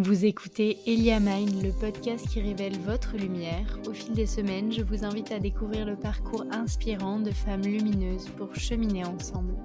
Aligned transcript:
Vous 0.00 0.24
écoutez 0.24 0.78
Elia 0.86 1.18
Mind, 1.18 1.60
le 1.60 1.72
podcast 1.72 2.28
qui 2.28 2.40
révèle 2.40 2.78
votre 2.86 3.16
lumière. 3.16 3.80
Au 3.88 3.92
fil 3.92 4.12
des 4.12 4.26
semaines, 4.26 4.70
je 4.70 4.82
vous 4.82 5.04
invite 5.04 5.32
à 5.32 5.40
découvrir 5.40 5.84
le 5.86 5.96
parcours 5.96 6.44
inspirant 6.52 7.18
de 7.18 7.32
femmes 7.32 7.62
lumineuses 7.62 8.28
pour 8.36 8.54
cheminer 8.54 9.04
ensemble. 9.04 9.56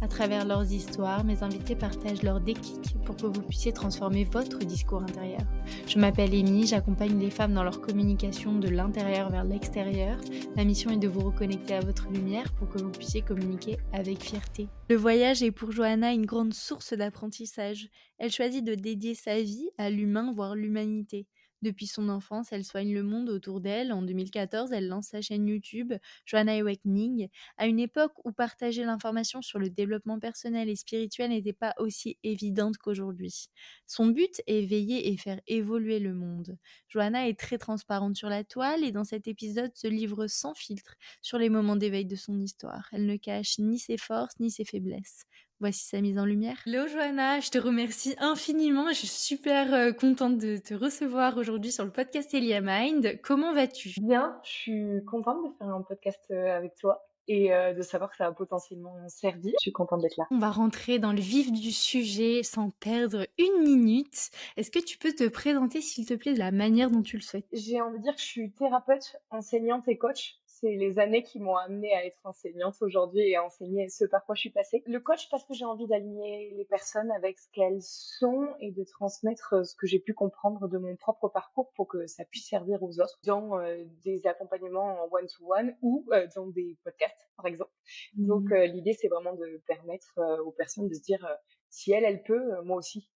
À 0.00 0.08
travers 0.08 0.46
leurs 0.46 0.72
histoires, 0.72 1.24
mes 1.24 1.42
invités 1.42 1.76
partagent 1.76 2.22
leurs 2.22 2.40
déclics 2.40 2.96
pour 3.04 3.16
que 3.16 3.26
vous 3.26 3.42
puissiez 3.42 3.72
transformer 3.72 4.24
votre 4.24 4.60
discours 4.60 5.02
intérieur. 5.02 5.42
Je 5.86 5.98
m'appelle 5.98 6.34
Amy, 6.34 6.66
j'accompagne 6.66 7.18
les 7.18 7.30
femmes 7.30 7.52
dans 7.52 7.62
leur 7.62 7.82
communication 7.82 8.58
de 8.58 8.68
l'intérieur 8.68 9.28
vers 9.28 9.44
l'extérieur. 9.44 10.16
Ma 10.56 10.64
mission 10.64 10.90
est 10.90 10.96
de 10.96 11.08
vous 11.08 11.20
reconnecter 11.20 11.74
à 11.74 11.80
votre 11.80 12.08
lumière 12.08 12.50
pour 12.54 12.70
que 12.70 12.78
vous 12.78 12.92
puissiez 12.92 13.20
communiquer 13.20 13.76
avec 13.92 14.22
fierté. 14.22 14.68
Le 14.92 14.98
voyage 14.98 15.42
est 15.42 15.52
pour 15.52 15.72
Johanna 15.72 16.12
une 16.12 16.26
grande 16.26 16.52
source 16.52 16.92
d'apprentissage. 16.92 17.88
Elle 18.18 18.30
choisit 18.30 18.62
de 18.62 18.74
dédier 18.74 19.14
sa 19.14 19.40
vie 19.40 19.70
à 19.78 19.88
l'humain, 19.88 20.34
voire 20.34 20.54
l'humanité. 20.54 21.26
Depuis 21.62 21.86
son 21.86 22.08
enfance, 22.08 22.52
elle 22.52 22.64
soigne 22.64 22.92
le 22.92 23.02
monde 23.02 23.28
autour 23.30 23.60
d'elle. 23.60 23.92
En 23.92 24.02
2014, 24.02 24.72
elle 24.72 24.88
lance 24.88 25.06
sa 25.08 25.22
chaîne 25.22 25.46
YouTube 25.46 25.92
Joanna 26.26 26.54
Awakening, 26.60 27.28
à 27.56 27.66
une 27.66 27.78
époque 27.78 28.12
où 28.24 28.32
partager 28.32 28.84
l'information 28.84 29.42
sur 29.42 29.58
le 29.58 29.70
développement 29.70 30.18
personnel 30.18 30.68
et 30.68 30.76
spirituel 30.76 31.30
n'était 31.30 31.52
pas 31.52 31.74
aussi 31.78 32.18
évidente 32.24 32.76
qu'aujourd'hui. 32.78 33.46
Son 33.86 34.06
but 34.06 34.42
est 34.46 34.66
veiller 34.66 35.08
et 35.12 35.16
faire 35.16 35.40
évoluer 35.46 35.98
le 36.00 36.14
monde. 36.14 36.56
Joanna 36.88 37.28
est 37.28 37.38
très 37.38 37.58
transparente 37.58 38.16
sur 38.16 38.28
la 38.28 38.44
toile 38.44 38.84
et 38.84 38.92
dans 38.92 39.04
cet 39.04 39.28
épisode 39.28 39.70
se 39.76 39.86
livre 39.86 40.26
sans 40.26 40.54
filtre 40.54 40.94
sur 41.22 41.38
les 41.38 41.48
moments 41.48 41.76
d'éveil 41.76 42.06
de 42.06 42.16
son 42.16 42.38
histoire. 42.40 42.88
Elle 42.92 43.06
ne 43.06 43.16
cache 43.16 43.58
ni 43.58 43.78
ses 43.78 43.96
forces 43.98 44.38
ni 44.40 44.50
ses 44.50 44.64
faiblesses. 44.64 45.24
Voici 45.62 45.86
sa 45.86 46.00
mise 46.00 46.18
en 46.18 46.24
lumière. 46.24 46.56
Hello 46.66 46.88
Johanna, 46.88 47.38
je 47.38 47.48
te 47.48 47.56
remercie 47.56 48.16
infiniment. 48.18 48.88
Je 48.88 48.94
suis 48.96 49.06
super 49.06 49.72
euh, 49.72 49.92
contente 49.92 50.36
de 50.36 50.56
te 50.56 50.74
recevoir 50.74 51.36
aujourd'hui 51.36 51.70
sur 51.70 51.84
le 51.84 51.92
podcast 51.92 52.34
Elia 52.34 52.60
Mind. 52.60 53.20
Comment 53.22 53.54
vas-tu? 53.54 53.90
Bien, 54.00 54.40
je 54.42 54.50
suis 54.50 55.04
contente 55.06 55.36
de 55.44 55.56
faire 55.56 55.68
un 55.68 55.82
podcast 55.82 56.24
euh, 56.32 56.56
avec 56.56 56.74
toi 56.74 57.06
et 57.28 57.54
euh, 57.54 57.74
de 57.74 57.82
savoir 57.82 58.10
que 58.10 58.16
ça 58.16 58.24
va 58.24 58.32
potentiellement 58.32 58.96
servir. 59.06 59.52
Je 59.60 59.62
suis 59.62 59.72
contente 59.72 60.00
d'être 60.00 60.16
là. 60.16 60.26
On 60.32 60.38
va 60.38 60.50
rentrer 60.50 60.98
dans 60.98 61.12
le 61.12 61.20
vif 61.20 61.52
du 61.52 61.70
sujet 61.70 62.42
sans 62.42 62.70
perdre 62.70 63.24
une 63.38 63.62
minute. 63.62 64.30
Est-ce 64.56 64.72
que 64.72 64.80
tu 64.80 64.98
peux 64.98 65.12
te 65.12 65.28
présenter, 65.28 65.80
s'il 65.80 66.06
te 66.06 66.14
plaît, 66.14 66.34
de 66.34 66.40
la 66.40 66.50
manière 66.50 66.90
dont 66.90 67.02
tu 67.02 67.14
le 67.14 67.22
souhaites? 67.22 67.46
J'ai 67.52 67.80
envie 67.80 67.98
de 67.98 68.02
dire 68.02 68.16
que 68.16 68.20
je 68.20 68.26
suis 68.26 68.50
thérapeute, 68.50 69.16
enseignante 69.30 69.86
et 69.86 69.96
coach 69.96 70.40
c'est 70.62 70.76
les 70.76 71.00
années 71.00 71.24
qui 71.24 71.40
m'ont 71.40 71.56
amenée 71.56 71.92
à 71.92 72.06
être 72.06 72.20
enseignante 72.22 72.76
aujourd'hui 72.82 73.20
et 73.20 73.36
à 73.36 73.44
enseigner 73.44 73.88
ce 73.88 74.04
par 74.04 74.24
quoi 74.24 74.36
je 74.36 74.42
suis 74.42 74.50
passée. 74.50 74.82
Le 74.86 75.00
coach 75.00 75.28
parce 75.28 75.44
que 75.44 75.54
j'ai 75.54 75.64
envie 75.64 75.88
d'aligner 75.88 76.54
les 76.56 76.64
personnes 76.64 77.10
avec 77.10 77.40
ce 77.40 77.48
qu'elles 77.52 77.82
sont 77.82 78.46
et 78.60 78.70
de 78.70 78.84
transmettre 78.84 79.54
euh, 79.54 79.64
ce 79.64 79.74
que 79.74 79.88
j'ai 79.88 79.98
pu 79.98 80.14
comprendre 80.14 80.68
de 80.68 80.78
mon 80.78 80.94
propre 80.94 81.28
parcours 81.28 81.72
pour 81.74 81.88
que 81.88 82.06
ça 82.06 82.24
puisse 82.24 82.48
servir 82.48 82.80
aux 82.82 83.00
autres 83.00 83.18
dans 83.24 83.58
euh, 83.58 83.84
des 84.04 84.24
accompagnements 84.26 85.02
en 85.02 85.08
one-to-one 85.10 85.76
ou 85.82 86.06
euh, 86.12 86.28
dans 86.36 86.46
des 86.46 86.78
podcasts 86.84 87.28
par 87.36 87.46
exemple. 87.46 87.72
Mmh. 88.16 88.26
Donc 88.26 88.50
l'idée 88.50 88.92
c'est 88.92 89.08
vraiment 89.08 89.34
de 89.34 89.60
permettre 89.66 90.20
aux 90.44 90.52
personnes 90.52 90.88
de 90.88 90.94
se 90.94 91.02
dire 91.02 91.26
si 91.70 91.92
elle 91.92 92.04
elle 92.04 92.22
peut, 92.22 92.62
moi 92.62 92.76
aussi. 92.76 93.10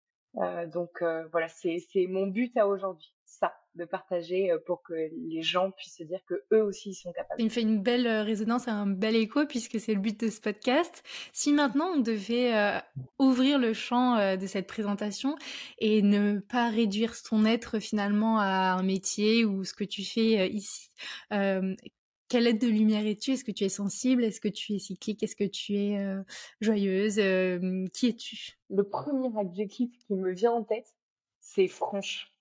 donc 0.74 1.04
voilà, 1.32 1.48
c'est 1.48 2.08
mon 2.08 2.28
but 2.28 2.56
à 2.58 2.68
aujourd'hui 2.68 3.15
ça, 3.26 3.54
de 3.76 3.86
partager 3.86 4.52
euh, 4.52 4.60
pour 4.66 4.82
que 4.84 4.94
les 4.94 5.42
gens 5.42 5.72
puissent 5.72 5.98
se 5.98 6.04
dire 6.04 6.20
que 6.26 6.36
eux 6.54 6.64
aussi 6.64 6.94
sont 6.94 7.12
capables. 7.12 7.40
Il 7.40 7.46
me 7.46 7.50
fait 7.50 7.62
une 7.62 7.82
belle 7.82 8.08
euh, 8.08 8.24
résonance 8.24 8.68
et 8.68 8.72
un 8.72 8.88
bel 8.88 9.16
écho 9.16 9.46
puisque 9.46 9.80
c'est 9.80 9.94
le 9.94 10.00
but 10.00 10.20
de 10.20 10.30
ce 10.30 10.40
podcast. 10.40 11.04
Si 11.34 11.52
maintenant 11.52 11.94
on 11.96 12.00
devait 12.00 12.56
euh, 12.56 12.80
ouvrir 13.20 13.60
le 13.60 13.74
champ 13.74 14.36
de 14.38 14.48
cette 14.48 14.68
présentation 14.68 15.36
et 15.80 16.02
ne 16.02 16.40
pas 16.40 16.70
réduire 16.70 17.14
ton 17.22 17.46
être 17.46 17.80
finalement 17.80 18.40
à 18.40 18.78
un 18.78 18.84
métier 18.84 19.44
ou 19.44 19.64
ce 19.64 19.74
que 19.74 19.84
tu 19.84 20.04
fais 20.04 20.50
ici, 20.50 20.92
quelle 21.30 22.48
aide 22.48 22.60
de 22.60 22.68
lumière 22.68 23.06
es-tu? 23.06 23.32
Est-ce 23.32 23.44
que 23.44 23.52
tu 23.52 23.64
es 23.64 23.70
sensible? 23.70 24.24
Est-ce 24.24 24.42
que 24.42 24.48
tu 24.48 24.74
es 24.74 24.80
cyclique? 24.80 25.24
Est-ce 25.24 25.36
que 25.36 25.44
tu 25.44 25.76
es 25.76 25.98
joyeuse? 26.62 27.16
Qui 27.94 28.08
es-tu? 28.08 28.58
Le 28.70 28.84
premier 28.84 29.30
adjectif 29.40 29.90
qui 29.98 30.14
me 30.14 30.32
vient 30.32 30.54
en 30.54 30.64
tête, 30.64 30.94
c'est 31.40 31.68
franche 31.68 32.32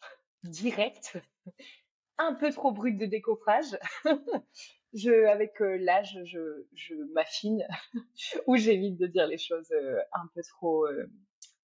direct, 0.44 1.18
un 2.18 2.34
peu 2.34 2.52
trop 2.52 2.72
brut 2.72 2.96
de 2.96 3.06
décoffrage. 3.06 3.76
je, 4.94 5.26
avec 5.26 5.60
euh, 5.60 5.76
l'âge, 5.78 6.18
je, 6.24 6.94
m'affine 7.12 7.66
ou 8.46 8.56
j'évite 8.56 8.96
de 8.98 9.06
dire 9.06 9.26
les 9.26 9.38
choses 9.38 9.70
euh, 9.72 9.98
un 10.12 10.26
peu 10.34 10.42
trop 10.42 10.86
euh, 10.86 11.10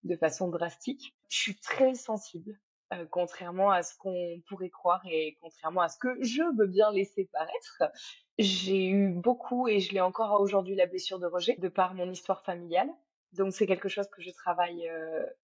de 0.02 0.16
façon 0.16 0.48
drastique. 0.48 1.14
Je 1.28 1.38
suis 1.38 1.60
très 1.60 1.94
sensible, 1.94 2.58
contrairement 3.10 3.70
à 3.70 3.82
ce 3.82 3.94
qu'on 3.96 4.42
pourrait 4.48 4.70
croire 4.70 5.02
et 5.08 5.38
contrairement 5.40 5.82
à 5.82 5.88
ce 5.88 5.98
que 5.98 6.08
je 6.22 6.42
veux 6.58 6.66
bien 6.66 6.90
laisser 6.90 7.28
paraître. 7.32 7.82
J'ai 8.38 8.88
eu 8.88 9.10
beaucoup 9.10 9.68
et 9.68 9.78
je 9.78 9.92
l'ai 9.92 10.00
encore 10.00 10.40
aujourd'hui 10.40 10.74
la 10.74 10.86
blessure 10.86 11.20
de 11.20 11.26
rejet 11.26 11.54
de 11.58 11.68
par 11.68 11.94
mon 11.94 12.10
histoire 12.10 12.42
familiale. 12.44 12.88
Donc 13.34 13.52
c'est 13.52 13.66
quelque 13.66 13.88
chose 13.88 14.08
que 14.08 14.22
je 14.22 14.30
travaille 14.30 14.90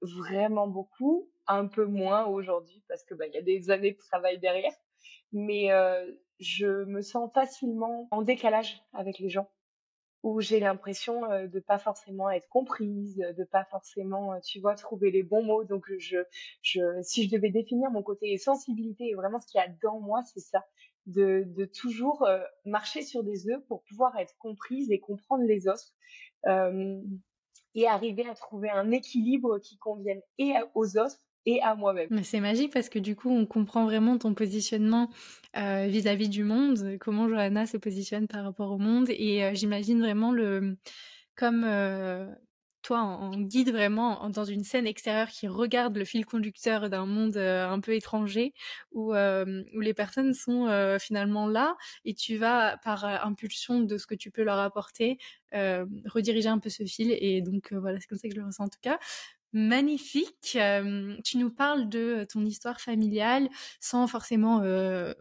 vraiment 0.02 0.68
beaucoup, 0.68 1.30
un 1.48 1.68
peu 1.68 1.86
moins 1.86 2.26
aujourd'hui 2.26 2.84
parce 2.88 3.04
que 3.04 3.14
bah 3.14 3.28
y 3.28 3.38
a 3.38 3.42
des 3.42 3.70
années 3.70 3.92
de 3.92 3.98
travail 3.98 4.40
derrière, 4.40 4.74
mais 5.32 5.72
euh, 5.72 6.12
je 6.40 6.84
me 6.86 7.02
sens 7.02 7.32
facilement 7.34 8.08
en 8.12 8.22
décalage 8.22 8.82
avec 8.94 9.20
les 9.20 9.30
gens 9.30 9.50
où 10.24 10.40
j'ai 10.40 10.62
l'impression 10.62 11.30
euh, 11.30 11.48
de 11.48 11.60
pas 11.60 11.80
forcément 11.80 12.30
être 12.30 12.48
comprise, 12.48 13.18
de 13.18 13.44
pas 13.44 13.66
forcément 13.66 14.40
tu 14.42 14.62
vois 14.62 14.76
trouver 14.76 15.12
les 15.12 15.24
bons 15.24 15.44
mots. 15.44 15.64
Donc 15.66 15.86
je 15.98 16.18
je 16.62 16.80
si 17.02 17.26
je 17.28 17.36
devais 17.36 17.50
définir 17.50 17.92
mon 17.92 18.04
côté 18.04 18.38
sensibilité 18.38 19.10
et 19.10 19.16
vraiment 19.16 19.40
ce 19.40 19.48
qu'il 19.48 19.60
y 19.60 19.64
a 19.64 19.70
dans 19.82 20.00
moi, 20.00 20.22
c'est 20.34 20.40
ça. 20.42 20.66
De, 21.06 21.44
de 21.48 21.66
toujours 21.66 22.26
marcher 22.64 23.02
sur 23.02 23.26
des 23.26 23.50
œufs 23.50 23.62
pour 23.68 23.84
pouvoir 23.84 24.18
être 24.20 24.38
comprise 24.38 24.90
et 24.90 25.02
comprendre 25.02 25.44
les 25.44 25.68
autres 25.68 25.92
et 27.76 27.88
arriver 27.88 28.26
à 28.28 28.36
trouver 28.36 28.70
un 28.70 28.92
équilibre 28.92 29.60
qui 29.60 29.78
convienne 29.78 30.22
et 30.38 30.54
aux 30.76 30.98
autres 30.98 31.20
et 31.46 31.62
à 31.62 31.76
moi-même. 31.76 32.24
C'est 32.24 32.40
magique 32.40 32.72
parce 32.72 32.90
que 32.90 33.00
du 33.00 33.16
coup, 33.16 33.30
on 33.30 33.46
comprend 33.46 33.86
vraiment 33.86 34.18
ton 34.18 34.34
positionnement 34.34 35.10
euh, 35.58 35.88
vis-à-vis 35.88 36.30
du 36.30 36.44
monde, 36.44 36.98
comment 37.00 37.28
Johanna 37.28 37.66
se 37.66 37.78
positionne 37.78 38.28
par 38.28 38.44
rapport 38.44 38.72
au 38.72 38.78
monde. 38.78 39.08
Et 39.10 39.44
euh, 39.44 39.52
j'imagine 39.54 40.00
vraiment 40.00 40.32
le 40.32 40.78
comme 41.36 41.64
euh, 41.66 42.28
toi 42.84 43.00
en, 43.00 43.36
guide 43.42 43.72
vraiment 43.72 44.30
dans 44.30 44.44
une 44.44 44.64
scène 44.64 44.86
extérieure 44.86 45.30
qui 45.30 45.48
regarde 45.48 45.98
le 45.98 46.06
fil 46.06 46.26
conducteur 46.26 46.90
d'un 46.90 47.06
monde 47.06 47.38
un 47.38 47.80
peu 47.80 47.96
étranger 47.96 48.54
où, 48.92 49.14
où 49.16 49.80
les 49.80 49.94
personnes 49.96 50.34
sont 50.34 50.68
finalement 51.00 51.48
là 51.48 51.76
et 52.06 52.14
tu 52.14 52.38
vas 52.38 52.78
par 52.84 53.06
impulsion 53.26 53.80
de 53.80 53.98
ce 53.98 54.06
que 54.06 54.16
tu 54.16 54.32
peux 54.32 54.44
leur 54.44 54.60
apporter 54.60 55.18
rediriger 55.54 56.50
un 56.50 56.60
peu 56.60 56.70
ce 56.70 56.84
fil 56.84 57.16
et 57.18 57.42
donc 57.42 57.72
voilà 57.72 58.00
c'est 58.00 58.08
comme 58.08 58.20
ça 58.20 58.28
que 58.28 58.36
je 58.36 58.40
le 58.40 58.46
ressens 58.46 58.66
en 58.66 58.70
tout 58.70 58.82
cas 58.82 59.00
magnifique. 59.54 60.58
tu 61.24 61.38
nous 61.38 61.50
parles 61.50 61.88
de 61.90 62.26
ton 62.32 62.44
histoire 62.46 62.82
familiale 62.82 63.50
sans 63.80 64.08
forcément 64.08 64.58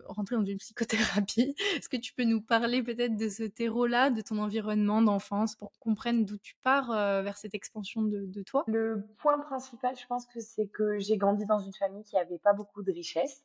rentrer 0.07 0.37
dans 0.37 0.45
une 0.45 0.59
psychothérapie. 0.59 1.55
Est-ce 1.77 1.89
que 1.89 1.97
tu 1.97 2.13
peux 2.15 2.25
nous 2.25 2.41
parler 2.41 2.83
peut-être 2.83 3.17
de 3.17 3.29
ce 3.29 3.45
terreau-là, 3.45 4.11
de 4.11 4.21
ton 4.21 4.39
environnement 4.39 5.03
d'enfance, 5.03 5.55
pour 5.57 5.73
qu'on 5.73 5.91
comprenne 5.91 6.25
d'où 6.25 6.39
tu 6.39 6.55
pars 6.63 6.89
vers 7.23 7.37
cette 7.37 7.55
expansion 7.55 8.03
de, 8.03 8.43
toi? 8.43 8.65
Le 8.67 9.07
point 9.19 9.39
principal, 9.39 9.97
je 9.97 10.07
pense 10.07 10.27
que 10.27 10.41
c'est 10.41 10.67
que 10.67 10.99
j'ai 10.99 11.17
grandi 11.17 11.47
dans 11.47 11.59
une 11.59 11.75
famille 11.75 12.05
qui 12.05 12.17
n'avait 12.17 12.39
pas 12.39 12.53
beaucoup 12.53 12.83
de 12.83 12.93
richesse. 12.93 13.45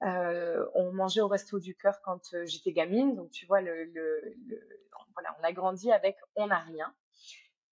on 0.00 0.92
mangeait 0.92 1.20
au 1.20 1.28
resto 1.28 1.58
du 1.58 1.74
cœur 1.74 2.00
quand 2.02 2.34
j'étais 2.44 2.72
gamine, 2.72 3.14
donc 3.14 3.30
tu 3.30 3.46
vois, 3.46 3.60
on 3.60 5.44
a 5.44 5.52
grandi 5.52 5.92
avec 5.92 6.16
on 6.36 6.46
n'a 6.46 6.58
rien. 6.58 6.92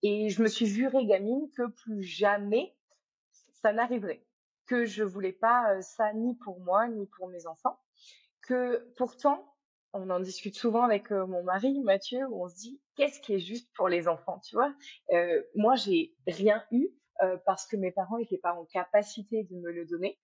Et 0.02 0.30
je 0.30 0.42
me 0.42 0.48
suis 0.48 0.66
juré 0.66 1.04
gamine 1.06 1.50
que 1.56 1.68
plus 1.68 2.02
jamais 2.02 2.74
ça 3.62 3.72
n'arriverait, 3.72 4.24
que 4.66 4.86
je 4.86 5.02
voulais 5.02 5.32
pas 5.32 5.74
euh, 5.74 5.80
ça 5.82 6.12
ni 6.14 6.34
pour 6.36 6.60
moi 6.60 6.88
ni 6.88 7.06
pour 7.06 7.28
mes 7.28 7.46
enfants, 7.46 7.78
que 8.42 8.92
pourtant 8.96 9.54
on 9.92 10.08
en 10.08 10.20
discute 10.20 10.56
souvent 10.56 10.82
avec 10.84 11.10
euh, 11.10 11.26
mon 11.26 11.42
mari 11.42 11.80
Mathieu 11.80 12.26
où 12.28 12.44
on 12.44 12.48
se 12.48 12.56
dit 12.56 12.80
qu'est-ce 12.96 13.20
qui 13.20 13.34
est 13.34 13.40
juste 13.40 13.70
pour 13.74 13.88
les 13.88 14.08
enfants, 14.08 14.40
tu 14.40 14.54
vois? 14.54 14.72
Euh, 15.12 15.42
Moi 15.54 15.74
j'ai 15.76 16.14
rien 16.26 16.64
eu 16.70 16.88
parce 17.44 17.66
que 17.66 17.76
mes 17.76 17.90
parents 17.92 18.16
n'étaient 18.16 18.38
pas 18.38 18.54
en 18.54 18.64
capacité 18.64 19.44
de 19.44 19.54
me 19.56 19.70
le 19.70 19.84
donner. 19.84 20.18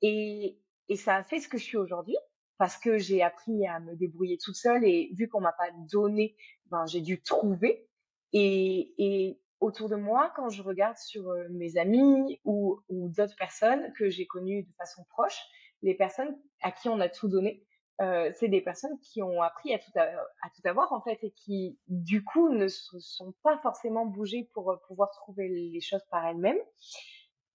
Et 0.00 0.60
et 0.88 0.94
ça 0.94 1.16
a 1.16 1.24
fait 1.24 1.40
ce 1.40 1.48
que 1.48 1.58
je 1.58 1.64
suis 1.64 1.76
aujourd'hui 1.76 2.16
parce 2.58 2.76
que 2.78 2.98
j'ai 2.98 3.22
appris 3.22 3.66
à 3.66 3.80
me 3.80 3.96
débrouiller 3.96 4.38
toute 4.38 4.54
seule 4.54 4.84
et 4.84 5.10
vu 5.14 5.28
qu'on 5.28 5.40
m'a 5.40 5.52
pas 5.52 5.70
donné, 5.90 6.36
ben 6.66 6.86
j'ai 6.86 7.00
dû 7.00 7.20
trouver 7.20 7.88
et, 8.32 8.94
et 8.98 9.40
autour 9.60 9.88
de 9.88 9.96
moi, 9.96 10.32
quand 10.36 10.48
je 10.48 10.62
regarde 10.62 10.96
sur 10.96 11.28
euh, 11.28 11.46
mes 11.50 11.76
amis 11.76 12.40
ou, 12.44 12.80
ou 12.88 13.08
d'autres 13.08 13.36
personnes 13.36 13.92
que 13.98 14.10
j'ai 14.10 14.26
connues 14.26 14.64
de 14.64 14.72
façon 14.78 15.04
proche, 15.10 15.40
les 15.82 15.94
personnes 15.94 16.36
à 16.62 16.72
qui 16.72 16.88
on 16.88 17.00
a 17.00 17.08
tout 17.08 17.28
donné, 17.28 17.64
euh, 18.02 18.30
c'est 18.34 18.48
des 18.48 18.60
personnes 18.60 18.98
qui 19.00 19.22
ont 19.22 19.40
appris 19.40 19.72
à 19.72 19.78
tout, 19.78 19.90
tout 19.92 20.68
avoir 20.68 20.92
en 20.92 21.00
fait 21.00 21.18
et 21.22 21.30
qui 21.30 21.78
du 21.88 22.22
coup 22.22 22.50
ne 22.50 22.68
se 22.68 22.98
sont 22.98 23.34
pas 23.42 23.58
forcément 23.62 24.04
bougées 24.04 24.50
pour 24.52 24.70
euh, 24.70 24.76
pouvoir 24.86 25.10
trouver 25.12 25.48
les 25.48 25.80
choses 25.80 26.04
par 26.10 26.26
elles-mêmes. 26.26 26.60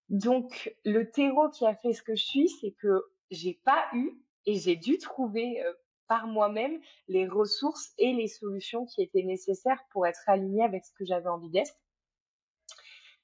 Donc, 0.10 0.76
le 0.84 1.10
terreau 1.10 1.50
qui 1.50 1.66
a 1.66 1.76
fait 1.76 1.94
ce 1.94 2.02
que 2.02 2.16
je 2.16 2.26
suis, 2.26 2.50
c'est 2.50 2.72
que 2.82 3.04
j'ai 3.30 3.62
pas 3.64 3.86
eu 3.94 4.12
et 4.46 4.56
j'ai 4.56 4.76
dû 4.76 4.98
trouver 4.98 5.64
euh, 5.64 5.74
par 6.12 6.28
moi-même 6.28 6.78
les 7.08 7.26
ressources 7.26 7.94
et 7.98 8.12
les 8.12 8.28
solutions 8.28 8.86
qui 8.86 9.02
étaient 9.02 9.24
nécessaires 9.24 9.82
pour 9.92 10.06
être 10.06 10.22
alignée 10.28 10.62
avec 10.62 10.84
ce 10.84 10.92
que 10.92 11.06
j'avais 11.06 11.30
envie 11.30 11.50
d'être. 11.50 11.74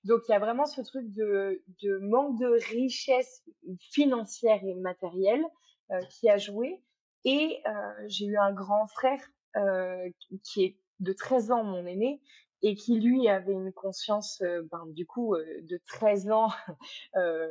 Donc 0.05 0.21
il 0.25 0.31
y 0.31 0.35
a 0.35 0.39
vraiment 0.39 0.65
ce 0.65 0.79
truc 0.79 1.03
de, 1.11 1.61
manque 1.99 2.39
de 2.39 2.47
richesse 2.69 3.43
financière 3.91 4.63
et 4.63 4.73
matérielle 4.75 5.43
euh, 5.91 5.99
qui 6.11 6.29
a 6.29 6.37
joué. 6.37 6.81
Et 7.25 7.61
euh, 7.67 7.71
j'ai 8.07 8.27
eu 8.27 8.37
un 8.37 8.53
grand 8.53 8.87
frère 8.87 9.19
euh, 9.57 10.09
qui 10.45 10.63
est 10.63 10.79
de 11.01 11.11
13 11.11 11.51
ans 11.51 11.65
mon 11.65 11.85
aîné 11.85 12.21
et 12.61 12.75
qui 12.75 12.99
lui 12.99 13.27
avait 13.29 13.53
une 13.53 13.71
conscience 13.71 14.41
euh, 14.41 14.63
ben, 14.71 14.83
du 14.87 15.05
coup 15.05 15.35
euh, 15.35 15.45
de 15.61 15.79
13 15.87 16.31
ans 16.31 16.49
euh, 17.15 17.47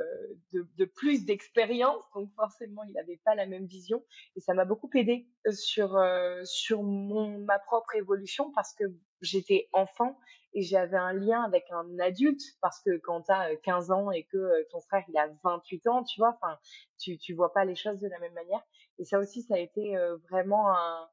de, 0.52 0.66
de, 0.76 0.84
plus 0.84 1.24
d'expérience. 1.24 2.02
Donc 2.14 2.30
forcément 2.34 2.82
il 2.84 2.92
n'avait 2.94 3.20
pas 3.24 3.34
la 3.34 3.46
même 3.46 3.66
vision. 3.66 4.04
Et 4.36 4.40
ça 4.40 4.54
m'a 4.54 4.64
beaucoup 4.64 4.90
aidé 4.94 5.28
sur 5.52 6.00
sur 6.44 6.82
mon 6.82 7.38
ma 7.38 7.58
propre 7.58 7.94
évolution 7.94 8.52
parce 8.52 8.74
que 8.74 8.84
j'étais 9.20 9.68
enfant 9.72 10.18
et 10.54 10.62
j'avais 10.62 10.96
un 10.96 11.12
lien 11.12 11.42
avec 11.42 11.64
un 11.70 11.98
adulte 12.00 12.42
parce 12.60 12.80
que 12.80 12.96
quand 12.98 13.22
tu 13.22 13.32
as 13.32 13.54
15 13.56 13.90
ans 13.90 14.10
et 14.10 14.24
que 14.24 14.66
ton 14.70 14.80
frère 14.80 15.04
il 15.08 15.16
a 15.18 15.28
28 15.44 15.86
ans 15.86 16.02
tu 16.02 16.20
vois 16.20 16.36
enfin 16.40 16.58
tu 16.98 17.18
tu 17.18 17.34
vois 17.34 17.52
pas 17.52 17.64
les 17.64 17.76
choses 17.76 18.00
de 18.00 18.08
la 18.08 18.18
même 18.18 18.34
manière. 18.34 18.62
Et 18.98 19.04
ça 19.04 19.18
aussi 19.18 19.42
ça 19.42 19.54
a 19.54 19.58
été 19.58 19.96
vraiment 20.30 20.70
un 20.70 21.08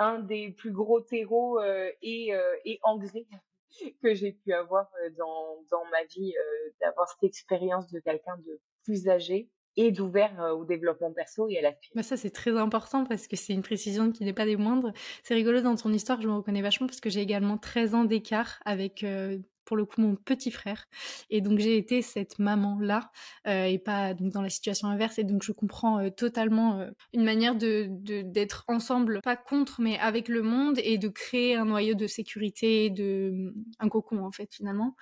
un 0.00 0.18
des 0.18 0.50
plus 0.50 0.72
gros 0.72 1.00
terreaux 1.00 1.60
euh, 1.60 1.90
et, 2.02 2.34
euh, 2.34 2.56
et 2.64 2.80
engrais 2.82 3.26
que 4.02 4.14
j'ai 4.14 4.32
pu 4.32 4.52
avoir 4.52 4.90
euh, 5.04 5.10
dans, 5.16 5.62
dans 5.70 5.84
ma 5.92 6.02
vie, 6.04 6.34
d'avoir 6.80 7.08
cette 7.08 7.24
expérience 7.24 7.88
de 7.92 8.00
quelqu'un 8.00 8.36
de 8.38 8.58
plus 8.84 9.08
âgé 9.08 9.48
et 9.76 9.92
d'ouvert 9.92 10.52
au 10.58 10.64
développement 10.64 11.12
perso 11.12 11.48
et 11.48 11.58
à 11.58 11.62
la 11.62 11.72
bah 11.94 12.02
ça 12.02 12.16
c'est 12.16 12.30
très 12.30 12.58
important 12.58 13.04
parce 13.04 13.28
que 13.28 13.36
c'est 13.36 13.52
une 13.52 13.62
précision 13.62 14.10
qui 14.10 14.24
n'est 14.24 14.32
pas 14.32 14.44
des 14.44 14.56
moindres. 14.56 14.92
C'est 15.22 15.34
rigolo 15.34 15.60
dans 15.60 15.76
ton 15.76 15.92
histoire, 15.92 16.20
je 16.20 16.26
me 16.26 16.34
reconnais 16.34 16.60
vachement 16.60 16.88
parce 16.88 17.00
que 17.00 17.08
j'ai 17.08 17.20
également 17.20 17.56
13 17.56 17.94
ans 17.94 18.04
d'écart 18.04 18.58
avec 18.64 19.06
pour 19.64 19.76
le 19.76 19.84
coup 19.84 20.00
mon 20.00 20.16
petit 20.16 20.50
frère. 20.50 20.86
Et 21.30 21.40
donc 21.40 21.58
j'ai 21.58 21.76
été 21.76 22.02
cette 22.02 22.38
maman 22.38 22.78
là 22.80 23.10
euh, 23.46 23.64
et 23.64 23.78
pas 23.78 24.14
donc 24.14 24.32
dans 24.32 24.42
la 24.42 24.50
situation 24.50 24.88
inverse. 24.88 25.18
Et 25.18 25.24
donc 25.24 25.42
je 25.42 25.52
comprends 25.52 25.98
euh, 26.00 26.10
totalement 26.10 26.80
euh, 26.80 26.90
une 27.12 27.24
manière 27.24 27.54
de 27.54 27.88
d'être 28.22 28.64
ensemble. 28.68 29.20
Pas 29.22 29.36
contre 29.36 29.80
mais 29.80 29.98
avec 29.98 30.28
le 30.28 30.42
monde 30.42 30.78
et 30.82 30.98
de 30.98 31.08
créer 31.08 31.56
un 31.56 31.64
noyau 31.66 31.94
de 31.94 32.06
sécurité 32.06 32.90
de 32.90 33.54
un 33.78 33.88
cocon 33.88 34.24
en 34.24 34.32
fait 34.32 34.52
finalement. 34.54 34.96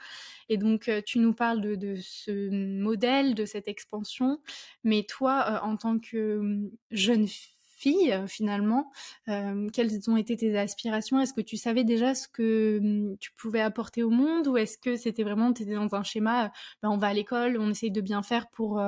Et 0.48 0.56
donc 0.56 0.90
tu 1.06 1.18
nous 1.18 1.34
parles 1.34 1.60
de, 1.60 1.74
de 1.74 1.96
ce 2.00 2.50
modèle 2.50 3.34
de 3.34 3.44
cette 3.44 3.68
expansion. 3.68 4.40
Mais 4.84 5.04
toi 5.04 5.60
en 5.64 5.76
tant 5.76 5.98
que 5.98 6.70
jeune 6.90 7.26
fille 7.26 7.57
fille 7.78 8.12
euh, 8.12 8.26
finalement 8.26 8.90
euh, 9.28 9.68
Quelles 9.72 10.10
ont 10.10 10.16
été 10.16 10.36
tes 10.36 10.58
aspirations? 10.58 11.20
Est-ce 11.20 11.32
que 11.32 11.40
tu 11.40 11.56
savais 11.56 11.84
déjà 11.84 12.14
ce 12.14 12.28
que 12.28 12.78
hum, 12.78 13.16
tu 13.18 13.32
pouvais 13.32 13.60
apporter 13.60 14.02
au 14.02 14.10
monde 14.10 14.48
ou 14.48 14.56
est-ce 14.56 14.76
que 14.76 14.96
c'était 14.96 15.22
vraiment, 15.22 15.52
tu 15.52 15.62
étais 15.62 15.74
dans 15.74 15.94
un 15.94 16.02
schéma, 16.02 16.46
euh, 16.46 16.48
ben, 16.82 16.90
on 16.90 16.98
va 16.98 17.08
à 17.08 17.14
l'école, 17.14 17.56
on 17.58 17.70
essaye 17.70 17.90
de 17.90 18.00
bien 18.00 18.22
faire 18.22 18.48
pour 18.50 18.82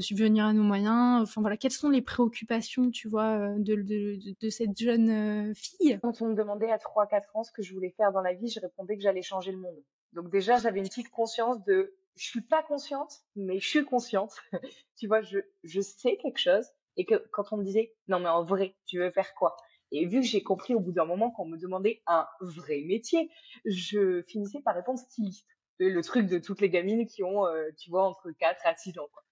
subvenir 0.00 0.46
à 0.46 0.52
nos 0.52 0.62
moyens? 0.62 1.22
Enfin 1.22 1.40
voilà, 1.40 1.56
quelles 1.56 1.72
sont 1.72 1.90
les 1.90 2.02
préoccupations, 2.02 2.90
tu 2.90 3.08
vois, 3.08 3.48
de, 3.58 4.48
cette 4.48 4.78
jeune 4.78 5.54
fille? 5.54 5.98
Quand 6.02 6.22
on 6.22 6.28
me 6.28 6.34
demandait 6.34 6.70
à 6.70 6.78
3-4 6.78 7.22
ans 7.34 7.42
ce 7.42 7.50
que 7.50 7.62
je 7.62 7.74
voulais 7.74 7.92
faire 7.96 8.12
dans 8.12 8.20
la 8.20 8.34
vie, 8.34 8.48
je 8.48 8.60
répondais 8.60 8.96
que 8.96 9.02
j'allais 9.02 9.22
changer 9.22 9.50
le 9.52 9.58
monde. 9.58 9.82
Donc 10.12 10.30
déjà, 10.30 10.58
j'avais 10.58 10.78
une 10.78 10.88
petite 10.88 11.10
conscience 11.10 11.62
de 11.64 11.94
je 12.16 12.26
suis 12.26 12.40
pas 12.40 12.62
consciente, 12.62 13.22
mais 13.34 13.58
je 13.58 13.68
suis 13.68 13.84
consciente. 13.84 14.34
tu 14.96 15.08
vois, 15.08 15.20
je, 15.22 15.38
je 15.64 15.80
sais 15.80 16.16
quelque 16.16 16.38
chose, 16.38 16.66
et 16.96 17.04
que 17.04 17.14
quand 17.32 17.52
on 17.52 17.56
me 17.56 17.64
disait 17.64 17.94
non 18.08 18.20
mais 18.20 18.28
en 18.28 18.44
vrai 18.44 18.76
tu 18.86 18.98
veux 18.98 19.10
faire 19.10 19.34
quoi? 19.34 19.56
Et 19.92 20.06
vu 20.06 20.20
que 20.20 20.26
j'ai 20.26 20.42
compris 20.42 20.74
au 20.74 20.80
bout 20.80 20.92
d'un 20.92 21.04
moment 21.04 21.30
qu'on 21.30 21.46
me 21.46 21.58
demandait 21.58 22.02
un 22.06 22.26
vrai 22.40 22.82
métier 22.86 23.30
je 23.64 24.22
finissais 24.28 24.60
par 24.62 24.74
répondre 24.74 24.98
styliste. 24.98 25.46
Le 25.78 26.00
truc 26.02 26.28
de 26.28 26.38
toutes 26.38 26.60
les 26.60 26.70
gamines 26.70 27.06
qui 27.06 27.22
ont 27.24 27.46
euh, 27.46 27.70
tu 27.78 27.90
vois 27.90 28.08
entre 28.08 28.30
4 28.30 28.66
à 28.66 28.76
6 28.76 28.98
ans 28.98 29.08
quoi. 29.12 29.24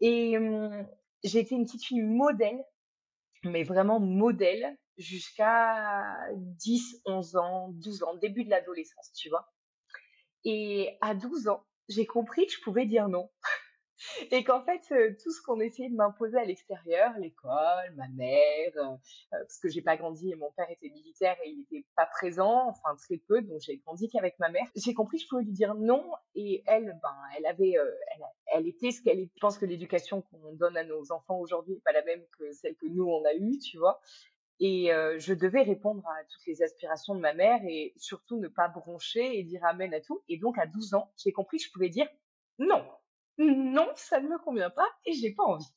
Et 0.00 0.36
hum, 0.38 0.86
j'ai 1.24 1.40
été 1.40 1.54
une 1.54 1.64
petite 1.64 1.84
fille 1.84 2.02
modèle 2.02 2.62
mais 3.44 3.64
vraiment 3.64 3.98
modèle 4.00 4.76
jusqu'à 4.98 6.16
10 6.34 7.02
11 7.06 7.36
ans 7.36 7.68
12 7.72 8.02
ans 8.04 8.14
début 8.14 8.44
de 8.44 8.50
l'adolescence 8.50 9.12
tu 9.14 9.28
vois. 9.28 9.52
Et 10.44 10.96
à 11.00 11.14
12 11.14 11.48
ans 11.48 11.64
j'ai 11.88 12.06
compris 12.06 12.46
que 12.46 12.52
je 12.52 12.60
pouvais 12.60 12.86
dire 12.86 13.08
non 13.08 13.30
et 14.30 14.44
qu'en 14.44 14.62
fait 14.62 14.82
euh, 14.92 15.14
tout 15.22 15.30
ce 15.30 15.42
qu'on 15.42 15.60
essayait 15.60 15.88
de 15.88 15.94
m'imposer 15.94 16.38
à 16.38 16.44
l'extérieur, 16.44 17.12
l'école, 17.18 17.94
ma 17.96 18.08
mère, 18.08 18.72
euh, 18.76 18.82
euh, 18.82 18.96
parce 19.30 19.58
que 19.58 19.68
j'ai 19.68 19.82
pas 19.82 19.96
grandi 19.96 20.30
et 20.30 20.36
mon 20.36 20.50
père 20.52 20.70
était 20.70 20.90
militaire 20.90 21.36
et 21.44 21.50
il 21.50 21.60
était 21.62 21.86
pas 21.96 22.06
présent, 22.06 22.68
enfin 22.68 22.96
très 22.96 23.18
peu, 23.18 23.42
donc 23.42 23.60
j'ai 23.60 23.78
grandi 23.78 24.08
qu'avec 24.08 24.38
ma 24.38 24.48
mère. 24.48 24.66
J'ai 24.76 24.94
compris 24.94 25.18
que 25.18 25.24
je 25.24 25.28
pouvais 25.28 25.42
lui 25.44 25.52
dire 25.52 25.74
non 25.74 26.04
et 26.34 26.62
elle, 26.66 26.98
ben 27.02 27.16
elle 27.36 27.46
avait, 27.46 27.74
elle, 28.46 28.66
était 28.66 28.90
ce 28.90 29.02
qu'elle 29.02 29.20
est. 29.20 29.30
Je 29.34 29.40
pense 29.40 29.58
que 29.58 29.66
l'éducation 29.66 30.22
qu'on 30.22 30.52
donne 30.54 30.76
à 30.76 30.84
nos 30.84 31.12
enfants 31.12 31.38
aujourd'hui 31.38 31.74
n'est 31.74 31.80
pas 31.80 31.92
la 31.92 32.04
même 32.04 32.22
que 32.38 32.52
celle 32.52 32.76
que 32.76 32.86
nous 32.86 33.04
on 33.04 33.24
a 33.24 33.34
eue, 33.34 33.58
tu 33.58 33.78
vois. 33.78 34.00
Et 34.60 34.90
je 35.18 35.34
devais 35.34 35.62
répondre 35.62 36.06
à 36.06 36.24
toutes 36.24 36.46
les 36.46 36.62
aspirations 36.62 37.14
de 37.14 37.20
ma 37.20 37.34
mère 37.34 37.60
et 37.66 37.94
surtout 37.96 38.38
ne 38.38 38.48
pas 38.48 38.68
broncher 38.68 39.38
et 39.38 39.42
dire 39.42 39.64
amen 39.64 39.92
à 39.92 40.00
tout. 40.00 40.22
Et 40.28 40.38
donc 40.38 40.56
à 40.58 40.66
12 40.66 40.94
ans, 40.94 41.10
j'ai 41.16 41.32
compris 41.32 41.58
que 41.58 41.64
je 41.64 41.70
pouvais 41.72 41.88
dire 41.88 42.06
non 42.58 42.84
non, 43.38 43.88
ça 43.96 44.20
ne 44.20 44.28
me 44.28 44.38
convient 44.38 44.70
pas 44.70 44.88
et 45.06 45.12
j'ai 45.12 45.34
pas 45.34 45.44
envie. 45.44 45.72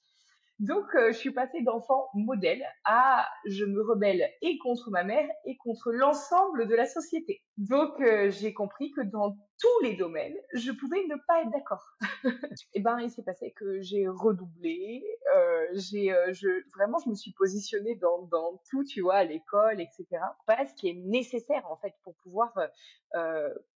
Donc, 0.59 0.85
euh, 0.95 1.11
je 1.11 1.17
suis 1.17 1.31
passée 1.31 1.61
d'enfant 1.63 2.07
modèle 2.13 2.63
à 2.85 3.27
je 3.45 3.65
me 3.65 3.81
rebelle 3.81 4.25
et 4.41 4.57
contre 4.59 4.89
ma 4.89 5.03
mère 5.03 5.27
et 5.43 5.57
contre 5.57 5.91
l'ensemble 5.91 6.67
de 6.67 6.75
la 6.75 6.85
société. 6.85 7.43
Donc, 7.57 7.99
euh, 7.99 8.29
j'ai 8.31 8.53
compris 8.53 8.91
que 8.91 9.01
dans 9.01 9.37
tous 9.59 9.83
les 9.83 9.97
domaines, 9.97 10.35
je 10.53 10.71
pouvais 10.71 11.03
ne 11.07 11.15
pas 11.27 11.41
être 11.41 11.51
d'accord. 11.51 11.83
et 12.73 12.79
ben, 12.79 12.99
il 13.01 13.09
s'est 13.09 13.23
passé 13.23 13.51
que 13.51 13.81
j'ai 13.81 14.07
redoublé. 14.07 15.03
Euh, 15.35 15.65
j'ai, 15.73 16.13
vraiment, 16.73 16.99
je 17.03 17.09
me 17.09 17.15
suis 17.15 17.33
positionnée 17.33 17.95
dans, 17.95 18.21
dans 18.21 18.61
tout, 18.69 18.85
tu 18.85 19.01
vois, 19.01 19.15
à 19.15 19.23
l'école, 19.25 19.81
etc. 19.81 20.05
Pas 20.47 20.65
ce 20.65 20.73
qui 20.75 20.87
est 20.87 21.01
nécessaire 21.05 21.69
en 21.69 21.75
fait 21.75 21.93
pour 22.03 22.15
pouvoir 22.23 22.53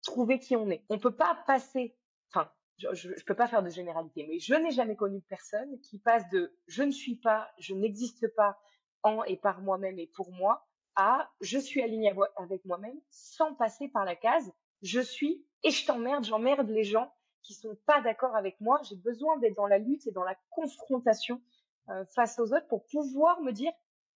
trouver 0.04 0.38
qui 0.38 0.56
on 0.56 0.70
est. 0.70 0.84
On 0.90 1.00
peut 1.00 1.16
pas 1.16 1.40
passer, 1.48 1.96
enfin, 2.32 2.52
je 2.78 3.10
ne 3.10 3.24
peux 3.26 3.36
pas 3.36 3.48
faire 3.48 3.64
de 3.64 3.70
généralité, 3.70 4.26
mais 4.28 4.40
je 4.40 4.54
n'ai 4.54 4.72
jamais 4.72 4.96
connu 4.96 5.20
de 5.20 5.26
personne 5.26 5.80
qui 5.82 6.00
passe 6.00 6.28
de 6.30 6.56
je 6.68 6.84
ne 6.84 6.92
suis 6.92 7.16
pas, 7.16 7.50
je 7.58 7.74
n'existe 7.74 8.28
pas 8.36 8.60
en 9.04 9.24
et 9.24 9.38
par 9.38 9.62
moi-même 9.62 10.00
et 10.00 10.08
pour 10.08 10.32
moi 10.32 10.68
à 10.96 11.30
je 11.42 11.60
suis 11.60 11.82
aligné 11.82 12.14
avec 12.38 12.66
moi-même 12.66 13.00
sans 13.10 13.54
passer 13.56 13.88
par 13.88 14.06
la 14.06 14.16
case 14.16 14.52
je 14.82 15.00
suis 15.00 15.46
et 15.64 15.72
je 15.72 15.86
t'emmerde, 15.86 16.24
j'emmerde 16.24 16.70
les 16.70 16.84
gens 16.84 17.12
qui 17.44 17.54
sont 17.54 17.78
pas 17.86 18.02
d'accord 18.02 18.36
avec 18.36 18.60
moi. 18.60 18.80
J'ai 18.84 18.96
besoin 18.96 19.38
d'être 19.38 19.56
dans 19.56 19.68
la 19.68 19.78
lutte 19.78 20.06
et 20.08 20.12
dans 20.12 20.24
la 20.24 20.36
confrontation 20.50 21.42
euh, 21.90 22.06
face 22.16 22.40
aux 22.40 22.54
autres 22.54 22.68
pour 22.68 22.86
pouvoir 22.86 23.42
me 23.42 23.52
dire 23.52 23.72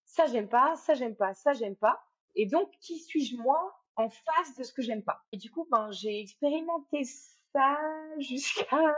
ça 0.06 0.26
j'aime 0.28 0.50
pas, 0.50 0.76
ça 0.76 0.94
j'aime 0.94 1.16
pas, 1.16 1.34
ça 1.34 1.54
j'aime 1.54 1.76
pas. 1.76 2.02
Et 2.36 2.46
donc 2.46 2.70
qui 2.82 3.00
suis-je 3.00 3.38
moi 3.38 3.60
en 3.96 4.10
face 4.10 4.56
de 4.58 4.64
ce 4.64 4.74
que 4.74 4.82
j'aime 4.82 5.04
pas? 5.04 5.22
Et 5.32 5.38
du 5.38 5.50
coup, 5.50 5.68
ben 5.72 5.90
j'ai 5.92 6.20
expérimenté 6.20 7.04
ça 7.54 7.78
jusqu'à 8.20 8.96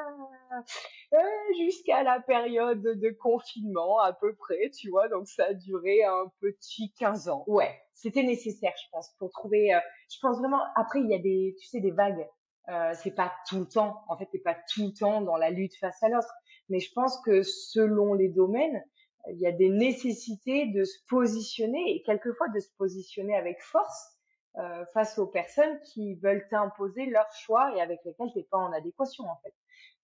euh, 1.14 1.18
jusqu'à 1.58 2.04
la 2.04 2.20
période 2.20 2.82
de 2.82 3.10
confinement 3.12 4.00
à 4.00 4.14
peu 4.14 4.36
près, 4.36 4.70
tu 4.72 4.90
vois. 4.90 5.08
Donc 5.10 5.28
ça 5.28 5.46
a 5.46 5.54
duré 5.54 6.04
un 6.04 6.32
petit 6.40 6.92
15 6.94 7.30
ans. 7.30 7.44
Ouais, 7.48 7.82
c'était 7.94 8.24
nécessaire, 8.24 8.74
je 8.78 8.90
pense, 8.92 9.14
pour 9.20 9.32
trouver. 9.32 9.74
Euh, 9.74 9.80
je 10.12 10.18
pense 10.22 10.40
vraiment. 10.40 10.62
Après, 10.76 11.00
il 11.00 11.10
y 11.10 11.16
a 11.16 11.20
des, 11.20 11.56
tu 11.60 11.68
sais, 11.68 11.80
des 11.80 11.92
vagues. 11.92 12.28
Euh, 12.70 12.94
c'est 12.96 13.14
pas 13.14 13.32
tout 13.50 13.60
le 13.60 13.68
temps. 13.68 14.02
En 14.08 14.18
fait, 14.18 14.28
t'es 14.32 14.40
pas 14.40 14.56
tout 14.74 14.88
le 14.88 14.94
temps 14.94 15.22
dans 15.22 15.36
la 15.36 15.50
lutte 15.50 15.76
face 15.80 16.02
à 16.02 16.10
l'autre. 16.10 16.34
Mais 16.70 16.80
je 16.80 16.92
pense 16.94 17.20
que 17.26 17.44
selon 17.44 18.14
les 18.14 18.30
domaines, 18.30 18.82
il 19.30 19.40
y 19.40 19.48
a 19.48 19.52
des 19.52 19.70
nécessités 19.70 20.68
de 20.68 20.84
se 20.84 20.98
positionner 21.10 21.96
et 21.96 22.04
quelquefois 22.04 22.48
de 22.50 22.60
se 22.60 22.70
positionner 22.78 23.36
avec 23.36 23.62
force 23.62 24.18
euh, 24.58 24.86
face 24.94 25.18
aux 25.18 25.28
personnes 25.28 25.80
qui 25.82 26.16
veulent 26.16 26.48
t'imposer 26.50 27.06
leur 27.08 27.32
choix 27.34 27.76
et 27.76 27.82
avec 27.82 28.00
lesquelles 28.06 28.32
tu 28.32 28.38
n'es 28.38 28.44
pas 28.44 28.58
en 28.58 28.72
adéquation 28.72 29.26
en 29.26 29.38
fait. 29.44 29.54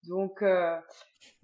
Donc, 0.08 0.41
euh, 0.41 0.79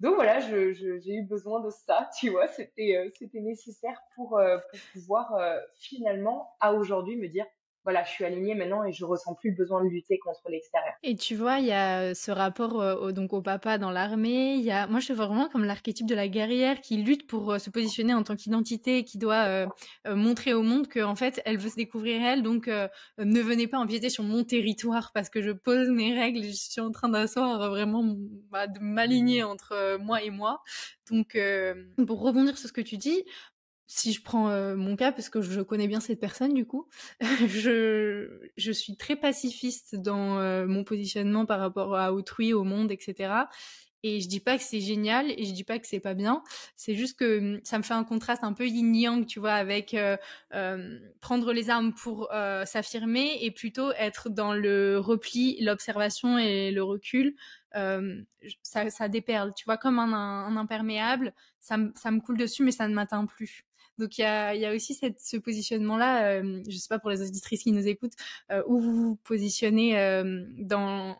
donc 0.00 0.14
voilà, 0.14 0.40
j'ai 0.40 0.74
je, 0.74 1.10
eu 1.10 1.22
besoin 1.22 1.60
de 1.60 1.70
ça, 1.70 2.10
tu 2.18 2.30
vois, 2.30 2.48
c'était 2.48 2.96
euh, 2.96 3.10
c'était 3.18 3.40
nécessaire 3.40 4.00
pour, 4.14 4.30
pour 4.30 4.80
pouvoir 4.92 5.34
finalement 5.74 6.56
à 6.60 6.72
aujourd'hui 6.72 7.16
me 7.16 7.28
dire 7.28 7.46
voilà, 7.86 8.02
je 8.02 8.10
suis 8.10 8.24
alignée 8.24 8.56
maintenant 8.56 8.82
et 8.82 8.90
je 8.90 9.04
ressens 9.04 9.34
plus 9.34 9.50
le 9.50 9.56
besoin 9.56 9.84
de 9.84 9.88
lutter 9.88 10.18
contre 10.18 10.40
l'extérieur. 10.48 10.92
Et 11.04 11.14
tu 11.14 11.36
vois, 11.36 11.60
il 11.60 11.66
y 11.66 11.72
a 11.72 12.16
ce 12.16 12.32
rapport 12.32 12.74
au, 12.74 13.12
donc 13.12 13.32
au 13.32 13.40
papa 13.40 13.78
dans 13.78 13.92
l'armée. 13.92 14.54
Il 14.54 14.64
y 14.64 14.72
a, 14.72 14.88
moi, 14.88 14.98
je 14.98 15.12
vois 15.12 15.26
vraiment 15.26 15.48
comme 15.48 15.64
l'archétype 15.64 16.08
de 16.08 16.14
la 16.16 16.26
guerrière 16.26 16.80
qui 16.80 16.96
lutte 16.96 17.28
pour 17.28 17.60
se 17.60 17.70
positionner 17.70 18.12
en 18.12 18.24
tant 18.24 18.34
qu'identité, 18.34 19.04
qui 19.04 19.18
doit 19.18 19.68
montrer 20.04 20.52
au 20.52 20.62
monde 20.62 20.88
que 20.88 20.98
en 20.98 21.14
fait, 21.14 21.40
elle 21.44 21.58
veut 21.58 21.70
se 21.70 21.76
découvrir 21.76 22.24
elle. 22.24 22.42
Donc, 22.42 22.66
ne 22.66 23.40
venez 23.40 23.68
pas 23.68 23.78
empiéter 23.78 24.10
sur 24.10 24.24
mon 24.24 24.42
territoire 24.42 25.12
parce 25.14 25.30
que 25.30 25.40
je 25.40 25.52
pose 25.52 25.88
mes 25.88 26.12
règles. 26.12 26.40
Et 26.40 26.50
je 26.50 26.56
suis 26.56 26.80
en 26.80 26.90
train 26.90 27.08
d'asseoir 27.08 27.70
vraiment 27.70 28.02
bah, 28.50 28.66
de 28.66 28.80
m'aligner 28.80 29.44
entre 29.44 29.96
moi 29.98 30.24
et 30.24 30.30
moi. 30.30 30.60
Donc, 31.08 31.38
pour 32.04 32.20
rebondir 32.20 32.58
sur 32.58 32.68
ce 32.68 32.72
que 32.72 32.80
tu 32.80 32.96
dis, 32.96 33.22
si 33.86 34.12
je 34.12 34.22
prends 34.22 34.48
mon 34.76 34.96
cas, 34.96 35.12
parce 35.12 35.28
que 35.28 35.40
je 35.40 35.60
connais 35.60 35.86
bien 35.88 36.00
cette 36.00 36.20
personne 36.20 36.54
du 36.54 36.66
coup, 36.66 36.88
je, 37.46 38.28
je 38.56 38.72
suis 38.72 38.96
très 38.96 39.16
pacifiste 39.16 39.96
dans 39.96 40.66
mon 40.66 40.84
positionnement 40.84 41.46
par 41.46 41.60
rapport 41.60 41.96
à 41.96 42.12
autrui, 42.12 42.52
au 42.52 42.64
monde, 42.64 42.90
etc. 42.92 43.48
Et 44.02 44.20
je 44.20 44.28
dis 44.28 44.40
pas 44.40 44.56
que 44.56 44.62
c'est 44.62 44.80
génial 44.80 45.30
et 45.30 45.44
je 45.44 45.52
dis 45.52 45.64
pas 45.64 45.78
que 45.78 45.86
c'est 45.86 46.00
pas 46.00 46.14
bien. 46.14 46.42
C'est 46.76 46.94
juste 46.94 47.18
que 47.18 47.60
ça 47.64 47.78
me 47.78 47.82
fait 47.82 47.94
un 47.94 48.04
contraste 48.04 48.44
un 48.44 48.52
peu 48.52 48.66
yin-yang, 48.68 49.26
tu 49.26 49.40
vois, 49.40 49.54
avec 49.54 49.96
prendre 51.20 51.52
les 51.52 51.70
armes 51.70 51.92
pour 51.94 52.28
s'affirmer 52.64 53.38
et 53.40 53.50
plutôt 53.50 53.92
être 53.92 54.28
dans 54.30 54.52
le 54.54 54.98
repli, 54.98 55.58
l'observation 55.60 56.38
et 56.38 56.70
le 56.70 56.82
recul. 56.82 57.34
ça, 58.62 58.90
ça 58.90 59.08
déperle, 59.08 59.52
tu 59.54 59.64
vois, 59.64 59.76
comme 59.76 59.98
un, 59.98 60.12
un 60.12 60.56
imperméable. 60.56 61.34
Ça, 61.60 61.76
ça 61.96 62.10
me 62.10 62.20
coule 62.20 62.38
dessus, 62.38 62.62
mais 62.62 62.72
ça 62.72 62.88
ne 62.88 62.94
m'atteint 62.94 63.26
plus. 63.26 63.64
Donc 63.98 64.18
il 64.18 64.22
y 64.22 64.24
a, 64.24 64.74
aussi 64.74 64.94
ce 64.94 65.36
positionnement-là, 65.36 66.40
euh, 66.40 66.62
je 66.68 66.76
sais 66.76 66.88
pas 66.88 66.98
pour 66.98 67.10
les 67.10 67.22
auditrices 67.22 67.62
qui 67.62 67.72
nous 67.72 67.86
écoutent, 67.86 68.16
euh, 68.50 68.62
où 68.66 68.78
vous 68.78 68.92
vous 68.92 69.16
positionnez 69.16 69.98
euh, 69.98 70.44
dans 70.58 71.16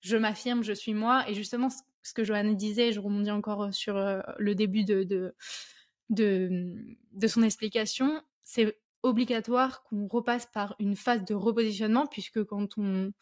je 0.00 0.16
m'affirme, 0.18 0.62
je 0.62 0.72
suis 0.72 0.92
moi, 0.92 1.24
et 1.28 1.34
justement 1.34 1.68
ce 2.02 2.12
que 2.12 2.24
Joanne 2.24 2.56
disait, 2.56 2.92
je 2.92 3.00
rebondis 3.00 3.30
encore 3.30 3.72
sur 3.72 3.96
euh, 3.96 4.20
le 4.38 4.54
début 4.54 4.84
de, 4.84 5.02
de, 5.02 5.34
de 6.10 7.26
son 7.26 7.42
explication, 7.42 8.22
c'est 8.44 8.78
obligatoire 9.02 9.82
qu'on 9.84 10.06
repasse 10.06 10.46
par 10.46 10.76
une 10.78 10.96
phase 10.96 11.24
de 11.24 11.34
repositionnement, 11.34 12.06
puisque 12.06 12.44
quand 12.44 12.76
on 12.76 13.12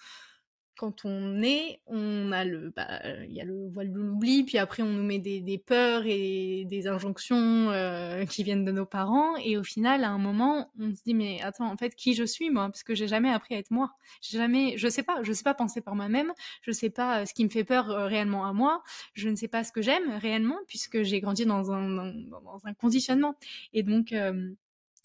quand 0.76 1.05
on 1.05 1.43
est, 1.43 1.81
on 1.87 2.33
a 2.33 2.45
le, 2.45 2.71
bah, 2.71 3.00
il 3.25 3.33
y 3.33 3.41
a 3.41 3.45
le 3.45 3.69
voile 3.69 3.93
de 3.93 4.00
l'oubli, 4.00 4.45
puis 4.45 4.59
après 4.59 4.83
on 4.83 4.91
nous 4.91 5.02
met 5.02 5.19
des, 5.19 5.41
des 5.41 5.59
peurs 5.59 6.05
et 6.07 6.64
des 6.67 6.87
injonctions 6.87 7.71
euh, 7.71 8.25
qui 8.25 8.43
viennent 8.43 8.64
de 8.64 8.73
nos 8.73 8.87
parents, 8.87 9.37
et 9.37 9.57
au 9.57 9.64
final, 9.64 10.05
à 10.05 10.11
un 10.11 10.19
moment, 10.19 10.71
on 10.79 10.95
se 10.95 11.02
dit 11.02 11.14
mais 11.14 11.41
attends, 11.43 11.71
en 11.71 11.76
fait, 11.76 11.95
qui 11.95 12.14
je 12.14 12.25
suis 12.25 12.50
moi? 12.50 12.67
Parce 12.69 12.83
que 12.83 12.95
j'ai 12.95 13.09
jamais 13.09 13.31
appris 13.31 13.55
à 13.55 13.59
être 13.59 13.71
moi. 13.71 13.93
J'ai 14.21 14.38
jamais, 14.38 14.76
je 14.76 14.88
sais 14.88 15.02
pas, 15.02 15.23
je 15.23 15.33
sais 15.33 15.45
pas 15.45 15.55
penser 15.55 15.81
par 15.81 15.95
moi-même, 15.95 16.33
je 16.62 16.73
sais 16.73 16.91
pas 16.91 17.21
euh, 17.21 17.26
ce 17.26 17.35
qui 17.35 17.45
me 17.45 17.50
fait 17.50 17.64
peur 17.64 17.91
euh, 17.91 18.07
réellement 18.07 18.47
à 18.47 18.52
moi, 18.52 18.83
je 19.14 19.29
ne 19.29 19.37
sais 19.37 19.49
pas 19.49 19.64
ce 19.64 19.73
que 19.73 19.83
j'aime 19.83 20.11
réellement 20.19 20.59
puisque 20.67 21.02
j'ai 21.02 21.21
grandi 21.21 21.47
dans 21.47 21.73
un, 21.73 21.88
dans, 21.88 22.61
un 22.64 22.75
conditionnement. 22.75 23.37
Et 23.73 23.83
donc 23.83 24.14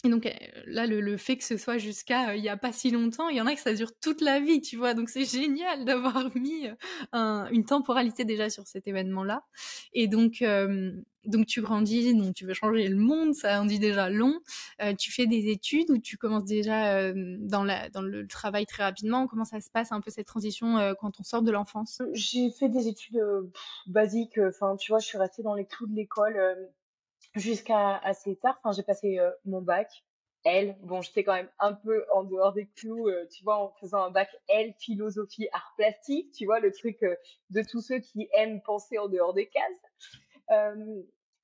et 0.04 0.10
donc 0.10 0.32
là, 0.66 0.86
le, 0.86 1.16
fait 1.16 1.36
que 1.36 1.44
ce 1.44 1.56
soit 1.56 1.76
jusqu'à 1.76 2.36
il 2.36 2.44
y 2.44 2.48
a 2.48 2.56
pas 2.56 2.72
si 2.72 2.92
longtemps, 2.92 3.28
il 3.30 3.36
y 3.36 3.40
en 3.40 3.46
a 3.46 3.54
que 3.54 3.60
ça 3.60 3.74
dure 3.74 3.90
toute 4.00 4.20
la 4.20 4.38
vie, 4.38 4.60
tu 4.60 4.76
vois. 4.76 4.94
Donc 4.94 5.08
c'est 5.08 5.24
génial 5.24 5.84
d'avoir 5.84 6.30
mis 6.36 6.68
une 7.12 7.64
temporalité 7.64 8.24
déjà 8.24 8.48
sur 8.48 8.66
cet 8.68 8.86
événement-là. 8.86 9.42
Et 9.94 10.06
donc, 10.06 10.44
donc 11.24 11.46
tu 11.46 11.60
grandis, 11.62 12.14
donc 12.14 12.34
tu 12.34 12.46
veux 12.46 12.54
changer 12.54 12.86
le 12.86 12.96
monde, 12.96 13.34
ça 13.34 13.60
en 13.60 13.64
dit 13.64 13.80
déjà 13.80 14.08
long. 14.08 14.38
tu 14.98 15.10
fais 15.10 15.26
des 15.26 15.48
études 15.50 15.90
ou 15.90 15.98
tu 15.98 16.16
commences 16.16 16.44
déjà 16.44 17.12
dans, 17.12 17.64
la, 17.64 17.88
dans 17.90 18.02
le 18.02 18.24
travail 18.28 18.66
très 18.66 18.84
rapidement? 18.84 19.26
Comment 19.26 19.44
ça 19.44 19.60
se 19.60 19.68
passe 19.68 19.90
un 19.90 20.00
peu 20.00 20.12
cette 20.12 20.28
transition 20.28 20.94
quand 21.00 21.18
on 21.18 21.24
sort 21.24 21.42
de 21.42 21.50
l'enfance? 21.50 22.02
J'ai 22.12 22.52
fait 22.52 22.68
des 22.68 22.86
études 22.86 23.20
basiques. 23.88 24.38
Enfin, 24.38 24.76
tu 24.76 24.92
vois, 24.92 25.00
je 25.00 25.06
suis 25.06 25.18
restée 25.18 25.42
dans 25.42 25.54
les 25.54 25.66
clous 25.66 25.88
de 25.88 25.96
l'école 25.96 26.70
jusqu'à 27.38 27.96
assez 27.98 28.36
tard. 28.36 28.58
Enfin, 28.62 28.72
j'ai 28.72 28.82
passé 28.82 29.18
euh, 29.18 29.30
mon 29.44 29.62
bac. 29.62 29.90
L, 30.44 30.76
bon, 30.82 31.02
j'étais 31.02 31.24
quand 31.24 31.34
même 31.34 31.50
un 31.58 31.72
peu 31.72 32.06
en 32.14 32.22
dehors 32.22 32.52
des 32.52 32.68
clous, 32.68 33.08
euh, 33.08 33.26
tu 33.30 33.42
vois, 33.42 33.58
en 33.58 33.72
faisant 33.80 34.04
un 34.04 34.10
bac 34.10 34.30
L, 34.48 34.72
philosophie, 34.78 35.48
art 35.52 35.74
plastique, 35.76 36.32
tu 36.32 36.46
vois, 36.46 36.60
le 36.60 36.72
truc 36.72 37.02
euh, 37.02 37.16
de 37.50 37.62
tous 37.62 37.80
ceux 37.80 37.98
qui 37.98 38.28
aiment 38.32 38.62
penser 38.62 38.98
en 38.98 39.08
dehors 39.08 39.34
des 39.34 39.48
cases. 39.48 40.72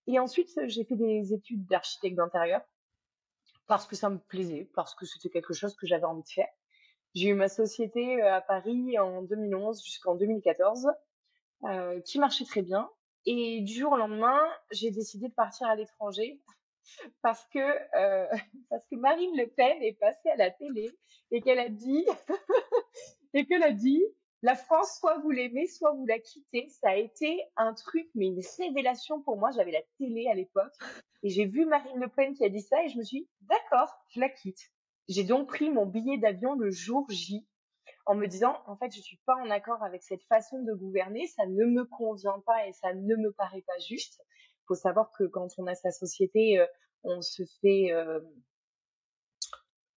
et 0.07 0.19
ensuite, 0.19 0.49
j'ai 0.67 0.85
fait 0.85 0.97
des 0.97 1.33
études 1.33 1.67
d'architecte 1.67 2.17
d'intérieur 2.17 2.63
parce 3.67 3.87
que 3.87 3.97
ça 3.97 4.11
me 4.11 4.19
plaisait, 4.19 4.71
parce 4.75 4.95
que 4.95 5.07
c'était 5.07 5.31
quelque 5.31 5.55
chose 5.55 5.75
que 5.75 5.87
j'avais 5.87 6.05
envie 6.05 6.23
de 6.23 6.29
faire. 6.29 6.49
J'ai 7.15 7.29
eu 7.29 7.35
ma 7.35 7.49
société 7.49 8.23
à 8.23 8.41
Paris 8.41 8.99
en 8.99 9.23
2011 9.23 9.83
jusqu'en 9.83 10.15
2014, 10.15 10.89
qui 12.05 12.19
marchait 12.19 12.45
très 12.45 12.63
bien. 12.63 12.91
Et 13.27 13.63
du 13.63 13.73
jour 13.75 13.93
au 13.93 13.97
lendemain, 13.97 14.41
j'ai 14.71 14.91
décidé 14.91 15.29
de 15.29 15.35
partir 15.35 15.67
à 15.67 15.77
l'étranger 15.77 16.41
parce 17.23 17.45
que 17.47 17.59
euh, 17.59 18.27
parce 18.71 18.87
que 18.91 18.97
Marine 18.97 19.37
Le 19.37 19.47
Pen 19.49 19.83
est 19.83 19.99
passée 19.99 20.31
à 20.31 20.37
la 20.37 20.51
télé 20.51 20.91
et 21.31 21.41
qu'elle 21.41 21.59
a 21.59 21.69
dit 21.69 22.05
et 23.35 23.47
qu'elle 23.47 23.63
a 23.63 23.73
dit 23.73 24.03
la 24.43 24.55
France 24.55 24.99
soit 24.99 25.19
vous 25.19 25.31
l'aimez 25.31 25.67
soit 25.67 25.93
vous 25.93 26.05
la 26.05 26.19
quittez 26.19 26.69
ça 26.69 26.91
a 26.91 26.97
été 26.97 27.43
un 27.57 27.73
truc 27.73 28.09
mais 28.15 28.27
une 28.27 28.43
révélation 28.59 29.23
pour 29.23 29.39
moi. 29.39 29.51
J'avais 29.53 29.73
la 29.73 29.83
télé 29.99 30.29
à 30.29 30.35
l'époque 30.35 30.75
et 31.23 31.31
j'ai 31.31 31.47
vu 31.47 31.65
Marine 31.65 31.99
Le 31.99 32.09
Pen 32.09 32.35
qui 32.35 32.45
a 32.45 32.51
dit 32.51 32.61
ça 32.61 32.83
et 32.85 32.89
je 32.89 32.99
me 32.99 33.05
suis 33.05 33.21
dit 33.21 33.29
d'accord 33.43 33.95
je 34.11 34.21
la 34.21 34.29
quitte 34.29 34.71
j'ai 35.09 35.25
donc 35.25 35.49
pris 35.49 35.71
mon 35.71 35.87
billet 35.87 36.19
d'avion 36.19 36.55
le 36.55 36.71
jour 36.71 37.07
J 37.09 37.47
en 38.07 38.15
me 38.15 38.27
disant 38.27 38.63
en 38.67 38.77
fait 38.77 38.95
je 38.95 39.01
suis 39.01 39.19
pas 39.27 39.35
en 39.37 39.51
accord 39.51 39.83
avec 39.83 40.03
cette 40.03 40.25
façon 40.25 40.63
de 40.63 40.73
gouverner, 40.75 41.27
ça 41.27 41.47
ne 41.47 41.65
me 41.65 41.85
convient 41.85 42.41
pas 42.47 42.67
et 42.67 42.73
ça 42.73 42.93
ne 42.95 43.17
me 43.17 43.33
paraît 43.33 43.65
pas 43.67 43.79
juste. 43.79 44.21
Faut 44.67 44.75
savoir 44.75 45.11
que 45.13 45.25
quand 45.25 45.49
on 45.59 45.67
a 45.67 45.75
sa 45.75 45.91
société, 45.91 46.59
euh, 46.59 46.67
on 47.03 47.21
se 47.21 47.43
fait 47.61 47.93
euh, 47.93 48.21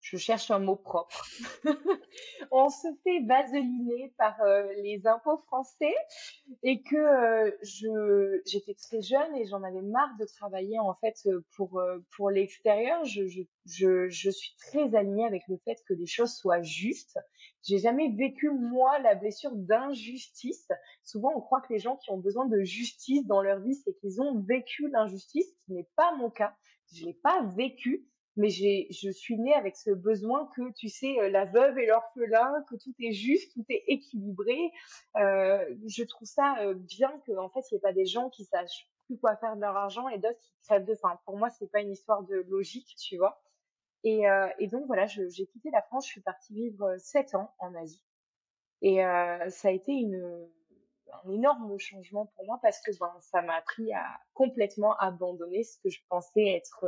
je 0.02 0.16
cherche 0.16 0.52
un 0.52 0.60
mot 0.60 0.78
propre. 0.78 1.26
on 2.52 2.70
se 2.70 2.88
fait 3.04 3.26
vaseliner 3.26 4.14
par 4.18 4.40
euh, 4.42 4.66
les 4.84 5.06
impôts 5.06 5.38
français 5.48 5.94
et 6.64 6.82
que 6.82 7.58
je 7.62 8.42
j'étais 8.46 8.76
très 8.76 9.02
jeune 9.02 9.36
et 9.36 9.46
j'en 9.48 9.64
avais 9.64 9.82
marre 9.82 10.16
de 10.18 10.26
travailler 10.26 10.80
en 10.80 10.96
fait 10.96 11.28
pour 11.58 11.82
pour 12.16 12.30
l'extérieur. 12.30 13.04
Je, 13.04 13.28
je, 13.28 13.42
je, 13.66 14.08
je 14.08 14.30
suis 14.30 14.56
très 14.56 14.96
alignée 14.96 15.26
avec 15.26 15.44
le 15.50 15.58
fait 15.66 15.76
que 15.86 15.94
les 15.94 16.08
choses 16.08 16.34
soient 16.36 16.62
justes. 16.62 17.20
J'ai 17.68 17.80
jamais 17.80 18.10
vécu 18.10 18.50
moi 18.50 18.98
la 19.00 19.16
blessure 19.16 19.52
d'injustice. 19.54 20.68
Souvent 21.04 21.34
on 21.36 21.42
croit 21.42 21.62
que 21.62 21.74
les 21.74 21.80
gens 21.80 21.98
qui 21.98 22.12
ont 22.12 22.18
besoin 22.18 22.46
de 22.46 22.64
justice 22.64 23.26
dans 23.26 23.42
leur 23.42 23.60
vie 23.60 23.76
c'est 23.76 23.94
qu'ils 24.00 24.22
ont 24.22 24.40
vécu 24.42 24.90
l'injustice, 24.90 25.48
ce 25.68 25.74
n'est 25.74 25.90
pas 25.96 26.16
mon 26.16 26.30
cas. 26.30 26.56
Je 26.94 27.06
l'ai 27.06 27.14
pas 27.14 27.44
vécu 27.56 28.08
mais 28.38 28.50
j'ai, 28.50 28.88
je 28.92 29.10
suis 29.10 29.38
née 29.38 29.54
avec 29.56 29.76
ce 29.76 29.90
besoin 29.90 30.50
que, 30.56 30.72
tu 30.74 30.90
sais, 30.90 31.20
euh, 31.20 31.30
la 31.30 31.46
veuve 31.46 31.78
et 31.80 31.88
l'orphelin, 31.88 32.64
que 32.70 32.76
tout 32.76 32.94
est 33.00 33.12
juste, 33.12 33.52
tout 33.54 33.66
est 33.70 33.84
équilibré. 33.88 34.72
Euh, 35.18 35.66
je 35.88 36.04
trouve 36.04 36.28
ça 36.28 36.56
euh, 36.62 36.76
bien 36.76 37.12
que, 37.26 37.36
en 37.36 37.50
fait, 37.50 37.62
il 37.72 37.74
n'y 37.74 37.78
ait 37.80 37.82
pas 37.82 37.94
des 37.94 38.06
gens 38.06 38.30
qui 38.30 38.46
sachent 38.46 38.88
plus 39.08 39.18
quoi 39.18 39.36
faire 39.38 39.56
de 39.56 39.62
leur 39.62 39.76
argent 39.76 40.08
et 40.10 40.20
d'autres 40.20 40.40
qui 40.40 40.54
crèvent 40.68 40.86
de 40.86 40.94
faim. 40.94 41.20
Pour 41.26 41.38
moi, 41.38 41.50
c'est 41.50 41.72
pas 41.72 41.82
une 41.82 41.92
histoire 41.92 42.24
de 42.24 42.46
logique, 42.48 42.96
tu 43.00 43.18
vois. 43.18 43.42
Et, 44.08 44.30
euh, 44.30 44.48
et 44.58 44.68
donc 44.68 44.86
voilà, 44.88 45.06
j'ai 45.06 45.46
quitté 45.48 45.70
la 45.70 45.82
France, 45.82 46.06
je 46.06 46.12
suis 46.12 46.22
partie 46.22 46.54
vivre 46.54 46.96
sept 46.98 47.36
ans 47.36 47.54
en 47.60 47.76
Asie. 47.76 48.04
Et 48.82 49.04
euh, 49.04 49.50
ça 49.50 49.68
a 49.68 49.72
été 49.72 49.92
une, 49.92 50.50
un 51.26 51.30
énorme 51.30 51.78
changement 51.78 52.28
pour 52.28 52.46
moi 52.46 52.58
parce 52.62 52.80
que 52.82 52.92
ben, 53.00 53.12
ça 53.20 53.42
m'a 53.42 53.56
appris 53.56 53.92
à 53.94 54.06
complètement 54.34 54.96
abandonner 54.98 55.64
ce 55.64 55.78
que 55.80 55.90
je 55.90 56.00
pensais 56.08 56.48
être 56.56 56.86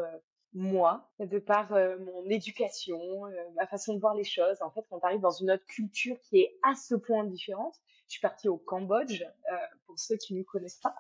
moi, 0.53 1.09
de 1.19 1.39
par 1.39 1.73
euh, 1.73 1.97
mon 1.99 2.25
éducation, 2.29 3.27
euh, 3.27 3.49
ma 3.55 3.67
façon 3.67 3.93
de 3.93 3.99
voir 3.99 4.15
les 4.15 4.23
choses. 4.23 4.61
En 4.61 4.71
fait, 4.71 4.83
quand 4.89 4.99
tu 4.99 5.05
arrives 5.05 5.21
dans 5.21 5.31
une 5.31 5.51
autre 5.51 5.65
culture 5.65 6.19
qui 6.21 6.39
est 6.39 6.57
à 6.63 6.73
ce 6.75 6.95
point 6.95 7.23
différente, 7.23 7.75
je 8.07 8.13
suis 8.13 8.21
partie 8.21 8.47
au 8.47 8.57
Cambodge, 8.57 9.21
euh, 9.21 9.55
pour 9.85 9.99
ceux 9.99 10.17
qui 10.17 10.33
ne 10.33 10.43
connaissent 10.43 10.79
pas, 10.79 10.95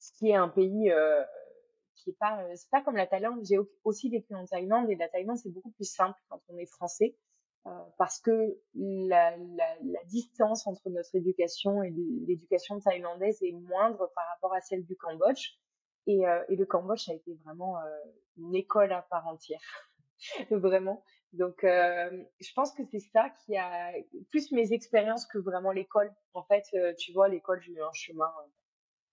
ce 0.00 0.12
qui 0.14 0.30
est 0.30 0.34
un 0.34 0.48
pays 0.48 0.90
qui 2.02 2.10
est 2.10 2.18
pas, 2.18 2.44
c'est 2.54 2.70
pas 2.70 2.82
comme 2.82 2.96
la 2.96 3.06
Thaïlande. 3.06 3.40
J'ai 3.44 3.58
aussi 3.84 4.10
vécu 4.10 4.34
en 4.34 4.46
Thaïlande 4.46 4.90
et 4.90 4.96
la 4.96 5.08
Thaïlande 5.08 5.38
c'est 5.38 5.50
beaucoup 5.50 5.70
plus 5.70 5.90
simple 5.90 6.18
quand 6.28 6.40
on 6.48 6.58
est 6.58 6.66
français. 6.66 7.16
parce 7.96 8.18
que 8.20 8.58
la, 8.74 9.36
distance 10.06 10.66
entre 10.66 10.90
notre 10.90 11.14
éducation 11.14 11.82
et 11.82 11.90
l'éducation 12.26 12.80
thaïlandaise 12.80 13.42
est 13.42 13.52
moindre 13.52 14.10
par 14.14 14.26
rapport 14.28 14.52
à 14.54 14.60
celle 14.60 14.84
du 14.84 14.96
Cambodge. 14.96 15.52
Et, 16.06 16.26
euh, 16.26 16.44
le 16.48 16.64
Cambodge 16.64 17.08
a 17.08 17.14
été 17.14 17.34
vraiment 17.44 17.78
euh, 17.78 17.82
une 18.36 18.54
école 18.54 18.92
à 18.92 19.02
part 19.02 19.26
entière, 19.26 19.60
vraiment. 20.50 21.04
Donc, 21.32 21.64
euh, 21.64 22.24
je 22.40 22.52
pense 22.54 22.72
que 22.72 22.82
c'est 22.90 23.00
ça 23.00 23.30
qui 23.44 23.56
a 23.56 23.92
plus 24.30 24.52
mes 24.52 24.72
expériences 24.72 25.26
que 25.26 25.38
vraiment 25.38 25.72
l'école. 25.72 26.12
En 26.34 26.42
fait, 26.42 26.64
tu 26.98 27.12
vois, 27.12 27.28
l'école, 27.28 27.62
j'ai 27.62 27.72
eu 27.72 27.82
un 27.82 27.92
chemin 27.92 28.30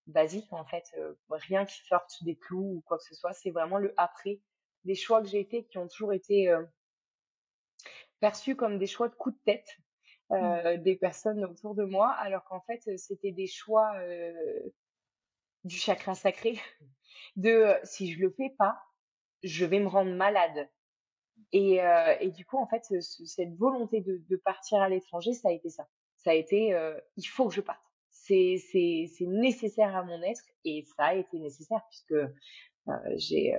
basique, 0.09 0.51
en 0.51 0.65
fait, 0.65 0.95
rien 1.29 1.65
qui 1.65 1.81
sorte 1.87 2.23
des 2.23 2.35
clous 2.35 2.77
ou 2.77 2.81
quoi 2.85 2.97
que 2.97 3.03
ce 3.03 3.15
soit. 3.15 3.33
C'est 3.33 3.51
vraiment 3.51 3.77
le 3.77 3.93
après, 3.97 4.41
les 4.85 4.95
choix 4.95 5.21
que 5.21 5.27
j'ai 5.27 5.45
faits 5.45 5.67
qui 5.67 5.77
ont 5.77 5.87
toujours 5.87 6.13
été 6.13 6.53
perçus 8.19 8.55
comme 8.55 8.77
des 8.77 8.87
choix 8.87 9.09
de 9.09 9.15
coup 9.15 9.31
de 9.31 9.39
tête 9.45 9.77
mmh. 10.29 10.77
des 10.77 10.95
personnes 10.95 11.43
autour 11.45 11.75
de 11.75 11.83
moi, 11.83 12.11
alors 12.11 12.43
qu'en 12.45 12.61
fait, 12.61 12.97
c'était 12.97 13.31
des 13.31 13.47
choix 13.47 13.93
du 15.63 15.75
chakra 15.75 16.15
sacré, 16.15 16.59
de 17.35 17.73
si 17.83 18.11
je 18.11 18.19
le 18.19 18.31
fais 18.31 18.53
pas, 18.57 18.81
je 19.43 19.65
vais 19.65 19.79
me 19.79 19.87
rendre 19.87 20.11
malade. 20.11 20.69
Et, 21.51 21.79
et 22.19 22.31
du 22.31 22.45
coup, 22.45 22.57
en 22.57 22.67
fait, 22.67 22.83
cette 23.01 23.55
volonté 23.55 24.01
de, 24.01 24.21
de 24.29 24.35
partir 24.37 24.81
à 24.81 24.89
l'étranger, 24.89 25.33
ça 25.33 25.49
a 25.49 25.51
été 25.51 25.69
ça. 25.69 25.87
Ça 26.17 26.31
a 26.31 26.33
été, 26.33 26.77
il 27.15 27.23
faut 27.23 27.47
que 27.47 27.55
je 27.55 27.61
parte. 27.61 27.88
C'est, 28.29 29.25
nécessaire 29.25 29.95
à 29.95 30.03
mon 30.03 30.21
être 30.21 30.43
et 30.63 30.85
ça 30.95 31.05
a 31.05 31.15
été 31.15 31.39
nécessaire 31.39 31.81
puisque 31.89 32.15
j'ai 33.17 33.55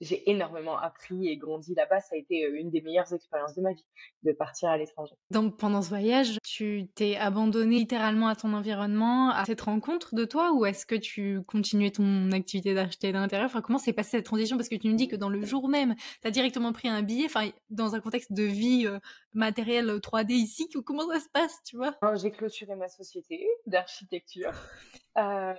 j'ai 0.00 0.30
énormément 0.30 0.78
appris 0.78 1.28
et 1.28 1.36
grandi 1.36 1.74
là-bas. 1.74 2.00
Ça 2.00 2.14
a 2.14 2.18
été 2.18 2.44
euh, 2.44 2.58
une 2.58 2.70
des 2.70 2.80
meilleures 2.80 3.12
expériences 3.12 3.54
de 3.54 3.62
ma 3.62 3.72
vie, 3.72 3.84
de 4.22 4.32
partir 4.32 4.68
à 4.68 4.76
l'étranger. 4.76 5.14
Donc 5.30 5.56
pendant 5.56 5.82
ce 5.82 5.88
voyage, 5.88 6.38
tu 6.44 6.88
t'es 6.94 7.16
abandonné 7.16 7.78
littéralement 7.78 8.28
à 8.28 8.36
ton 8.36 8.52
environnement, 8.52 9.30
à 9.30 9.44
cette 9.44 9.60
rencontre 9.60 10.14
de 10.14 10.24
toi, 10.24 10.52
ou 10.52 10.66
est-ce 10.66 10.86
que 10.86 10.94
tu 10.94 11.42
continuais 11.46 11.90
ton 11.90 12.30
activité 12.32 12.74
d'architecte 12.74 13.14
d'intérieur? 13.14 13.46
Enfin, 13.46 13.60
comment 13.60 13.78
s'est 13.78 13.92
passée 13.92 14.10
cette 14.10 14.26
transition? 14.26 14.56
Parce 14.56 14.68
que 14.68 14.76
tu 14.76 14.88
me 14.88 14.94
dis 14.94 15.08
que 15.08 15.16
dans 15.16 15.30
le 15.30 15.44
jour 15.44 15.68
même, 15.68 15.94
tu 16.22 16.28
as 16.28 16.30
directement 16.30 16.72
pris 16.72 16.88
un 16.88 17.02
billet, 17.02 17.26
enfin, 17.26 17.50
dans 17.70 17.94
un 17.94 18.00
contexte 18.00 18.32
de 18.32 18.44
vie 18.44 18.86
euh, 18.86 18.98
matérielle 19.34 19.88
3D 19.88 20.32
ici, 20.32 20.68
comment 20.84 21.08
ça 21.08 21.20
se 21.20 21.28
passe, 21.32 21.58
tu 21.64 21.76
vois? 21.76 21.96
J'ai 22.14 22.30
clôturé 22.30 22.74
ma 22.76 22.88
société 22.88 23.46
d'architecture. 23.66 24.52
Euh, 25.18 25.54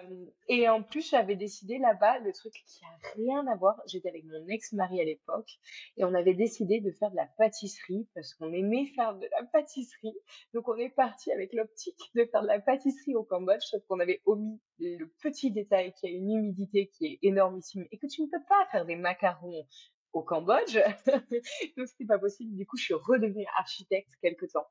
et 0.48 0.70
en 0.70 0.82
plus, 0.82 1.10
j'avais 1.10 1.36
décidé 1.36 1.80
là-bas, 1.80 2.20
le 2.20 2.32
truc 2.32 2.54
qui 2.54 2.86
a 2.86 3.13
rien 3.16 3.46
à 3.48 3.56
voir, 3.56 3.75
j'étais 3.88 4.08
avec 4.10 4.24
mon 4.24 4.48
ex-mari 4.48 5.01
à 5.01 5.04
l'époque, 5.04 5.60
et 5.98 6.06
on 6.06 6.13
avait 6.13 6.34
décidé 6.34 6.80
de 6.80 6.92
faire 6.92 7.12
de 7.12 7.18
la 7.18 7.28
pâtisserie, 7.38 8.08
parce 8.16 8.34
qu'on 8.36 8.54
aimait 8.54 8.86
faire 8.96 9.16
de 9.16 9.28
la 9.32 9.46
pâtisserie. 9.48 10.16
Donc 10.54 10.68
on 10.70 10.78
est 10.78 10.89
parti 10.89 11.32
avec 11.32 11.51
l'optique 11.54 12.00
de 12.16 12.25
faire 12.25 12.42
de 12.42 12.48
la 12.48 12.60
pâtisserie 12.60 13.16
au 13.16 13.24
Cambodge, 13.24 13.63
sauf 13.63 13.84
qu'on 13.88 14.00
avait 14.00 14.22
omis 14.25 14.62
le 14.80 15.06
petit 15.22 15.51
détail 15.51 15.94
qu'il 15.94 16.10
y 16.10 16.13
a 16.13 16.18
une 16.18 16.32
humidité 16.32 16.88
qui 16.88 17.06
est 17.06 17.20
énormissime, 17.22 17.86
et 17.92 17.98
que 17.98 18.08
tu 18.08 18.22
ne 18.22 18.28
peux 18.28 18.44
pas 18.48 18.66
faire 18.72 18.86
des 18.86 18.96
macarons 18.96 19.66
au 20.13 20.24
Cambodge. 20.24 20.78
Donc 21.78 21.88
c'était 21.88 22.06
pas 22.06 22.20
possible. 22.20 22.56
Du 22.56 22.66
coup, 22.66 22.78
je 22.78 22.84
suis 22.84 22.94
redevenue 22.94 23.46
architecte 23.58 24.10
quelque 24.22 24.46
temps 24.46 24.68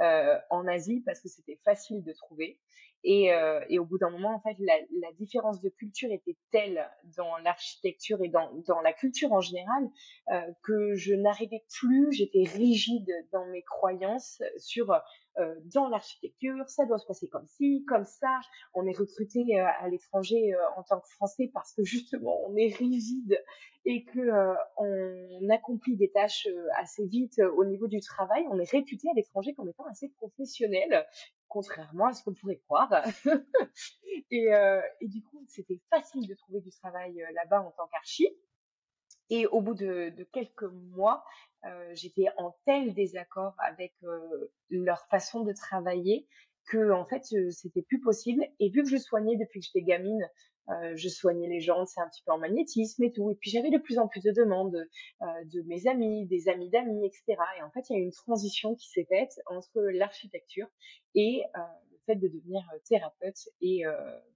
euh, 0.00 0.38
en 0.50 0.66
Asie 0.66 1.00
parce 1.06 1.20
que 1.20 1.28
c'était 1.28 1.60
facile 1.64 2.02
de 2.02 2.12
trouver. 2.12 2.58
Et, 3.04 3.32
euh, 3.32 3.60
et 3.68 3.78
au 3.78 3.84
bout 3.84 3.98
d'un 3.98 4.10
moment, 4.10 4.34
en 4.34 4.40
fait, 4.40 4.56
la, 4.60 4.74
la, 5.00 5.12
différence 5.18 5.60
de 5.60 5.68
culture 5.68 6.10
était 6.12 6.36
telle 6.52 6.88
dans 7.16 7.36
l'architecture 7.38 8.22
et 8.22 8.28
dans, 8.28 8.52
dans 8.66 8.80
la 8.80 8.92
culture 8.92 9.32
en 9.32 9.40
général 9.40 9.88
euh, 10.30 10.40
que 10.62 10.94
je 10.94 11.14
n'arrivais 11.14 11.64
plus, 11.80 12.12
j'étais 12.12 12.44
rigide 12.44 13.10
dans 13.32 13.44
mes 13.46 13.62
croyances 13.62 14.40
sur 14.56 14.92
euh, 15.38 15.54
dans 15.74 15.88
l'architecture, 15.88 16.56
ça 16.68 16.84
doit 16.84 16.98
se 16.98 17.06
passer 17.06 17.28
comme 17.28 17.46
ci, 17.46 17.84
comme 17.88 18.04
ça. 18.04 18.40
On 18.74 18.86
est 18.86 18.96
recruté 18.96 19.40
euh, 19.58 19.64
à 19.80 19.88
l'étranger 19.88 20.54
euh, 20.54 20.58
en 20.76 20.82
tant 20.82 21.00
que 21.00 21.08
Français 21.08 21.50
parce 21.54 21.72
que 21.72 21.82
justement 21.84 22.38
on 22.46 22.56
est 22.56 22.74
rigide 22.74 23.42
et 23.84 24.04
que 24.04 24.54
on 24.76 25.48
accomplit 25.50 25.96
des 25.96 26.08
tâches 26.12 26.46
assez 26.78 27.04
vite 27.04 27.40
au 27.56 27.64
niveau 27.64 27.88
du 27.88 27.98
travail. 27.98 28.44
On 28.52 28.60
est 28.60 28.70
réputé 28.70 29.08
à 29.10 29.12
l'étranger 29.14 29.54
comme 29.54 29.68
étant 29.68 29.86
assez 29.86 30.08
professionnel 30.10 31.04
contrairement 31.52 32.06
à 32.06 32.14
ce 32.14 32.24
qu'on 32.24 32.32
pourrait 32.32 32.60
croire. 32.66 32.90
et, 34.30 34.48
et, 35.00 35.08
du 35.08 35.22
coup, 35.22 35.44
c'était 35.48 35.80
facile 35.90 36.26
de 36.26 36.34
trouver 36.34 36.60
du 36.60 36.70
travail 36.70 37.22
là-bas 37.34 37.60
en 37.60 37.70
tant 37.72 37.86
qu'archi. 37.88 38.28
Et 39.30 39.46
au 39.46 39.62
bout 39.62 39.74
de, 39.74 40.12
quelques 40.32 40.70
mois, 40.94 41.24
euh, 41.64 41.90
j'étais 41.94 42.26
en 42.36 42.54
tel 42.66 42.92
désaccord 42.92 43.54
avec 43.58 43.94
euh, 44.04 44.52
leur 44.68 45.06
façon 45.06 45.42
de 45.42 45.54
travailler 45.54 46.28
que 46.66 46.90
en 46.90 47.06
fait 47.06 47.24
c'était 47.50 47.80
plus 47.80 48.00
possible. 48.00 48.44
Et 48.60 48.68
vu 48.68 48.82
que 48.82 48.90
je 48.90 48.98
soignais 48.98 49.36
depuis 49.36 49.60
que 49.60 49.66
j'étais 49.66 49.80
gamine, 49.80 50.28
euh, 50.68 50.96
je 50.96 51.08
soignais 51.08 51.48
les 51.48 51.60
gens, 51.60 51.84
c'est 51.86 52.00
un 52.00 52.08
petit 52.08 52.22
peu 52.24 52.32
en 52.32 52.38
magnétisme 52.38 53.02
et 53.02 53.12
tout. 53.12 53.30
Et 53.30 53.34
puis 53.34 53.50
j'avais 53.50 53.70
de 53.70 53.78
plus 53.78 53.98
en 53.98 54.08
plus 54.08 54.22
de 54.22 54.30
demandes 54.30 54.76
euh, 55.22 55.26
de 55.46 55.62
mes 55.62 55.86
amis, 55.86 56.26
des 56.26 56.48
amis 56.48 56.70
d'amis, 56.70 57.06
etc. 57.06 57.40
Et 57.58 57.62
en 57.62 57.70
fait, 57.70 57.88
il 57.90 57.94
y 57.94 57.96
a 57.96 57.98
eu 58.00 58.04
une 58.04 58.12
transition 58.12 58.74
qui 58.74 58.88
s'est 58.88 59.06
faite 59.08 59.40
entre 59.46 59.80
l'architecture 59.80 60.68
et 61.14 61.42
euh, 61.56 61.60
le 61.90 61.98
fait 62.06 62.16
de 62.16 62.28
devenir 62.28 62.62
thérapeute 62.88 63.48
et 63.60 63.82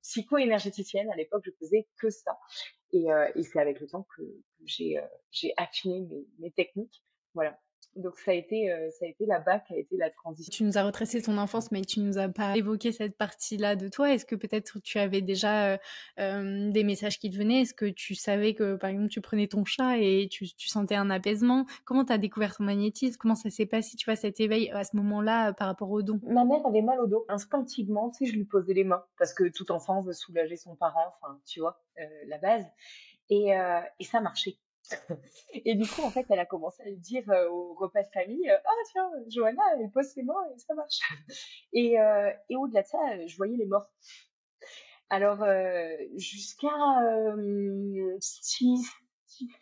psycho-énergéticienne. 0.03 1.11
À 1.11 1.17
l'époque, 1.17 1.43
je 1.45 1.51
faisais 1.59 1.89
que 1.99 2.11
ça. 2.11 2.39
Et, 2.93 3.07
et 3.35 3.43
c'est 3.43 3.61
avec 3.61 3.81
le 3.81 3.89
temps 3.89 4.07
que, 4.17 4.23
que 4.23 4.67
j'ai 4.67 5.53
affiné 5.57 6.01
mes, 6.03 6.27
mes 6.39 6.53
techniques. 6.53 7.03
Voilà. 7.35 7.59
Donc 7.97 8.19
ça 8.19 8.33
a 8.33 8.35
été 8.35 8.71
euh, 8.71 8.91
ça 8.91 9.07
a 9.07 9.09
été 9.09 9.25
là-bas 9.27 9.61
qui 9.61 9.75
a 9.75 9.79
été 9.79 9.97
la 9.97 10.11
transition. 10.11 10.51
Tu 10.51 10.65
nous 10.65 10.77
as 10.77 10.85
retracé 10.85 11.23
ton 11.23 11.39
enfance, 11.39 11.73
mais 11.73 11.83
tu 11.83 12.01
nous 12.01 12.19
as 12.19 12.29
pas 12.29 12.57
évoqué 12.57 12.93
cette 12.93 13.17
partie-là 13.17 13.75
de 13.75 13.89
toi. 13.89 14.13
Est-ce 14.13 14.27
que 14.27 14.35
peut-être 14.35 14.79
tu 14.81 14.99
avais 14.99 15.23
déjà 15.23 15.73
euh, 15.73 15.79
euh, 16.21 16.71
des 16.71 16.85
messages 16.85 17.19
qui 17.19 17.31
te 17.31 17.37
venaient? 17.37 17.63
Est-ce 17.63 17.75
que 17.75 17.87
tu 17.87 18.15
savais 18.15 18.55
que 18.55 18.77
par 18.77 18.91
exemple 18.91 19.09
tu 19.09 19.21
prenais 19.21 19.47
ton 19.47 19.65
chat 19.65 19.99
et 19.99 20.29
tu, 20.31 20.47
tu 20.55 20.69
sentais 20.69 20.95
un 20.95 21.09
apaisement? 21.09 21.65
Comment 21.85 22.05
tu 22.05 22.13
as 22.13 22.19
découvert 22.19 22.55
ton 22.55 22.65
magnétisme? 22.65 23.17
Comment 23.19 23.35
ça 23.35 23.49
s'est 23.49 23.67
passé 23.67 23.97
Tu 23.97 24.05
vois 24.05 24.17
cet 24.17 24.41
éveil 24.41 24.71
à 24.71 24.85
ce 24.85 24.95
moment-là 24.97 25.55
par 25.55 25.69
rapport 25.69 25.91
au 25.91 26.03
don? 26.03 26.21
Ma 26.25 26.45
mère 26.45 26.67
avait 26.67 26.83
mal 26.83 27.01
au 27.01 27.07
dos 27.07 27.25
instinctivement. 27.29 28.11
Tu 28.11 28.27
sais, 28.27 28.33
je 28.33 28.37
lui 28.37 28.45
posais 28.45 28.75
les 28.75 28.85
mains 28.85 29.05
parce 29.19 29.33
que 29.33 29.45
tout 29.49 29.73
enfant 29.73 30.03
veut 30.03 30.13
soulager 30.13 30.57
son 30.57 30.77
parent. 30.77 31.15
Enfin, 31.21 31.39
tu 31.47 31.61
vois 31.61 31.81
la 32.27 32.39
base. 32.39 32.65
Et, 33.31 33.53
et 33.99 34.05
ça 34.05 34.21
marchait 34.21 34.59
et 35.53 35.75
du 35.75 35.89
coup, 35.89 36.03
en 36.03 36.11
fait, 36.11 36.27
elle 36.29 36.39
a 36.39 36.47
commencé 36.47 36.83
à 36.83 36.87
le 36.87 36.97
dire 36.97 37.25
euh, 37.31 37.49
au 37.49 37.75
repas 37.75 38.03
de 38.03 38.09
famille, 38.13 38.49
euh, 38.49 38.57
ah 38.65 38.71
tiens, 38.93 39.11
Johanna, 39.29 39.63
elle 39.79 39.91
pose 39.91 40.07
ses 40.07 40.23
mains 40.23 40.45
et 40.55 40.59
ça 40.59 40.75
marche. 40.75 41.01
Et, 41.73 42.01
euh, 42.01 42.31
et 42.49 42.57
au-delà 42.57 42.83
de 42.83 42.87
ça, 42.87 43.27
je 43.27 43.37
voyais 43.37 43.57
les 43.57 43.67
morts. 43.67 43.91
Alors, 45.11 45.45
jusqu'à 46.17 46.69
6, 48.19 48.91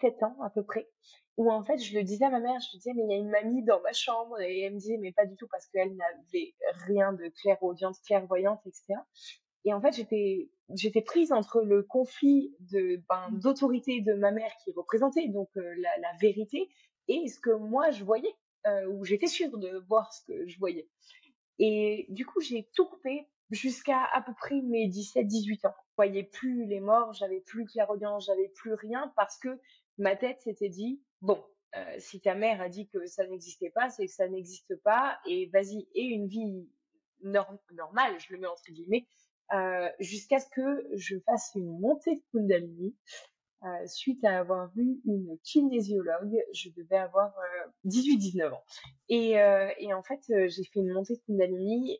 7 0.00 0.22
ans 0.22 0.36
à 0.42 0.50
peu 0.50 0.62
près, 0.62 0.88
où 1.36 1.50
en 1.50 1.64
fait, 1.64 1.78
je 1.78 1.94
le 1.94 2.04
disais 2.04 2.24
à 2.24 2.30
ma 2.30 2.40
mère, 2.40 2.60
je 2.60 2.70
lui 2.70 2.78
disais, 2.78 2.92
mais 2.94 3.02
il 3.04 3.10
y 3.10 3.14
a 3.14 3.18
une 3.18 3.30
mamie 3.30 3.64
dans 3.64 3.80
ma 3.80 3.92
chambre, 3.92 4.40
et 4.40 4.62
elle 4.62 4.74
me 4.74 4.78
disait, 4.78 4.96
mais 4.98 5.12
pas 5.12 5.26
du 5.26 5.36
tout, 5.36 5.48
parce 5.50 5.66
qu'elle 5.66 5.94
n'avait 5.96 6.54
rien 6.86 7.12
de 7.12 7.28
clairaudience, 7.42 7.98
clairvoyante, 8.00 8.60
etc. 8.66 8.94
Et 9.64 9.72
en 9.72 9.80
fait, 9.80 9.92
j'étais 9.92 10.50
j'étais 10.74 11.02
prise 11.02 11.32
entre 11.32 11.60
le 11.62 11.82
conflit 11.82 12.54
de 12.60 13.02
ben, 13.08 13.28
mmh. 13.30 13.40
d'autorité 13.40 14.00
de 14.00 14.14
ma 14.14 14.30
mère 14.30 14.52
qui 14.64 14.72
représentait 14.72 15.28
donc 15.28 15.50
euh, 15.56 15.74
la, 15.78 15.90
la, 15.98 16.16
vérité 16.20 16.70
et 17.08 17.28
ce 17.28 17.38
que 17.38 17.50
moi 17.50 17.90
je 17.90 18.02
voyais 18.02 18.34
euh, 18.66 18.86
où 18.86 19.04
j'étais 19.04 19.26
sûre 19.26 19.58
de 19.58 19.84
voir 19.88 20.12
ce 20.12 20.24
que 20.26 20.46
je 20.46 20.58
voyais. 20.58 20.88
Et 21.58 22.06
du 22.08 22.24
coup, 22.24 22.40
j'ai 22.40 22.68
tout 22.74 22.86
coupé 22.86 23.28
jusqu'à 23.50 24.02
à 24.12 24.22
peu 24.22 24.32
près 24.34 24.60
mes 24.62 24.88
17-18 24.88 25.66
ans. 25.66 25.74
Je 25.90 25.94
voyais 25.96 26.24
plus 26.24 26.64
les 26.66 26.80
morts, 26.80 27.12
j'avais 27.12 27.40
plus 27.40 27.66
clairaudience, 27.66 28.26
j'avais 28.26 28.48
plus 28.48 28.74
rien 28.74 29.12
parce 29.16 29.38
que 29.38 29.60
ma 29.98 30.16
tête 30.16 30.40
s'était 30.40 30.70
dit 30.70 31.02
bon, 31.20 31.44
euh, 31.76 31.94
si 31.98 32.20
ta 32.20 32.34
mère 32.34 32.60
a 32.60 32.68
dit 32.68 32.88
que 32.88 33.06
ça 33.06 33.26
n'existait 33.26 33.70
pas, 33.70 33.90
c'est 33.90 34.06
que 34.06 34.12
ça 34.12 34.28
n'existe 34.28 34.74
pas 34.82 35.18
et 35.26 35.46
vas-y, 35.52 35.86
et 35.94 36.04
une 36.04 36.26
vie 36.26 36.66
normale, 37.20 38.18
je 38.18 38.32
le 38.32 38.40
mets 38.40 38.46
entre 38.46 38.70
guillemets, 38.70 39.06
euh, 39.52 39.88
jusqu'à 40.00 40.40
ce 40.40 40.48
que 40.50 40.86
je 40.94 41.16
fasse 41.26 41.52
une 41.54 41.78
montée 41.78 42.16
de 42.16 42.22
Kundalini. 42.32 42.94
Euh, 43.64 43.86
suite 43.86 44.22
à 44.26 44.40
avoir 44.40 44.70
vu 44.74 45.00
une 45.06 45.38
kinésiologue, 45.42 46.36
je 46.52 46.68
devais 46.76 46.98
avoir 46.98 47.32
18-19 47.86 48.42
euh, 48.42 48.50
ans. 48.50 48.64
Et, 49.08 49.40
euh, 49.40 49.70
et, 49.78 49.94
en 49.94 50.02
fait, 50.02 50.20
j'ai 50.28 50.64
fait 50.64 50.80
une 50.80 50.92
montée 50.92 51.14
de 51.14 51.20
Kundalini 51.26 51.98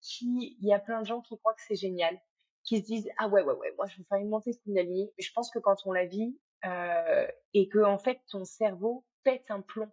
qui, 0.00 0.56
il 0.58 0.66
y 0.66 0.72
a 0.72 0.78
plein 0.78 1.02
de 1.02 1.06
gens 1.06 1.20
qui 1.20 1.36
croient 1.36 1.52
que 1.52 1.60
c'est 1.68 1.76
génial, 1.76 2.18
qui 2.64 2.78
se 2.78 2.86
disent 2.86 3.10
ah 3.18 3.28
ouais 3.28 3.42
ouais 3.42 3.52
ouais, 3.52 3.74
moi 3.76 3.86
je 3.86 3.98
vais 3.98 4.04
faire 4.04 4.18
une 4.18 4.30
montée 4.30 4.52
de 4.52 4.58
Kundalini. 4.64 5.12
Je 5.18 5.30
pense 5.34 5.50
que 5.50 5.58
quand 5.58 5.76
on 5.84 5.92
la 5.92 6.06
vit 6.06 6.38
et 7.52 7.68
que 7.68 7.84
en 7.84 7.98
fait 7.98 8.20
ton 8.30 8.46
cerveau 8.46 9.04
pète 9.24 9.50
un 9.50 9.60
plomb 9.60 9.90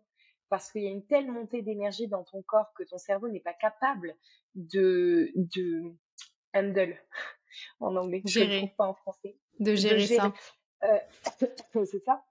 parce 0.47 0.71
qu'il 0.71 0.83
y 0.83 0.87
a 0.87 0.91
une 0.91 1.05
telle 1.05 1.29
montée 1.29 1.61
d'énergie 1.61 2.07
dans 2.07 2.23
ton 2.23 2.41
corps 2.41 2.71
que 2.75 2.83
ton 2.83 2.97
cerveau 2.97 3.27
n'est 3.27 3.41
pas 3.41 3.53
capable 3.53 4.15
de 4.55 5.31
de 5.35 5.93
handle 6.53 6.97
en 7.79 7.95
anglais. 7.95 8.21
Gérer. 8.25 8.45
Je 8.45 8.53
ne 8.53 8.57
trouve 8.59 8.75
pas 8.75 8.87
en 8.87 8.93
français. 8.95 9.37
De 9.59 9.75
gérer, 9.75 10.07
ça. 10.07 10.33
Euh, 10.83 10.97
c'est 11.85 12.03
ça. 12.03 12.23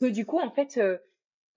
Que 0.00 0.06
du 0.06 0.24
coup, 0.24 0.38
en 0.38 0.50
fait, 0.50 0.78
euh, 0.78 0.98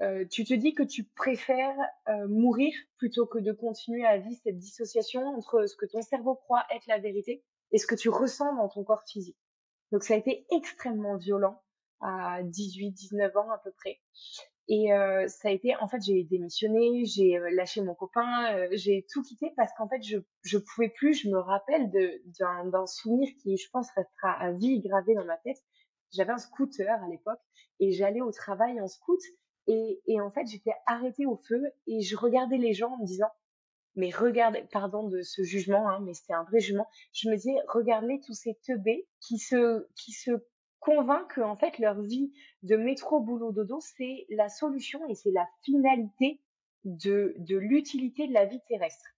euh, 0.01 0.25
tu 0.25 0.43
te 0.45 0.53
dis 0.53 0.73
que 0.73 0.81
tu 0.83 1.03
préfères 1.03 1.77
euh, 2.09 2.27
mourir 2.27 2.73
plutôt 2.97 3.27
que 3.27 3.37
de 3.37 3.51
continuer 3.51 4.03
à 4.05 4.17
vivre 4.17 4.39
cette 4.43 4.57
dissociation 4.57 5.21
entre 5.27 5.67
ce 5.67 5.75
que 5.75 5.85
ton 5.85 6.01
cerveau 6.01 6.35
croit 6.35 6.65
être 6.73 6.87
la 6.87 6.97
vérité 6.97 7.43
et 7.71 7.77
ce 7.77 7.85
que 7.85 7.93
tu 7.93 8.09
ressens 8.09 8.55
dans 8.55 8.67
ton 8.67 8.83
corps 8.83 9.03
physique. 9.03 9.37
Donc 9.91 10.03
ça 10.03 10.15
a 10.15 10.17
été 10.17 10.47
extrêmement 10.55 11.17
violent 11.17 11.61
à 11.99 12.41
18, 12.41 12.91
19 12.91 13.37
ans 13.37 13.51
à 13.51 13.59
peu 13.59 13.71
près. 13.71 13.99
Et 14.67 14.93
euh, 14.93 15.27
ça 15.27 15.49
a 15.49 15.51
été, 15.51 15.75
en 15.77 15.87
fait, 15.87 16.01
j'ai 16.01 16.23
démissionné, 16.23 17.03
j'ai 17.05 17.37
euh, 17.37 17.49
lâché 17.51 17.81
mon 17.81 17.95
copain, 17.95 18.55
euh, 18.55 18.67
j'ai 18.71 19.05
tout 19.11 19.21
quitté 19.21 19.51
parce 19.57 19.71
qu'en 19.77 19.87
fait, 19.89 20.01
je 20.03 20.17
je 20.43 20.57
pouvais 20.57 20.89
plus. 20.89 21.13
Je 21.13 21.29
me 21.29 21.39
rappelle 21.39 21.89
de 21.91 22.21
d'un 22.39 22.85
souvenir 22.85 23.29
qui, 23.41 23.57
je 23.57 23.69
pense, 23.71 23.89
restera 23.91 24.31
à 24.31 24.51
vie 24.51 24.79
gravé 24.81 25.13
dans 25.15 25.25
ma 25.25 25.37
tête. 25.37 25.57
J'avais 26.13 26.31
un 26.31 26.37
scooter 26.37 26.89
à 27.03 27.07
l'époque 27.09 27.39
et 27.79 27.91
j'allais 27.91 28.21
au 28.21 28.31
travail 28.31 28.79
en 28.81 28.87
scoot 28.87 29.19
Et, 29.67 30.01
et 30.07 30.21
en 30.21 30.31
fait, 30.31 30.45
j'étais 30.47 30.73
arrêtée 30.85 31.25
au 31.25 31.37
feu 31.37 31.63
et 31.87 32.01
je 32.01 32.15
regardais 32.17 32.57
les 32.57 32.73
gens 32.73 32.93
en 32.93 32.97
me 32.99 33.05
disant, 33.05 33.29
mais 33.95 34.09
regardez, 34.11 34.63
pardon 34.71 35.07
de 35.07 35.21
ce 35.21 35.43
jugement, 35.43 35.89
hein, 35.89 35.99
mais 36.01 36.13
c'était 36.13 36.33
un 36.33 36.43
vrai 36.43 36.59
jugement. 36.59 36.87
Je 37.13 37.29
me 37.29 37.35
disais, 37.35 37.55
regardez 37.67 38.19
tous 38.25 38.33
ces 38.33 38.55
teubés 38.65 39.07
qui 39.19 39.37
se, 39.37 39.87
qui 39.95 40.11
se 40.13 40.31
convainquent 40.81 41.35
que 41.35 41.41
en 41.41 41.55
fait 41.55 41.79
leur 41.79 42.01
vie 42.01 42.33
de 42.63 42.75
métro 42.75 43.21
boulot 43.21 43.53
dodo 43.53 43.79
c'est 43.79 44.25
la 44.29 44.49
solution 44.49 45.07
et 45.07 45.15
c'est 45.15 45.31
la 45.31 45.47
finalité 45.63 46.41
de, 46.83 47.33
de 47.37 47.57
l'utilité 47.57 48.27
de 48.27 48.33
la 48.33 48.45
vie 48.45 48.61
terrestre. 48.67 49.15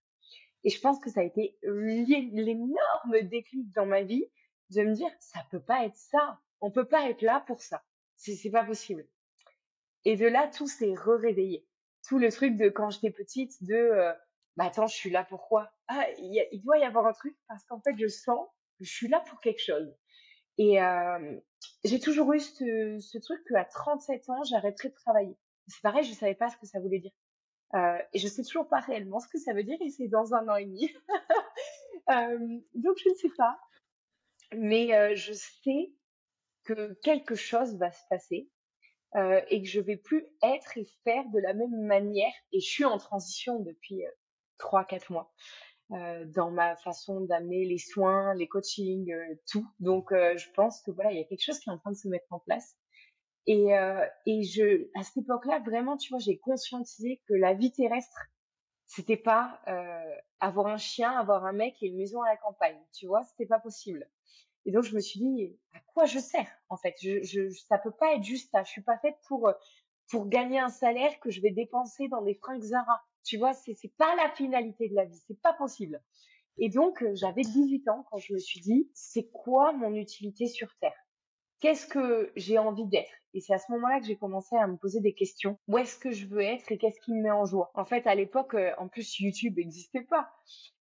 Et 0.64 0.70
je 0.70 0.80
pense 0.80 1.00
que 1.00 1.10
ça 1.10 1.22
a 1.22 1.24
été 1.24 1.58
l'énorme 1.64 3.22
déclic 3.24 3.72
dans 3.74 3.86
ma 3.86 4.04
vie 4.04 4.26
de 4.70 4.84
me 4.84 4.94
dire, 4.94 5.10
ça 5.20 5.40
peut 5.52 5.62
pas 5.62 5.86
être 5.86 5.96
ça. 5.96 6.40
On 6.62 6.72
peut 6.72 6.88
pas 6.88 7.10
être 7.10 7.22
là 7.22 7.44
pour 7.46 7.62
ça. 7.62 7.84
C'est 8.16 8.52
pas 8.52 8.64
possible. 8.64 9.06
Et 10.06 10.16
de 10.16 10.26
là, 10.26 10.48
tout 10.48 10.68
s'est 10.68 10.94
re-réveillé. 10.94 11.66
Tout 12.08 12.20
le 12.20 12.32
truc 12.32 12.56
de 12.56 12.70
quand 12.70 12.90
j'étais 12.90 13.12
petite, 13.12 13.52
de, 13.64 13.74
euh, 13.74 14.14
bah 14.56 14.66
attends, 14.66 14.88
je 14.88 14.96
suis 14.96 15.10
là 15.10 15.26
pourquoi 15.26 15.72
Ah, 15.88 16.06
il, 16.18 16.62
doit 16.64 16.78
y 16.78 16.84
avoir 16.84 17.08
un 17.08 17.14
truc 17.14 17.36
parce 17.48 17.64
qu'en 17.66 17.82
fait, 17.82 17.96
je 17.98 18.08
sens 18.08 18.48
que 18.80 18.86
je 18.86 18.92
suis 18.92 19.08
là 19.08 19.22
pour 19.28 19.40
quelque 19.40 19.62
chose. 19.62 19.94
Et 20.58 20.78
j'ai 21.84 22.00
toujours 22.00 22.34
eu 22.34 22.40
ce, 22.40 22.98
ce 23.00 23.18
truc 23.18 23.44
qu'à 23.48 23.66
37 23.66 24.30
ans, 24.30 24.44
j'arrêterais 24.44 24.90
de 24.90 24.96
travailler. 24.96 25.38
C'est 25.68 25.82
pareil, 25.82 26.04
je 26.04 26.14
savais 26.14 26.36
pas 26.36 26.50
ce 26.50 26.58
que 26.58 26.66
ça 26.66 26.80
voulait 26.80 27.00
dire. 27.00 27.14
Et 28.14 28.20
je 28.20 28.28
sais 28.28 28.44
toujours 28.44 28.68
pas 28.68 28.80
réellement 28.80 29.20
ce 29.20 29.28
que 29.28 29.40
ça 29.40 29.54
veut 29.54 29.64
dire 29.64 29.78
et 29.82 29.90
c'est 29.90 30.08
dans 30.08 30.34
un 30.34 30.48
an 30.48 30.56
et 30.56 30.66
demi. 30.66 30.90
donc 32.76 32.98
je 33.04 33.10
ne 33.10 33.16
sais 33.16 33.32
pas. 33.38 33.60
Mais 34.56 35.16
je 35.16 35.34
sais 35.34 35.94
que 36.66 36.94
quelque 37.02 37.36
chose 37.36 37.76
va 37.78 37.92
se 37.92 38.04
passer 38.10 38.50
et 39.16 39.62
que 39.62 39.68
je 39.68 39.80
vais 39.80 39.98
plus 39.98 40.26
être 40.44 40.78
et 40.78 40.86
faire 41.04 41.24
de 41.34 41.40
la 41.40 41.54
même 41.54 41.86
manière. 41.86 42.34
Et 42.52 42.60
je 42.60 42.70
suis 42.70 42.86
en 42.86 42.98
transition 42.98 43.60
depuis 43.60 44.04
trois, 44.58 44.86
quatre 44.86 45.12
mois 45.12 45.34
dans 45.90 46.50
ma 46.52 46.76
façon 46.78 47.22
d'amener 47.22 47.66
les 47.66 47.78
soins, 47.78 48.34
les 48.36 48.48
coachings, 48.48 49.12
euh, 49.14 49.36
tout. 49.52 49.68
Donc 49.80 50.10
je 50.12 50.50
pense 50.56 50.82
que 50.82 50.92
voilà, 50.92 51.12
il 51.12 51.18
y 51.18 51.22
a 51.22 51.26
quelque 51.26 51.44
chose 51.44 51.60
qui 51.60 51.70
est 51.70 51.74
en 51.74 51.78
train 51.78 51.92
de 51.92 51.98
se 51.98 52.08
mettre 52.08 52.28
en 52.32 52.40
place. 52.40 52.76
Et, 53.46 53.78
euh, 53.78 54.06
et 54.26 54.44
je, 54.44 54.90
à 54.98 55.04
cette 55.04 55.18
époque-là, 55.18 55.60
vraiment, 55.60 55.98
tu 55.98 56.10
vois, 56.10 56.20
j'ai 56.20 56.40
conscientisé 56.40 57.22
que 57.28 57.34
la 57.34 57.54
vie 57.54 57.72
terrestre, 57.72 58.18
c'était 58.86 59.18
pas 59.18 59.62
euh, 59.68 60.16
avoir 60.40 60.68
un 60.68 60.78
chien, 60.78 61.12
avoir 61.12 61.46
un 61.46 61.54
mec 61.54 61.76
et 61.82 61.88
une 61.88 61.98
maison 61.98 62.22
à 62.22 62.30
la 62.30 62.38
campagne. 62.38 62.80
Tu 62.94 63.08
vois, 63.08 63.24
c'était 63.24 63.48
pas 63.48 63.60
possible. 63.60 64.10
Et 64.66 64.72
donc 64.72 64.84
je 64.84 64.96
me 64.96 65.02
suis 65.02 65.20
dit, 65.20 65.60
à 65.74 65.80
quoi 65.94 66.06
je 66.06 66.20
sers 66.20 66.48
en 66.70 66.78
fait? 66.78 66.96
Je, 67.02 67.22
je, 67.24 67.50
Ça 67.68 67.78
peut 67.78 67.92
pas 67.92 68.14
être 68.16 68.24
juste 68.24 68.50
ça. 68.52 68.64
Je 68.64 68.72
suis 68.72 68.84
pas 68.84 68.98
faite 69.00 69.16
pour 69.28 69.52
pour 70.10 70.28
gagner 70.28 70.60
un 70.60 70.70
salaire 70.70 71.20
que 71.22 71.32
je 71.32 71.42
vais 71.42 71.52
dépenser 71.52 72.08
dans 72.10 72.22
des 72.22 72.36
fringues 72.36 72.62
Zara. 72.62 73.02
Tu 73.24 73.38
vois, 73.38 73.54
c'est 73.54 73.76
pas 73.98 74.16
la 74.16 74.30
finalité 74.30 74.90
de 74.90 74.96
la 74.96 75.06
vie. 75.06 75.22
C'est 75.28 75.42
pas 75.42 75.54
possible. 75.54 76.02
Et 76.58 76.70
donc 76.70 77.04
j'avais 77.14 77.42
18 77.42 77.88
ans 77.90 78.06
quand 78.12 78.18
je 78.18 78.34
me 78.34 78.40
suis 78.40 78.60
dit, 78.60 78.90
c'est 78.94 79.30
quoi 79.32 79.74
mon 79.74 79.96
utilité 79.96 80.48
sur 80.48 80.70
Terre? 80.80 80.94
Qu'est-ce 81.60 81.88
que 81.88 82.32
j'ai 82.36 82.58
envie 82.58 82.86
d'être? 82.86 83.12
Et 83.34 83.40
c'est 83.42 83.54
à 83.54 83.58
ce 83.58 83.72
moment-là 83.72 84.00
que 84.00 84.06
j'ai 84.06 84.18
commencé 84.18 84.56
à 84.56 84.68
me 84.68 84.78
poser 84.78 85.00
des 85.00 85.14
questions. 85.14 85.58
Où 85.68 85.78
est-ce 85.78 85.98
que 85.98 86.12
je 86.12 86.28
veux 86.28 86.42
être 86.42 86.72
et 86.72 86.78
qu'est-ce 86.78 87.00
qui 87.00 87.14
me 87.14 87.22
met 87.22 87.32
en 87.32 87.46
joie? 87.46 87.72
En 87.74 87.86
fait, 87.86 88.06
à 88.06 88.16
l'époque, 88.16 88.54
euh, 88.54 88.72
en 88.78 88.88
plus, 88.88 89.20
YouTube 89.20 89.58
n'existait 89.58 90.04
pas. 90.04 90.30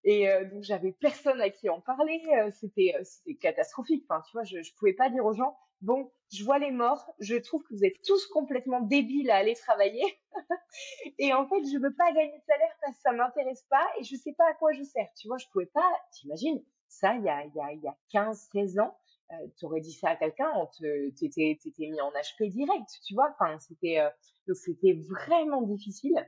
Et 0.04 0.28
euh, 0.28 0.44
donc, 0.46 0.64
j'avais 0.64 0.92
personne 0.92 1.40
à 1.40 1.50
qui 1.50 1.70
en 1.70 1.80
parler. 1.80 2.22
Euh, 2.36 2.52
c'était 2.52 2.94
catastrophique. 3.40 4.06
Enfin, 4.10 4.22
tu 4.28 4.32
vois, 4.34 4.44
je, 4.44 4.62
je 4.62 4.74
pouvais 4.76 4.94
pas 4.94 5.10
dire 5.10 5.24
aux 5.24 5.34
gens, 5.34 5.56
bon, 5.82 6.12
je 6.32 6.44
vois 6.44 6.60
les 6.60 6.72
morts, 6.72 7.14
je 7.20 7.36
trouve 7.36 7.64
que 7.64 7.74
vous 7.74 7.84
êtes 7.84 8.02
tous 8.04 8.26
complètement 8.28 8.82
débiles 8.82 9.30
à 9.30 9.38
aller 9.38 9.56
travailler. 9.56 10.04
et 11.18 11.34
en 11.34 11.48
fait, 11.48 11.62
je 11.66 11.78
veux 11.78 11.94
pas 11.94 12.12
gagner 12.14 12.38
de 12.38 12.44
salaire 12.46 12.76
parce 12.82 12.96
que 12.96 13.02
ça 13.02 13.12
m'intéresse 13.12 13.66
pas 13.70 13.88
et 14.00 14.04
je 14.04 14.16
sais 14.16 14.34
pas 14.34 14.50
à 14.50 14.54
quoi 14.54 14.72
je 14.72 14.84
sers. 14.84 15.10
Tu 15.18 15.28
vois, 15.28 15.38
je 15.38 15.48
pouvais 15.52 15.66
pas, 15.66 15.92
t'imagines, 16.14 16.64
ça, 16.88 17.16
il 17.16 17.24
y 17.24 17.30
a, 17.30 17.44
il 17.46 17.54
y 17.54 17.60
a, 17.60 17.74
y 17.74 17.88
a 17.88 17.96
15, 18.12 18.50
16 18.54 18.80
ans, 18.80 18.98
euh, 19.32 19.48
tu 19.58 19.66
aurais 19.66 19.82
dit 19.82 19.94
ça 19.94 20.10
à 20.10 20.16
quelqu'un, 20.16 20.52
on 20.56 20.68
te, 20.68 21.10
t'étais, 21.12 21.58
t'étais 21.62 21.88
mis 21.88 22.00
en 22.02 22.12
HP 22.12 22.50
direct, 22.50 22.90
tu 23.06 23.14
vois. 23.14 23.30
Enfin, 23.32 23.60
c'était, 23.60 24.00
euh, 24.00 24.10
donc 24.48 24.56
c'était 24.56 24.94
vraiment 24.94 25.62
difficile. 25.62 26.26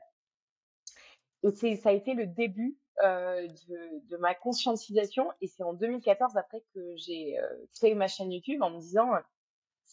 Et 1.44 1.52
c'est, 1.52 1.76
ça 1.78 1.90
a 1.90 1.92
été 1.94 2.14
le 2.14 2.28
début 2.28 2.78
euh, 3.04 3.48
de, 3.48 4.10
de, 4.10 4.18
ma 4.18 4.36
conscientisation. 4.36 5.30
Et 5.42 5.48
c'est 5.48 5.64
en 5.64 5.74
2014 5.74 6.38
après 6.38 6.64
que 6.74 6.96
j'ai 6.96 7.38
euh, 7.40 7.48
créé 7.76 7.96
ma 7.96 8.08
chaîne 8.08 8.32
YouTube 8.32 8.62
en 8.62 8.70
me 8.70 8.80
disant, 8.80 9.10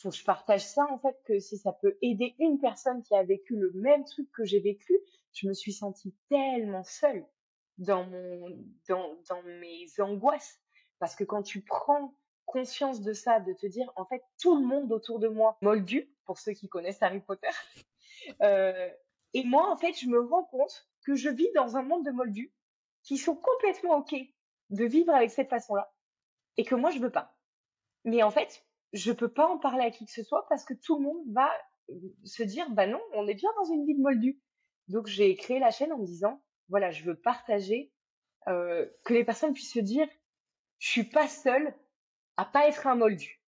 faut 0.00 0.10
que 0.10 0.16
je 0.16 0.24
partage 0.24 0.66
ça 0.66 0.86
en 0.90 0.98
fait, 0.98 1.16
que 1.26 1.38
si 1.38 1.58
ça 1.58 1.72
peut 1.72 1.98
aider 2.02 2.34
une 2.38 2.58
personne 2.58 3.02
qui 3.02 3.14
a 3.14 3.22
vécu 3.22 3.56
le 3.56 3.70
même 3.74 4.04
truc 4.04 4.30
que 4.32 4.44
j'ai 4.44 4.60
vécu, 4.60 4.98
je 5.32 5.46
me 5.46 5.52
suis 5.52 5.72
sentie 5.72 6.14
tellement 6.28 6.82
seule 6.84 7.26
dans 7.78 8.04
mon, 8.04 8.58
dans, 8.88 9.16
dans 9.28 9.42
mes 9.42 9.86
angoisses. 9.98 10.60
Parce 10.98 11.14
que 11.14 11.24
quand 11.24 11.42
tu 11.42 11.62
prends 11.62 12.14
conscience 12.46 13.00
de 13.00 13.12
ça, 13.12 13.40
de 13.40 13.52
te 13.52 13.66
dire 13.66 13.90
en 13.96 14.04
fait 14.04 14.22
tout 14.40 14.56
le 14.56 14.66
monde 14.66 14.90
autour 14.92 15.18
de 15.18 15.28
moi 15.28 15.56
moldu, 15.62 16.12
pour 16.24 16.38
ceux 16.38 16.52
qui 16.52 16.68
connaissent 16.68 17.02
Harry 17.02 17.20
Potter. 17.20 17.48
Euh, 18.42 18.90
et 19.32 19.44
moi 19.44 19.72
en 19.72 19.78
fait 19.78 19.94
je 19.94 20.06
me 20.06 20.20
rends 20.20 20.44
compte 20.44 20.90
que 21.06 21.14
je 21.14 21.30
vis 21.30 21.50
dans 21.54 21.78
un 21.78 21.82
monde 21.82 22.04
de 22.04 22.10
moldus 22.10 22.52
qui 23.02 23.16
sont 23.16 23.34
complètement 23.34 23.96
ok 23.96 24.14
de 24.68 24.84
vivre 24.84 25.14
avec 25.14 25.30
cette 25.30 25.48
façon-là 25.48 25.90
et 26.58 26.64
que 26.64 26.74
moi 26.74 26.90
je 26.90 26.98
veux 26.98 27.10
pas. 27.10 27.34
Mais 28.04 28.22
en 28.22 28.30
fait 28.30 28.62
je 28.92 29.12
peux 29.12 29.32
pas 29.32 29.46
en 29.46 29.58
parler 29.58 29.84
à 29.84 29.90
qui 29.90 30.04
que 30.04 30.12
ce 30.12 30.22
soit 30.22 30.46
parce 30.48 30.64
que 30.64 30.74
tout 30.74 30.98
le 30.98 31.04
monde 31.04 31.22
va 31.32 31.50
euh, 31.90 31.94
se 32.24 32.42
dire 32.42 32.68
bah 32.70 32.86
non 32.86 33.00
on 33.14 33.26
est 33.26 33.34
bien 33.34 33.50
dans 33.56 33.72
une 33.72 33.86
vie 33.86 33.94
de 33.94 34.02
moldu. 34.02 34.40
Donc 34.88 35.06
j'ai 35.06 35.34
créé 35.36 35.58
la 35.58 35.70
chaîne 35.70 35.92
en 35.92 35.98
me 35.98 36.06
disant 36.06 36.42
voilà 36.68 36.90
je 36.90 37.04
veux 37.04 37.16
partager 37.16 37.92
euh, 38.48 38.86
que 39.04 39.14
les 39.14 39.24
personnes 39.24 39.52
puissent 39.52 39.72
se 39.72 39.80
dire 39.80 40.08
je 40.78 40.88
suis 40.88 41.04
pas 41.04 41.28
seule 41.28 41.74
à 42.36 42.44
pas 42.44 42.66
être 42.66 42.86
un 42.86 42.94
moldu. 42.96 43.40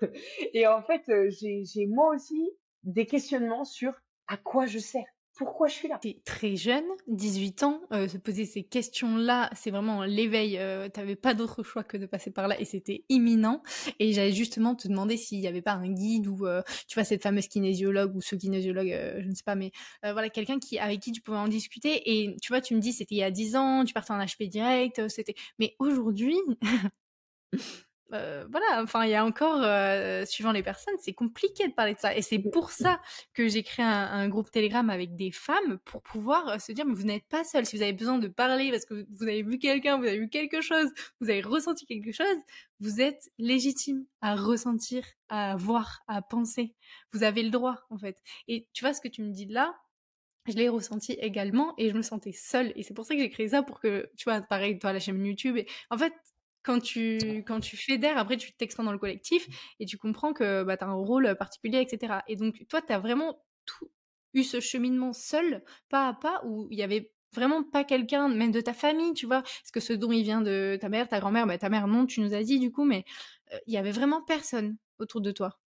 et 0.54 0.66
en 0.66 0.82
fait, 0.82 1.08
euh, 1.08 1.30
j'ai 1.30 1.86
moi 1.86 2.14
aussi 2.14 2.50
des 2.82 3.06
questionnements 3.06 3.64
sur 3.64 3.92
à 4.26 4.36
quoi 4.36 4.66
je 4.66 4.78
sers. 4.78 5.04
Pourquoi 5.36 5.68
je 5.68 5.74
suis 5.74 5.88
là? 5.88 5.98
T'es 6.02 6.20
très 6.24 6.54
jeune, 6.56 6.84
18 7.06 7.62
ans, 7.62 7.80
euh, 7.92 8.08
se 8.08 8.18
poser 8.18 8.44
ces 8.44 8.62
questions-là, 8.62 9.48
c'est 9.54 9.70
vraiment 9.70 10.04
l'éveil. 10.04 10.58
Euh, 10.58 10.88
T'avais 10.90 11.16
pas 11.16 11.32
d'autre 11.32 11.62
choix 11.62 11.82
que 11.82 11.96
de 11.96 12.04
passer 12.04 12.30
par 12.30 12.46
là 12.46 12.60
et 12.60 12.66
c'était 12.66 13.04
imminent. 13.08 13.62
Et 13.98 14.12
j'allais 14.12 14.32
justement 14.32 14.74
te 14.74 14.86
demander 14.86 15.16
s'il 15.16 15.38
y 15.40 15.46
avait 15.46 15.62
pas 15.62 15.72
un 15.72 15.88
guide 15.88 16.26
ou 16.26 16.46
euh, 16.46 16.62
tu 16.88 16.94
vois 16.94 17.04
cette 17.04 17.22
fameuse 17.22 17.48
kinésiologue 17.48 18.14
ou 18.16 18.20
ce 18.20 18.36
kinésiologue, 18.36 18.90
euh, 18.92 19.22
je 19.22 19.28
ne 19.28 19.34
sais 19.34 19.44
pas, 19.44 19.54
mais 19.54 19.72
euh, 20.04 20.12
voilà 20.12 20.28
quelqu'un 20.28 20.58
qui 20.58 20.78
avec 20.78 21.00
qui 21.00 21.12
tu 21.12 21.22
pouvais 21.22 21.38
en 21.38 21.48
discuter. 21.48 22.02
Et 22.10 22.36
tu 22.42 22.52
vois, 22.52 22.60
tu 22.60 22.74
me 22.74 22.80
dis 22.80 22.92
c'était 22.92 23.14
il 23.14 23.18
y 23.18 23.22
a 23.22 23.30
10 23.30 23.56
ans, 23.56 23.84
tu 23.84 23.94
partais 23.94 24.12
en 24.12 24.18
HP 24.18 24.48
direct, 24.48 25.08
c'était. 25.08 25.34
Mais 25.58 25.74
aujourd'hui. 25.78 26.36
Euh, 28.12 28.44
voilà, 28.50 28.82
enfin, 28.82 29.04
il 29.04 29.10
y 29.10 29.14
a 29.14 29.24
encore, 29.24 29.62
euh, 29.62 30.24
suivant 30.24 30.52
les 30.52 30.62
personnes, 30.62 30.94
c'est 30.98 31.12
compliqué 31.12 31.68
de 31.68 31.72
parler 31.72 31.94
de 31.94 31.98
ça. 31.98 32.16
Et 32.16 32.22
c'est 32.22 32.38
pour 32.38 32.70
ça 32.70 33.00
que 33.34 33.48
j'ai 33.48 33.62
créé 33.62 33.84
un, 33.84 33.90
un, 33.90 34.28
groupe 34.28 34.50
Telegram 34.50 34.88
avec 34.90 35.16
des 35.16 35.30
femmes 35.30 35.78
pour 35.84 36.02
pouvoir 36.02 36.48
euh, 36.48 36.58
se 36.58 36.72
dire, 36.72 36.86
mais 36.86 36.94
vous 36.94 37.04
n'êtes 37.04 37.26
pas 37.28 37.44
seul. 37.44 37.66
Si 37.66 37.76
vous 37.76 37.82
avez 37.82 37.92
besoin 37.92 38.18
de 38.18 38.28
parler 38.28 38.70
parce 38.70 38.84
que 38.84 39.06
vous 39.10 39.24
avez 39.24 39.42
vu 39.42 39.58
quelqu'un, 39.58 39.98
vous 39.98 40.06
avez 40.06 40.18
vu 40.18 40.28
quelque 40.28 40.60
chose, 40.60 40.88
vous 41.20 41.30
avez 41.30 41.40
ressenti 41.40 41.86
quelque 41.86 42.12
chose, 42.12 42.26
vous 42.80 43.00
êtes 43.00 43.30
légitime 43.38 44.04
à 44.20 44.34
ressentir, 44.34 45.04
à 45.28 45.56
voir, 45.56 46.02
à 46.08 46.22
penser. 46.22 46.74
Vous 47.12 47.22
avez 47.22 47.42
le 47.42 47.50
droit, 47.50 47.76
en 47.90 47.98
fait. 47.98 48.18
Et 48.48 48.68
tu 48.72 48.84
vois 48.84 48.94
ce 48.94 49.00
que 49.00 49.08
tu 49.08 49.22
me 49.22 49.32
dis 49.32 49.46
là, 49.46 49.74
je 50.46 50.54
l'ai 50.54 50.68
ressenti 50.68 51.12
également 51.12 51.74
et 51.78 51.90
je 51.90 51.94
me 51.94 52.02
sentais 52.02 52.32
seule. 52.32 52.72
Et 52.74 52.82
c'est 52.82 52.94
pour 52.94 53.04
ça 53.04 53.14
que 53.14 53.20
j'ai 53.20 53.30
créé 53.30 53.48
ça 53.48 53.62
pour 53.62 53.80
que, 53.80 54.10
tu 54.16 54.24
vois, 54.24 54.40
pareil, 54.40 54.78
toi, 54.78 54.92
la 54.92 54.98
chaîne 54.98 55.24
YouTube. 55.24 55.56
Et 55.56 55.66
en 55.90 55.98
fait, 55.98 56.12
quand 56.62 56.80
tu 56.80 57.42
quand 57.46 57.60
tu 57.60 57.76
fédères, 57.76 58.18
après 58.18 58.36
tu 58.36 58.52
t'expands 58.52 58.84
dans 58.84 58.92
le 58.92 58.98
collectif 58.98 59.48
et 59.80 59.86
tu 59.86 59.98
comprends 59.98 60.32
que 60.32 60.62
bah, 60.62 60.76
tu 60.76 60.84
as 60.84 60.88
un 60.88 60.94
rôle 60.94 61.34
particulier, 61.36 61.80
etc. 61.80 62.20
Et 62.28 62.36
donc 62.36 62.66
toi, 62.68 62.82
tu 62.82 62.92
as 62.92 62.98
vraiment 62.98 63.42
tout 63.66 63.90
eu 64.34 64.44
ce 64.44 64.60
cheminement 64.60 65.12
seul, 65.12 65.64
pas 65.88 66.08
à 66.08 66.14
pas, 66.14 66.42
où 66.44 66.68
il 66.70 66.78
y 66.78 66.82
avait 66.82 67.12
vraiment 67.32 67.62
pas 67.62 67.84
quelqu'un, 67.84 68.28
même 68.28 68.50
de 68.50 68.60
ta 68.60 68.72
famille, 68.72 69.12
tu 69.14 69.26
vois, 69.26 69.42
parce 69.42 69.70
que 69.72 69.80
ce 69.80 69.92
dont 69.92 70.12
il 70.12 70.22
vient 70.22 70.40
de 70.40 70.78
ta 70.80 70.88
mère, 70.88 71.08
ta 71.08 71.20
grand-mère, 71.20 71.46
bah, 71.46 71.58
ta 71.58 71.68
mère 71.68 71.86
non, 71.86 72.06
tu 72.06 72.20
nous 72.20 72.34
as 72.34 72.42
dit 72.42 72.58
du 72.58 72.72
coup, 72.72 72.84
mais 72.84 73.04
euh, 73.52 73.58
il 73.66 73.74
y 73.74 73.76
avait 73.76 73.92
vraiment 73.92 74.22
personne 74.22 74.76
autour 74.98 75.20
de 75.20 75.32
toi. 75.32 75.58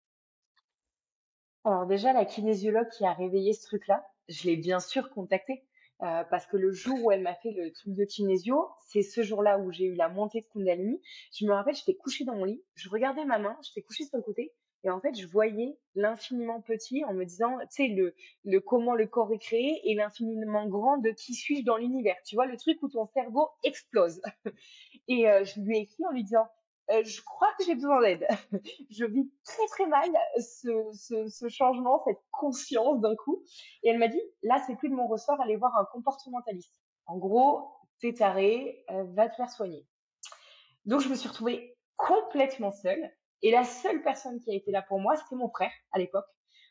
Alors 1.66 1.86
déjà, 1.86 2.12
la 2.14 2.26
kinésiologue 2.26 2.90
qui 2.90 3.06
a 3.06 3.14
réveillé 3.14 3.54
ce 3.54 3.64
truc-là, 3.64 4.06
je 4.28 4.44
l'ai 4.44 4.58
bien 4.58 4.80
sûr 4.80 5.10
contactée. 5.10 5.64
Euh, 6.04 6.24
parce 6.30 6.46
que 6.48 6.58
le 6.58 6.72
jour 6.72 7.02
où 7.02 7.12
elle 7.12 7.22
m'a 7.22 7.36
fait 7.36 7.52
le 7.52 7.72
truc 7.72 7.96
de 7.96 8.04
kinésio, 8.04 8.68
c'est 8.82 9.04
ce 9.04 9.24
jour-là 9.24 9.58
où 9.58 9.72
j'ai 9.72 9.86
eu 9.86 9.96
la 9.96 10.10
montée 10.10 10.42
de 10.42 10.48
Kundalini. 10.48 11.02
Je 11.34 11.46
me 11.46 11.54
rappelle, 11.54 11.76
j'étais 11.76 11.96
couchée 11.96 12.26
dans 12.26 12.36
mon 12.36 12.44
lit, 12.44 12.62
je 12.76 12.90
regardais 12.90 13.24
ma 13.24 13.40
main, 13.40 13.58
j'étais 13.62 13.84
couchée 13.84 14.04
sur 14.04 14.18
le 14.18 14.24
côté, 14.24 14.54
et 14.84 14.90
en 14.90 15.00
fait, 15.00 15.18
je 15.18 15.26
voyais 15.28 15.78
l'infiniment 15.96 16.62
petit 16.62 17.06
en 17.06 17.14
me 17.14 17.24
disant, 17.24 17.58
tu 17.60 17.68
sais, 17.70 17.88
le, 17.88 18.14
le 18.44 18.60
comment 18.60 18.96
le 18.96 19.08
corps 19.08 19.32
est 19.32 19.40
créé 19.40 19.80
et 19.86 19.96
l'infiniment 19.96 20.68
grand 20.68 20.98
de 20.98 21.12
qui 21.12 21.34
suis-je 21.36 21.64
dans 21.64 21.78
l'univers. 21.78 22.18
Tu 22.26 22.36
vois, 22.36 22.48
le 22.48 22.58
truc 22.58 22.84
où 22.84 22.90
ton 22.90 23.06
cerveau 23.06 23.48
explose. 23.64 24.22
et 25.08 25.30
euh, 25.30 25.46
je 25.46 25.62
lui 25.62 25.78
ai 25.78 25.82
écrit 25.84 26.06
en 26.06 26.12
lui 26.12 26.24
disant, 26.24 26.48
euh, 26.92 27.04
je 27.04 27.22
crois 27.22 27.50
que 27.58 27.64
j'ai 27.66 27.76
besoin 27.76 28.02
d'aide. 28.02 28.28
je 28.90 29.06
vis 29.06 29.32
très 29.46 29.66
très 29.68 29.86
mal 29.86 30.10
ce, 30.40 31.48
changement, 31.50 32.02
cette 32.06 32.22
conscience 32.32 33.00
d'un 33.00 33.16
coup. 33.16 33.44
Et 33.84 33.90
elle 33.90 34.00
m'a 34.00 34.08
dit, 34.08 34.22
là, 34.42 34.62
c'est 34.68 34.76
plus 34.76 34.90
de 34.90 34.96
mon 34.96 35.08
ressort, 35.08 35.40
allez 35.42 35.56
voir 35.56 35.76
un 35.78 35.86
comportementaliste. 35.86 36.74
En 37.06 37.18
gros, 37.18 37.70
t'es 38.02 38.14
taré, 38.14 38.84
euh, 38.92 39.04
va 39.14 39.30
te 39.30 39.36
faire 39.36 39.50
soigner. 39.50 39.86
Donc, 40.86 41.02
je 41.02 41.10
me 41.10 41.16
suis 41.16 41.30
retrouvée 41.30 41.78
complètement 41.96 42.72
seule. 42.72 43.12
Et 43.42 43.52
la 43.52 43.64
seule 43.64 44.02
personne 44.02 44.40
qui 44.40 44.52
a 44.52 44.56
été 44.56 44.72
là 44.72 44.82
pour 44.82 45.00
moi, 45.00 45.16
c'était 45.16 45.36
mon 45.36 45.50
frère 45.50 45.72
à 45.92 46.00
l'époque, 46.00 46.26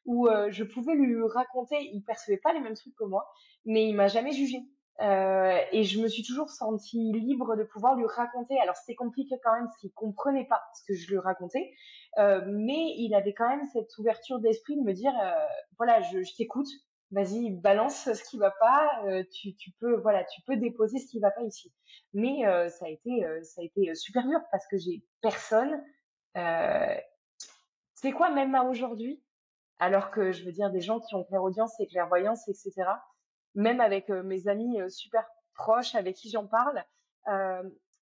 où 0.07 0.27
euh, 0.27 0.51
je 0.51 0.65
pouvais 0.65 0.95
lui 0.95 1.23
raconter, 1.27 1.77
il 1.93 2.03
percevait 2.03 2.39
pas 2.39 2.53
les 2.53 2.61
mêmes 2.61 2.75
trucs 2.75 2.95
que 2.97 3.05
moi, 3.05 3.31
mais 3.65 3.87
il 3.89 3.95
m'a 3.95 4.09
jamais 4.09 4.33
jugé. 4.33 4.59
Euh, 5.01 5.59
et 5.73 5.85
je 5.85 6.01
me 6.01 6.09
suis 6.09 6.23
toujours 6.23 6.51
sentie 6.51 7.13
libre 7.13 7.57
de 7.57 7.65
pouvoir 7.65 7.97
lui 7.97 8.07
raconter. 8.07 8.59
Alors 8.61 8.77
c'était 8.77 8.95
compliqué 8.95 9.37
quand 9.43 9.55
même 9.55 9.65
parce 9.65 9.79
qu'il 9.79 9.93
comprenait 9.93 10.47
pas 10.47 10.63
ce 10.75 10.83
que 10.87 10.95
je 10.95 11.09
lui 11.11 11.19
racontais, 11.19 11.73
euh, 12.19 12.43
mais 12.47 12.95
il 12.99 13.15
avait 13.15 13.33
quand 13.33 13.49
même 13.49 13.65
cette 13.73 13.97
ouverture 13.99 14.39
d'esprit 14.39 14.77
de 14.77 14.83
me 14.83 14.93
dire 14.93 15.13
euh, 15.23 15.33
voilà, 15.79 16.03
je, 16.03 16.23
je 16.23 16.37
t'écoute, 16.37 16.69
vas-y 17.11 17.51
balance 17.51 18.13
ce 18.13 18.23
qui 18.25 18.39
va 18.39 18.51
pas, 18.51 19.03
euh, 19.07 19.25
tu, 19.33 19.57
tu 19.57 19.71
peux 19.81 19.97
voilà, 19.97 20.25
tu 20.25 20.43
peux 20.43 20.57
déposer 20.57 20.99
ce 20.99 21.07
qui 21.11 21.21
va 21.21 21.31
pas 21.31 21.43
ici. 21.43 21.73
Mais 22.13 22.47
euh, 22.47 22.69
ça 22.69 22.87
a 22.87 22.89
été 22.89 23.27
ça 23.43 23.63
a 23.63 23.65
été 23.65 23.95
super 23.95 24.27
dur 24.27 24.41
parce 24.51 24.67
que 24.69 24.77
j'ai 24.77 25.03
personne. 25.23 25.83
c'est 27.95 28.13
quoi 28.13 28.31
même 28.31 28.55
à 28.55 28.65
aujourd'hui? 28.65 29.23
Alors 29.79 30.11
que 30.11 30.33
je 30.33 30.45
veux 30.45 30.53
dire 30.53 30.71
des 30.71 30.81
gens 30.81 31.01
qui 31.01 31.15
ont 31.15 31.25
clairaudience 31.25 31.81
et 31.81 31.89
clairvoyance 31.89 32.47
etc 32.49 32.85
même 33.55 33.81
avec 33.81 34.09
mes 34.09 34.49
amis 34.49 34.79
super 34.91 35.25
proches 35.55 35.95
avec 35.95 36.17
qui 36.17 36.31
j'en 36.31 36.47
parle, 36.47 36.85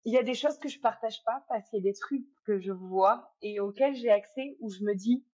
il 0.05 0.15
y 0.15 0.19
a 0.19 0.23
des 0.23 0.35
choses 0.35 0.59
que 0.59 0.69
je 0.69 0.81
partage 0.81 1.23
pas 1.25 1.45
parce 1.49 1.69
qu'il 1.69 1.85
y 1.85 1.89
a 1.89 1.91
des 1.93 1.99
trucs 1.99 2.27
que 2.45 2.59
je 2.59 2.73
vois 2.73 3.35
et 3.43 3.61
auxquels 3.61 3.95
j'ai 3.95 4.11
accès 4.11 4.57
où 4.61 4.71
je 4.71 4.83
me 4.83 4.95
dis, 4.95 5.27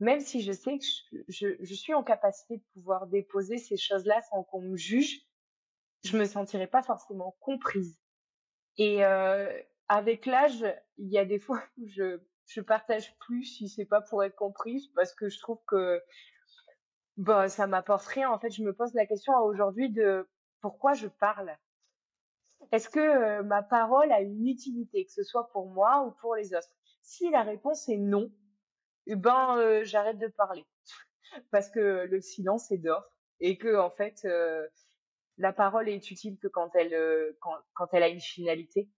même 0.00 0.20
si 0.20 0.42
je 0.42 0.52
sais 0.52 0.78
que 0.78 0.84
je, 1.28 1.74
suis 1.74 1.94
en 1.94 2.02
capacité 2.02 2.58
de 2.58 2.64
pouvoir 2.74 3.06
déposer 3.06 3.58
ces 3.58 3.76
choses-là 3.76 4.20
sans 4.30 4.44
qu'on 4.44 4.62
me 4.62 4.76
juge, 4.76 5.22
je 6.04 6.16
me 6.16 6.26
sentirais 6.26 6.66
pas 6.66 6.82
forcément 6.82 7.36
comprise. 7.40 7.98
Et 8.76 9.02
avec 9.88 10.26
l'âge, 10.26 10.64
il 10.98 11.08
y 11.08 11.18
a 11.18 11.24
des 11.24 11.38
fois 11.38 11.62
où 11.78 11.86
je 11.88 12.20
je 12.48 12.62
partage 12.62 13.14
plus 13.18 13.44
si 13.44 13.68
c'est 13.68 13.84
pas 13.84 14.00
pour 14.00 14.24
être 14.24 14.34
comprise 14.34 14.88
parce 14.94 15.14
que 15.14 15.28
je 15.28 15.38
trouve 15.38 15.60
que 15.66 16.02
bah, 17.18 17.48
ça 17.48 17.66
m'apporte 17.66 18.06
rien. 18.06 18.30
En 18.30 18.38
fait, 18.38 18.50
je 18.50 18.62
me 18.62 18.72
pose 18.72 18.94
la 18.94 19.04
question 19.04 19.34
aujourd'hui 19.40 19.90
de 19.90 20.26
pourquoi 20.60 20.94
je 20.94 21.08
parle. 21.08 21.54
Est-ce 22.72 22.88
que 22.88 23.00
euh, 23.00 23.42
ma 23.42 23.62
parole 23.62 24.10
a 24.12 24.20
une 24.20 24.46
utilité, 24.46 25.04
que 25.04 25.12
ce 25.12 25.24
soit 25.24 25.48
pour 25.50 25.68
moi 25.68 26.04
ou 26.06 26.12
pour 26.20 26.36
les 26.36 26.54
autres? 26.54 26.68
Si 27.02 27.28
la 27.30 27.42
réponse 27.42 27.88
est 27.88 27.96
non, 27.96 28.30
eh 29.06 29.16
ben 29.16 29.56
euh, 29.58 29.84
j'arrête 29.84 30.18
de 30.18 30.28
parler 30.28 30.64
parce 31.50 31.70
que 31.70 32.06
le 32.06 32.20
silence 32.20 32.70
est 32.70 32.78
d'or 32.78 33.04
et 33.40 33.58
que 33.58 33.76
en 33.76 33.90
fait 33.90 34.20
euh, 34.24 34.66
la 35.38 35.52
parole 35.52 35.88
est 35.88 36.10
utile 36.10 36.38
que 36.38 36.48
quand 36.48 36.70
elle 36.74 37.34
quand, 37.74 37.88
elle 37.92 38.02
a 38.02 38.08
une 38.08 38.20
finalité. 38.20 38.88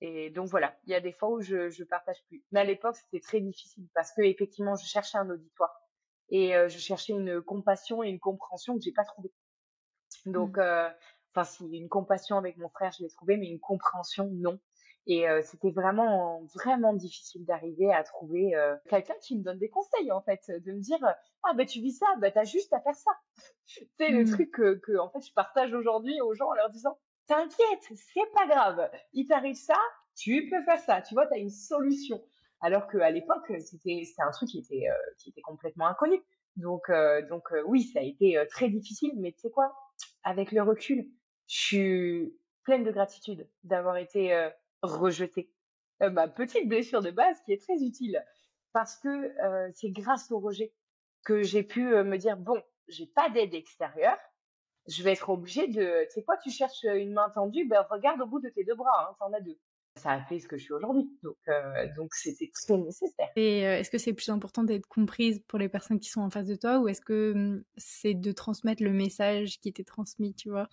Et 0.00 0.30
donc 0.30 0.48
voilà, 0.48 0.76
il 0.84 0.90
y 0.90 0.94
a 0.94 1.00
des 1.00 1.12
fois 1.12 1.28
où 1.30 1.40
je 1.40 1.70
je 1.70 1.84
partage 1.84 2.24
plus. 2.28 2.44
Mais 2.52 2.60
à 2.60 2.64
l'époque, 2.64 2.96
c'était 2.96 3.20
très 3.20 3.40
difficile 3.40 3.88
parce 3.94 4.12
que 4.12 4.22
effectivement, 4.22 4.76
je 4.76 4.86
cherchais 4.86 5.18
un 5.18 5.28
auditoire 5.30 5.87
et 6.30 6.54
euh, 6.54 6.68
je 6.68 6.78
cherchais 6.78 7.12
une 7.12 7.40
compassion 7.40 8.02
et 8.02 8.08
une 8.08 8.20
compréhension 8.20 8.76
que 8.76 8.82
j'ai 8.82 8.92
pas 8.92 9.04
trouvée. 9.04 9.32
Donc, 10.26 10.56
mmh. 10.56 10.60
euh, 10.60 10.88
enfin, 11.34 11.44
si 11.44 11.64
une 11.64 11.88
compassion 11.88 12.36
avec 12.36 12.56
mon 12.56 12.68
frère, 12.68 12.92
je 12.92 13.02
l'ai 13.02 13.08
trouvée, 13.08 13.36
mais 13.36 13.48
une 13.48 13.60
compréhension, 13.60 14.28
non. 14.32 14.58
Et 15.06 15.28
euh, 15.28 15.40
c'était 15.42 15.70
vraiment, 15.70 16.42
vraiment 16.54 16.92
difficile 16.92 17.46
d'arriver 17.46 17.92
à 17.94 18.02
trouver 18.02 18.52
quelqu'un 18.90 19.14
qui 19.22 19.38
me 19.38 19.42
donne 19.42 19.58
des 19.58 19.70
conseils, 19.70 20.12
en 20.12 20.20
fait, 20.20 20.50
de 20.50 20.72
me 20.72 20.80
dire, 20.80 20.98
ah 21.44 21.54
ben 21.54 21.66
tu 21.66 21.80
vis 21.80 21.92
ça, 21.92 22.06
ben 22.18 22.30
t'as 22.30 22.44
juste 22.44 22.72
à 22.74 22.80
faire 22.80 22.94
ça. 22.94 23.12
c'est 23.98 24.10
le 24.10 24.24
mmh. 24.24 24.30
truc 24.30 24.50
que, 24.50 24.74
que, 24.74 24.98
en 24.98 25.08
fait, 25.08 25.26
je 25.26 25.32
partage 25.32 25.72
aujourd'hui 25.72 26.20
aux 26.20 26.34
gens 26.34 26.48
en 26.48 26.54
leur 26.54 26.68
disant, 26.70 26.98
t'inquiète, 27.26 27.92
c'est 27.94 28.32
pas 28.34 28.46
grave, 28.46 28.90
il 29.12 29.26
t'arrive 29.26 29.56
ça, 29.56 29.78
tu 30.14 30.48
peux 30.50 30.62
faire 30.64 30.80
ça, 30.80 31.00
tu 31.00 31.14
vois, 31.14 31.26
t'as 31.26 31.38
une 31.38 31.50
solution 31.50 32.22
alors 32.60 32.88
qu'à 32.88 33.10
l'époque 33.10 33.46
c'était 33.60 34.02
c'était 34.04 34.22
un 34.22 34.30
truc 34.30 34.48
qui 34.48 34.58
était 34.58 34.88
euh, 34.88 35.14
qui 35.18 35.30
était 35.30 35.40
complètement 35.40 35.86
inconnu. 35.86 36.22
Donc 36.56 36.90
euh, 36.90 37.26
donc 37.28 37.52
euh, 37.52 37.62
oui, 37.66 37.84
ça 37.84 38.00
a 38.00 38.02
été 38.02 38.42
très 38.50 38.68
difficile, 38.68 39.12
mais 39.18 39.32
tu 39.32 39.40
sais 39.40 39.50
quoi, 39.50 39.74
avec 40.24 40.52
le 40.52 40.62
recul, 40.62 41.08
je 41.46 41.56
suis 41.56 42.38
pleine 42.64 42.84
de 42.84 42.90
gratitude 42.90 43.48
d'avoir 43.64 43.96
été 43.96 44.50
rejetée. 44.82 45.50
ma 46.00 46.28
petite 46.28 46.68
blessure 46.68 47.00
de 47.00 47.10
base 47.10 47.40
qui 47.44 47.52
est 47.52 47.62
très 47.62 47.82
utile. 47.82 48.22
Parce 48.72 48.96
que 48.96 49.34
c'est 49.74 49.90
grâce 49.90 50.30
au 50.30 50.38
rejet 50.38 50.74
que 51.24 51.42
j'ai 51.42 51.62
pu 51.62 51.82
me 51.82 52.16
dire 52.18 52.36
bon, 52.36 52.62
j'ai 52.88 53.06
pas 53.06 53.30
d'aide 53.30 53.54
extérieure, 53.54 54.18
je 54.86 55.02
vais 55.02 55.12
être 55.12 55.30
obligée 55.30 55.68
de, 55.68 56.04
tu 56.04 56.10
sais 56.10 56.22
quoi, 56.22 56.36
tu 56.36 56.50
cherches 56.50 56.84
une 56.84 57.12
main 57.12 57.30
tendue, 57.30 57.66
ben 57.66 57.86
regarde 57.90 58.20
au 58.20 58.26
bout 58.26 58.40
de 58.40 58.50
tes 58.50 58.64
deux 58.64 58.74
bras, 58.74 59.08
hein, 59.10 59.16
t'en 59.18 59.32
as 59.32 59.40
deux 59.40 59.58
ça 59.98 60.12
a 60.12 60.20
fait 60.22 60.38
ce 60.38 60.48
que 60.48 60.56
je 60.56 60.64
suis 60.64 60.72
aujourd'hui. 60.72 61.10
Donc, 61.22 61.36
euh, 61.48 61.86
donc 61.96 62.14
c'était 62.14 62.50
très 62.52 62.76
nécessaire. 62.76 63.28
Et 63.36 63.66
euh, 63.66 63.78
est-ce 63.78 63.90
que 63.90 63.98
c'est 63.98 64.12
plus 64.12 64.30
important 64.30 64.62
d'être 64.62 64.86
comprise 64.86 65.40
pour 65.46 65.58
les 65.58 65.68
personnes 65.68 66.00
qui 66.00 66.08
sont 66.08 66.20
en 66.20 66.30
face 66.30 66.46
de 66.46 66.54
toi 66.54 66.78
ou 66.78 66.88
est-ce 66.88 67.00
que 67.00 67.32
hum, 67.34 67.62
c'est 67.76 68.14
de 68.14 68.32
transmettre 68.32 68.82
le 68.82 68.92
message 68.92 69.60
qui 69.60 69.68
était 69.68 69.84
transmis, 69.84 70.34
tu 70.34 70.48
vois? 70.50 70.68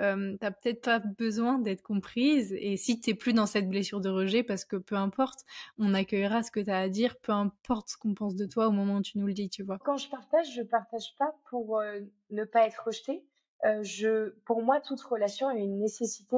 Euh, 0.00 0.36
T'as 0.40 0.50
peut-être 0.50 0.82
pas 0.82 0.98
besoin 0.98 1.58
d'être 1.58 1.82
comprise 1.82 2.52
et 2.58 2.76
si 2.76 3.00
t'es 3.00 3.14
plus 3.14 3.32
dans 3.32 3.46
cette 3.46 3.68
blessure 3.68 4.00
de 4.00 4.08
rejet, 4.08 4.42
parce 4.42 4.64
que 4.64 4.76
peu 4.76 4.96
importe, 4.96 5.40
on 5.78 5.94
accueillera 5.94 6.42
ce 6.42 6.50
que 6.50 6.60
tu 6.60 6.70
as 6.70 6.78
à 6.78 6.88
dire, 6.88 7.16
peu 7.20 7.32
importe 7.32 7.90
ce 7.90 7.96
qu'on 7.96 8.14
pense 8.14 8.34
de 8.34 8.46
toi 8.46 8.68
au 8.68 8.72
moment 8.72 8.96
où 8.96 9.02
tu 9.02 9.18
nous 9.18 9.26
le 9.26 9.34
dis, 9.34 9.48
tu 9.48 9.62
vois? 9.62 9.78
Quand 9.84 9.96
je 9.96 10.08
partage, 10.08 10.54
je 10.54 10.62
partage 10.62 11.14
pas 11.18 11.34
pour 11.48 11.82
ne 12.30 12.44
pas 12.44 12.66
être 12.66 12.82
rejetée 12.86 13.24
euh, 13.64 14.30
pour 14.46 14.62
moi, 14.62 14.80
toute 14.80 15.00
relation 15.02 15.48
a 15.48 15.54
une 15.54 15.78
nécessité 15.78 16.36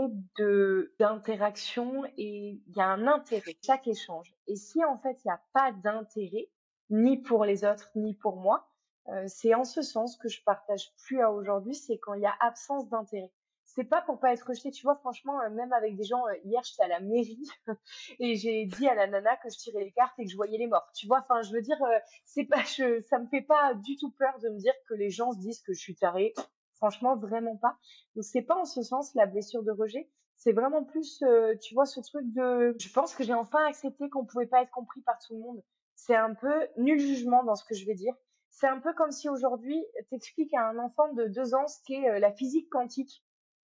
d'interaction 0.98 2.04
et 2.16 2.60
il 2.66 2.76
y 2.76 2.80
a 2.80 2.86
un 2.86 3.06
intérêt 3.06 3.56
chaque 3.64 3.86
échange. 3.86 4.34
Et 4.48 4.56
si 4.56 4.84
en 4.84 4.98
fait 4.98 5.18
il 5.24 5.28
n'y 5.28 5.32
a 5.32 5.40
pas 5.52 5.72
d'intérêt, 5.72 6.48
ni 6.90 7.18
pour 7.18 7.44
les 7.44 7.64
autres 7.64 7.90
ni 7.94 8.14
pour 8.14 8.36
moi, 8.36 8.68
euh, 9.08 9.24
c'est 9.28 9.54
en 9.54 9.64
ce 9.64 9.82
sens 9.82 10.16
que 10.16 10.28
je 10.28 10.42
partage 10.42 10.92
plus 11.04 11.20
à 11.20 11.30
aujourd'hui, 11.30 11.74
c'est 11.74 11.98
quand 11.98 12.14
il 12.14 12.22
y 12.22 12.26
a 12.26 12.34
absence 12.40 12.88
d'intérêt. 12.88 13.32
C'est 13.64 13.84
pas 13.84 14.02
pour 14.02 14.20
pas 14.20 14.32
être 14.32 14.48
rejeté, 14.48 14.70
tu 14.70 14.82
vois. 14.82 14.96
Franchement, 14.96 15.40
euh, 15.42 15.50
même 15.50 15.72
avec 15.72 15.96
des 15.96 16.04
gens, 16.04 16.22
hier 16.44 16.60
j'étais 16.64 16.82
à 16.82 16.88
la 16.88 17.00
mairie 17.00 17.48
et 18.18 18.34
j'ai 18.34 18.66
dit 18.66 18.88
à 18.88 18.94
la 18.94 19.06
nana 19.06 19.36
que 19.36 19.48
je 19.48 19.56
tirais 19.58 19.84
les 19.84 19.92
cartes 19.92 20.18
et 20.18 20.24
que 20.24 20.30
je 20.30 20.36
voyais 20.36 20.58
les 20.58 20.66
morts. 20.66 20.90
Tu 20.94 21.06
vois, 21.06 21.20
enfin, 21.20 21.40
je 21.42 21.52
veux 21.52 21.62
dire, 21.62 21.78
c'est 22.24 22.44
pas, 22.44 22.64
ça 22.64 23.18
me 23.20 23.28
fait 23.28 23.42
pas 23.42 23.74
du 23.74 23.96
tout 23.96 24.10
peur 24.10 24.38
de 24.40 24.48
me 24.48 24.58
dire 24.58 24.74
que 24.88 24.94
les 24.94 25.10
gens 25.10 25.32
se 25.32 25.38
disent 25.38 25.62
que 25.62 25.72
je 25.72 25.80
suis 25.80 25.94
tarée 25.94 26.34
Franchement, 26.82 27.14
vraiment 27.14 27.56
pas. 27.56 27.76
Donc 28.16 28.24
c'est 28.24 28.42
pas 28.42 28.56
en 28.56 28.64
ce 28.64 28.82
sens 28.82 29.14
la 29.14 29.26
blessure 29.26 29.62
de 29.62 29.70
rejet. 29.70 30.10
C'est 30.36 30.50
vraiment 30.50 30.82
plus, 30.82 31.22
euh, 31.22 31.54
tu 31.62 31.74
vois, 31.74 31.86
ce 31.86 32.00
truc 32.00 32.24
de. 32.32 32.74
Je 32.76 32.92
pense 32.92 33.14
que 33.14 33.22
j'ai 33.22 33.34
enfin 33.34 33.64
accepté 33.68 34.10
qu'on 34.10 34.24
pouvait 34.24 34.48
pas 34.48 34.62
être 34.62 34.72
compris 34.72 35.00
par 35.02 35.16
tout 35.20 35.34
le 35.34 35.38
monde. 35.38 35.62
C'est 35.94 36.16
un 36.16 36.34
peu 36.34 36.52
nul 36.78 36.98
jugement 36.98 37.44
dans 37.44 37.54
ce 37.54 37.64
que 37.64 37.76
je 37.76 37.86
vais 37.86 37.94
dire. 37.94 38.12
C'est 38.50 38.66
un 38.66 38.80
peu 38.80 38.92
comme 38.94 39.12
si 39.12 39.28
aujourd'hui 39.28 39.80
t'expliques 40.10 40.54
à 40.54 40.66
un 40.66 40.78
enfant 40.80 41.12
de 41.12 41.26
deux 41.28 41.54
ans 41.54 41.68
ce 41.68 41.78
qu'est 41.86 42.10
euh, 42.10 42.18
la 42.18 42.32
physique 42.32 42.68
quantique. 42.68 43.24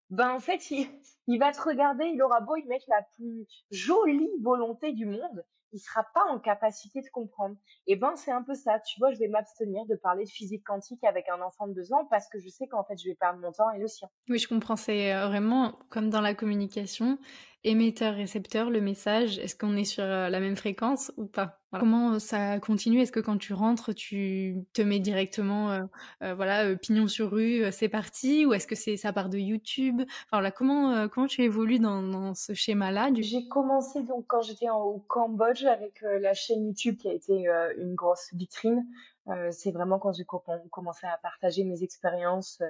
Ben 0.10 0.32
en 0.32 0.40
fait, 0.40 0.68
il, 0.72 0.88
il 1.28 1.38
va 1.38 1.52
te 1.52 1.62
regarder, 1.62 2.06
il 2.06 2.24
aura 2.24 2.42
beau 2.42 2.56
y 2.56 2.66
mettre 2.66 2.88
la 2.88 3.04
plus 3.16 3.46
jolie 3.70 4.32
volonté 4.42 4.92
du 4.92 5.06
monde, 5.06 5.46
il 5.74 5.80
sera 5.80 6.06
pas 6.14 6.24
en 6.30 6.40
capacité 6.40 7.02
de 7.02 7.10
comprendre. 7.12 7.56
Et 7.88 7.96
ben 7.96 8.16
c'est 8.16 8.32
un 8.32 8.44
peu 8.44 8.54
ça. 8.54 8.80
Tu 8.80 9.00
vois, 9.00 9.12
je 9.12 9.20
vais 9.20 9.28
m'abstenir 9.28 9.86
de 9.86 9.96
parler 9.96 10.24
de 10.24 10.30
physique 10.30 10.64
quantique 10.64 11.04
avec 11.04 11.28
un 11.30 11.42
enfant 11.42 11.68
de 11.68 11.74
deux 11.74 11.92
ans 11.92 12.06
parce 12.10 12.30
que 12.30 12.40
je 12.40 12.48
sais 12.50 12.68
qu'en 12.68 12.84
fait 12.84 12.96
je 12.98 13.10
vais 13.10 13.16
perdre 13.16 13.40
mon 13.40 13.52
temps 13.52 13.70
et 13.72 13.80
le 13.80 13.88
sien. 13.88 14.08
Oui, 14.30 14.40
je 14.40 14.48
comprends. 14.48 14.76
C'est 14.76 15.14
euh, 15.14 15.28
vraiment 15.28 15.78
comme 15.90 16.10
dans 16.10 16.22
la 16.22 16.34
communication 16.34 17.18
émetteur-récepteur, 17.64 18.70
le 18.70 18.82
message, 18.82 19.40
est-ce 19.40 19.56
qu'on 19.56 19.76
est 19.76 19.86
sur 19.86 20.04
euh, 20.04 20.30
la 20.30 20.40
même 20.40 20.56
fréquence 20.56 21.12
ou 21.18 21.26
pas? 21.26 21.60
Comment 21.72 22.14
euh, 22.14 22.20
ça 22.20 22.60
continue? 22.60 23.02
Est-ce 23.02 23.12
que 23.12 23.20
quand 23.20 23.38
tu 23.38 23.54
rentres, 23.54 23.96
tu 23.96 24.58
te 24.74 24.82
mets 24.82 25.00
directement, 25.00 25.72
euh, 25.72 26.34
voilà, 26.36 26.76
pignon 26.76 27.08
sur 27.08 27.32
rue, 27.32 27.64
c'est 27.72 27.90
parti? 27.90 28.46
Ou 28.46 28.54
est-ce 28.54 28.68
que 28.68 28.76
c'est 28.76 28.98
ça 28.98 29.12
part 29.12 29.30
de 29.30 29.38
YouTube? 29.38 30.02
Enfin 30.02 30.34
voilà, 30.34 30.52
comment 30.52 31.08
comment 31.08 31.28
tu 31.28 31.42
évolues 31.42 31.80
dans, 31.80 32.04
dans 32.04 32.36
ce 32.36 32.54
schéma-là 32.54 33.10
J'ai 33.18 33.48
commencé 33.48 34.04
donc 34.04 34.26
quand 34.28 34.42
j'étais 34.42 34.70
au 34.70 35.04
Cambodge 35.08 35.66
avec 35.66 36.04
la 36.04 36.34
chaîne 36.34 36.68
YouTube 36.68 36.98
qui 36.98 37.10
a 37.10 37.14
été 37.14 37.48
une 37.78 37.96
grosse 37.96 38.30
vitrine. 38.34 38.86
Euh, 39.30 39.52
c'est 39.52 39.72
vraiment 39.72 40.00
quand 40.00 40.12
j'ai 40.12 40.26
commencé 40.26 41.08
à 41.08 41.18
partager 41.18 41.64
mes 41.64 41.84
expériences 41.84 42.62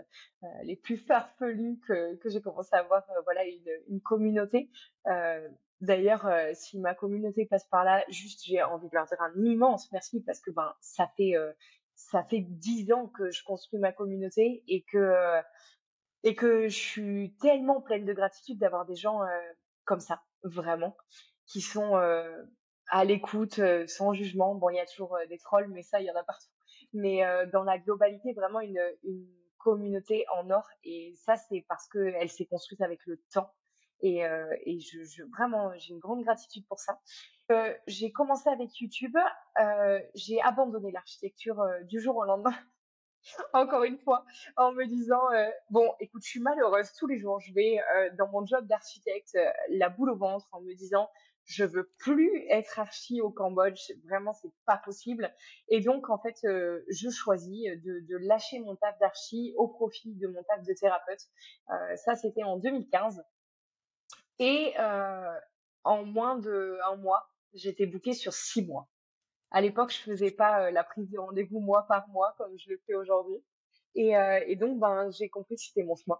euh, 0.43 0.47
les 0.63 0.75
plus 0.75 0.97
farfelues 0.97 1.79
que, 1.87 2.15
que 2.17 2.29
j'ai 2.29 2.41
commencé 2.41 2.69
à 2.73 2.79
avoir 2.79 3.03
euh, 3.09 3.21
voilà 3.23 3.43
une, 3.45 3.71
une 3.89 4.01
communauté. 4.01 4.69
D'ailleurs, 5.81 6.29
si 6.53 6.79
ma 6.79 6.95
communauté 6.95 7.45
passe 7.45 7.65
par 7.65 7.83
là, 7.83 8.05
juste 8.07 8.45
j'ai 8.45 8.63
envie 8.63 8.87
de 8.87 8.95
leur 8.95 9.05
dire 9.05 9.19
un 9.19 9.33
immense 9.43 9.91
merci 9.91 10.21
parce 10.21 10.39
que 10.39 10.49
ben 10.49 10.73
ça 10.79 11.11
fait 11.17 11.33
ça 11.93 12.23
fait 12.23 12.39
dix 12.39 12.89
ans 12.93 13.07
que 13.07 13.31
je 13.31 13.43
construis 13.43 13.81
ma 13.81 13.91
communauté 13.91 14.63
et 14.69 14.83
que 14.83 15.41
et 16.23 16.35
que 16.35 16.69
je 16.69 16.77
suis 16.77 17.35
tellement 17.41 17.81
pleine 17.81 18.05
de 18.05 18.13
gratitude 18.13 18.59
d'avoir 18.59 18.85
des 18.85 18.95
gens 18.95 19.19
comme 19.83 19.99
ça, 19.99 20.21
vraiment. 20.43 20.95
qui 21.47 21.59
sont 21.59 21.97
à 22.93 23.05
l'écoute, 23.05 23.59
sans 23.87 24.13
jugement. 24.13 24.53
Bon, 24.55 24.69
il 24.69 24.75
y 24.75 24.79
a 24.79 24.85
toujours 24.85 25.17
des 25.27 25.39
trolls, 25.39 25.67
mais 25.69 25.81
ça, 25.81 25.99
il 25.99 26.05
y 26.05 26.11
en 26.11 26.15
a 26.15 26.23
partout. 26.23 26.47
Mais 26.93 27.23
dans 27.51 27.63
la 27.63 27.79
globalité, 27.79 28.33
vraiment 28.33 28.59
une, 28.59 28.79
communauté 29.57 30.25
en 30.35 30.49
or. 30.51 30.67
Et 30.83 31.13
ça, 31.15 31.37
c'est 31.37 31.65
parce 31.69 31.87
qu'elle 31.87 32.29
s'est 32.29 32.45
construite 32.45 32.81
avec 32.81 32.99
le 33.05 33.17
temps. 33.33 33.49
Et, 34.01 34.19
et 34.19 34.79
je, 34.79 35.23
vraiment, 35.31 35.71
j'ai 35.77 35.93
une 35.93 35.99
grande 35.99 36.23
gratitude 36.23 36.67
pour 36.67 36.79
ça. 36.79 36.99
Euh, 37.51 37.73
j'ai 37.87 38.11
commencé 38.11 38.49
avec 38.49 38.77
YouTube. 38.79 39.17
Euh, 39.59 39.99
j'ai 40.15 40.41
abandonné 40.41 40.91
l'architecture 40.91 41.63
du 41.83 41.99
jour 41.99 42.17
au 42.17 42.25
lendemain. 42.25 42.53
encore 43.53 43.83
une 43.83 43.97
fois, 43.99 44.25
en 44.57 44.71
me 44.71 44.85
disant 44.85 45.31
euh, 45.31 45.49
bon, 45.69 45.89
écoute, 45.99 46.23
je 46.23 46.29
suis 46.29 46.39
malheureuse 46.39 46.91
tous 46.93 47.07
les 47.07 47.19
jours. 47.19 47.39
Je 47.39 47.53
vais 47.53 47.79
euh, 47.79 48.09
dans 48.17 48.27
mon 48.29 48.45
job 48.45 48.65
d'architecte 48.67 49.35
euh, 49.35 49.49
la 49.69 49.89
boule 49.89 50.11
au 50.11 50.15
ventre 50.15 50.47
en 50.51 50.61
me 50.61 50.73
disant 50.73 51.09
je 51.45 51.65
veux 51.65 51.91
plus 51.97 52.45
être 52.49 52.79
archi 52.79 53.21
au 53.21 53.29
Cambodge. 53.29 53.91
Vraiment, 54.05 54.33
c'est 54.33 54.51
pas 54.65 54.77
possible. 54.77 55.33
Et 55.67 55.81
donc, 55.81 56.09
en 56.09 56.17
fait, 56.17 56.37
je 56.43 57.09
choisis 57.09 57.65
de, 57.83 57.99
de, 58.07 58.17
lâcher 58.17 58.59
mon 58.59 58.75
taf 58.75 58.97
d'archi 58.99 59.53
au 59.57 59.67
profit 59.67 60.15
de 60.15 60.27
mon 60.27 60.41
taf 60.43 60.63
de 60.63 60.73
thérapeute. 60.73 61.21
ça, 61.97 62.15
c'était 62.15 62.43
en 62.43 62.57
2015. 62.57 63.23
Et 64.39 64.73
en 65.83 66.05
moins 66.05 66.37
de 66.37 66.77
un 66.87 66.95
mois, 66.95 67.29
j'étais 67.53 67.85
bookée 67.85 68.13
sur 68.13 68.33
six 68.33 68.65
mois. 68.65 68.87
À 69.51 69.61
l'époque, 69.61 69.91
je 69.91 69.99
faisais 69.99 70.31
pas 70.31 70.65
euh, 70.65 70.71
la 70.71 70.83
prise 70.83 71.09
de 71.11 71.19
rendez-vous 71.19 71.59
mois 71.59 71.85
par 71.87 72.07
mois 72.09 72.33
comme 72.37 72.57
je 72.57 72.71
le 72.71 72.81
fais 72.87 72.95
aujourd'hui. 72.95 73.43
Et, 73.95 74.17
euh, 74.17 74.43
et, 74.47 74.55
donc, 74.55 74.79
ben, 74.79 75.11
j'ai 75.11 75.29
compris 75.29 75.55
que 75.55 75.61
c'était 75.61 75.83
mon 75.83 75.95
chemin. 75.95 76.19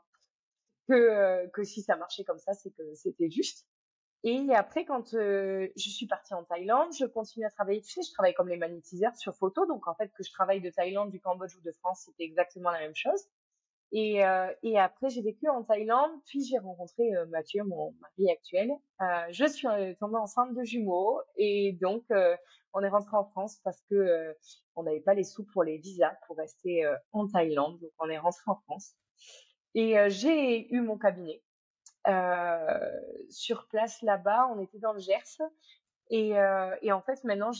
Que, 0.88 0.94
euh, 0.94 1.48
que 1.48 1.64
si 1.64 1.82
ça 1.82 1.96
marchait 1.96 2.24
comme 2.24 2.38
ça, 2.38 2.54
c'est 2.54 2.70
que 2.70 2.94
c'était 2.94 3.32
juste. 3.32 3.66
Et 4.26 4.56
après, 4.56 4.86
quand 4.86 5.12
je 5.12 5.70
suis 5.76 6.08
partie 6.08 6.34
en 6.34 6.44
Thaïlande, 6.44 6.94
je 6.98 7.06
continue 7.06 7.46
à 7.46 7.50
travailler. 7.50 7.82
Tu 7.82 7.92
sais, 7.92 8.02
je 8.04 8.14
travaille 8.14 8.34
comme 8.34 8.48
les 8.48 8.58
magnétiseurs 8.58 9.16
sur 9.18 9.36
photo. 9.36 9.66
Donc, 9.66 9.88
en 9.88 9.96
fait, 9.96 10.08
que 10.14 10.24
je 10.24 10.32
travaille 10.32 10.62
de 10.62 10.70
Thaïlande, 10.70 11.12
du 11.12 11.20
Cambodge 11.20 11.56
ou 11.58 11.62
de 11.62 11.72
France, 11.74 12.04
c'était 12.06 12.24
exactement 12.24 12.72
la 12.72 12.80
même 12.80 12.96
chose. 12.96 13.22
Et, 13.96 14.26
euh, 14.26 14.52
et 14.64 14.80
après, 14.80 15.10
j'ai 15.12 15.22
vécu 15.22 15.48
en 15.48 15.64
Thaïlande, 15.64 16.10
puis 16.26 16.44
j'ai 16.44 16.58
rencontré 16.58 17.16
euh, 17.16 17.28
Mathieu, 17.28 17.64
mon 17.64 17.94
mari 18.02 18.32
actuel. 18.32 18.72
Euh, 19.02 19.06
je 19.30 19.46
suis 19.46 19.68
tombée 20.00 20.18
enceinte 20.18 20.56
de 20.56 20.64
jumeaux 20.64 21.22
et 21.38 21.78
donc 21.80 22.04
on 22.74 22.82
est 22.82 22.90
rentré 22.90 23.16
en 23.16 23.26
France 23.26 23.60
parce 23.64 23.80
que 23.92 24.36
on 24.76 24.82
n'avait 24.82 25.00
pas 25.00 25.14
les 25.14 25.24
sous 25.24 25.46
pour 25.46 25.64
les 25.64 25.78
visas 25.78 26.16
pour 26.26 26.38
rester 26.38 26.92
en 27.12 27.28
Thaïlande. 27.28 27.80
Donc 27.82 27.92
on 28.00 28.10
est 28.10 28.18
rentré 28.18 28.42
en 28.48 28.56
France 28.56 28.96
et 29.76 29.96
j'ai 30.10 30.74
eu 30.74 30.82
mon 30.82 30.98
cabinet 30.98 31.44
sur 33.30 33.68
place 33.68 34.02
là-bas. 34.02 34.48
On 34.56 34.60
était 34.60 34.80
dans 34.80 34.94
le 34.94 35.00
Gers 35.00 35.42
et, 36.10 36.34
et 36.82 36.92
en 36.92 37.02
fait 37.02 37.24
maintenant 37.24 37.52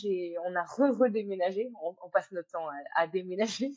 on 0.46 0.56
a 0.56 0.64
re-redéménagé. 0.64 1.72
On, 1.82 2.10
passe 2.10 2.32
notre 2.32 2.50
temps 2.50 2.68
à, 2.96 3.08
déménager. 3.08 3.72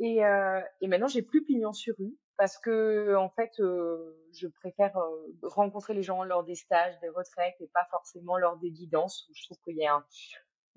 Et, 0.00 0.24
euh, 0.24 0.60
et 0.80 0.88
maintenant, 0.88 1.08
j'ai 1.08 1.20
plus 1.20 1.44
pignon 1.44 1.72
sur 1.72 1.94
rue 1.98 2.16
parce 2.38 2.56
que 2.56 3.14
en 3.16 3.28
fait, 3.28 3.52
euh, 3.60 4.16
je 4.32 4.48
préfère 4.48 4.96
euh, 4.96 5.38
rencontrer 5.42 5.92
les 5.92 6.02
gens 6.02 6.24
lors 6.24 6.42
des 6.42 6.54
stages, 6.54 6.98
des 7.00 7.10
retraites 7.10 7.54
et 7.60 7.68
pas 7.68 7.86
forcément 7.90 8.38
lors 8.38 8.56
des 8.56 8.70
guidances 8.70 9.28
où 9.28 9.32
je 9.34 9.44
trouve 9.44 9.58
qu'il 9.62 9.76
y 9.76 9.86
a 9.86 9.94
un, 9.94 10.04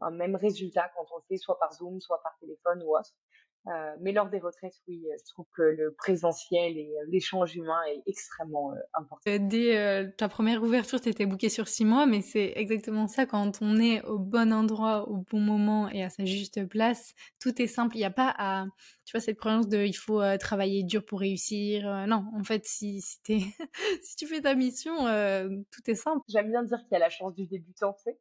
un, 0.02 0.12
même 0.12 0.36
résultat 0.36 0.92
quand 0.94 1.06
on 1.16 1.22
fait 1.30 1.38
soit 1.38 1.58
par 1.58 1.72
Zoom, 1.72 2.02
soit 2.02 2.22
par 2.22 2.38
téléphone 2.40 2.84
ou 2.84 2.98
autre. 2.98 3.12
Euh, 3.68 3.96
mais 4.02 4.12
lors 4.12 4.30
des 4.30 4.40
retraites, 4.40 4.76
oui, 4.90 5.06
euh, 5.06 5.16
je 5.18 5.32
trouve 5.32 5.46
que 5.56 5.62
le 5.62 5.94
présentiel 5.94 6.78
et 6.78 6.94
euh, 6.98 7.06
l'échange 7.08 7.56
humain 7.56 7.80
est 7.88 8.04
extrêmement 8.08 8.74
important. 8.94 9.32
Dès 9.40 10.12
ta 10.18 10.28
première 10.28 10.62
ouverture, 10.64 11.00
tu 11.00 11.08
étais 11.08 11.26
booké 11.26 11.48
sur 11.48 11.70
six 11.70 11.86
mois, 11.86 12.06
mais 12.06 12.22
c'est 12.22 12.54
exactement 12.58 13.08
ça. 13.08 13.26
Quand 13.26 13.62
on 13.62 13.80
est 13.80 14.04
au 14.04 14.20
bon 14.20 14.52
endroit, 14.52 15.08
au 15.08 15.24
bon 15.32 15.40
moment 15.40 15.90
et 15.90 16.04
à 16.04 16.10
sa 16.10 16.26
juste 16.26 16.68
place, 16.68 17.14
tout 17.40 17.62
est 17.62 17.68
simple. 17.68 17.96
Il 17.96 18.00
n'y 18.00 18.06
a 18.06 18.12
pas 18.12 18.34
à, 18.38 18.66
tu 19.06 19.16
vois, 19.16 19.22
cette 19.22 19.38
croyance 19.38 19.70
de 19.70 19.86
il 19.86 19.94
faut 19.94 20.22
travailler 20.38 20.84
dur 20.84 21.06
pour 21.06 21.22
réussir. 21.22 21.84
non, 22.08 22.26
en 22.38 22.44
fait, 22.44 22.66
si, 22.66 23.00
si, 23.02 23.22
si 24.04 24.16
tu 24.18 24.28
fais 24.28 24.42
ta 24.42 24.56
mission, 24.56 24.94
tout 25.72 25.82
est 25.90 25.96
simple. 25.96 26.20
J'aime 26.28 26.50
bien 26.50 26.64
dire 26.64 26.80
qu'il 26.80 26.92
y 26.92 26.96
a 26.96 27.00
la 27.00 27.10
chance 27.10 27.34
du 27.34 27.46
débutant, 27.46 27.94
tu 27.94 28.12
sais. 28.12 28.18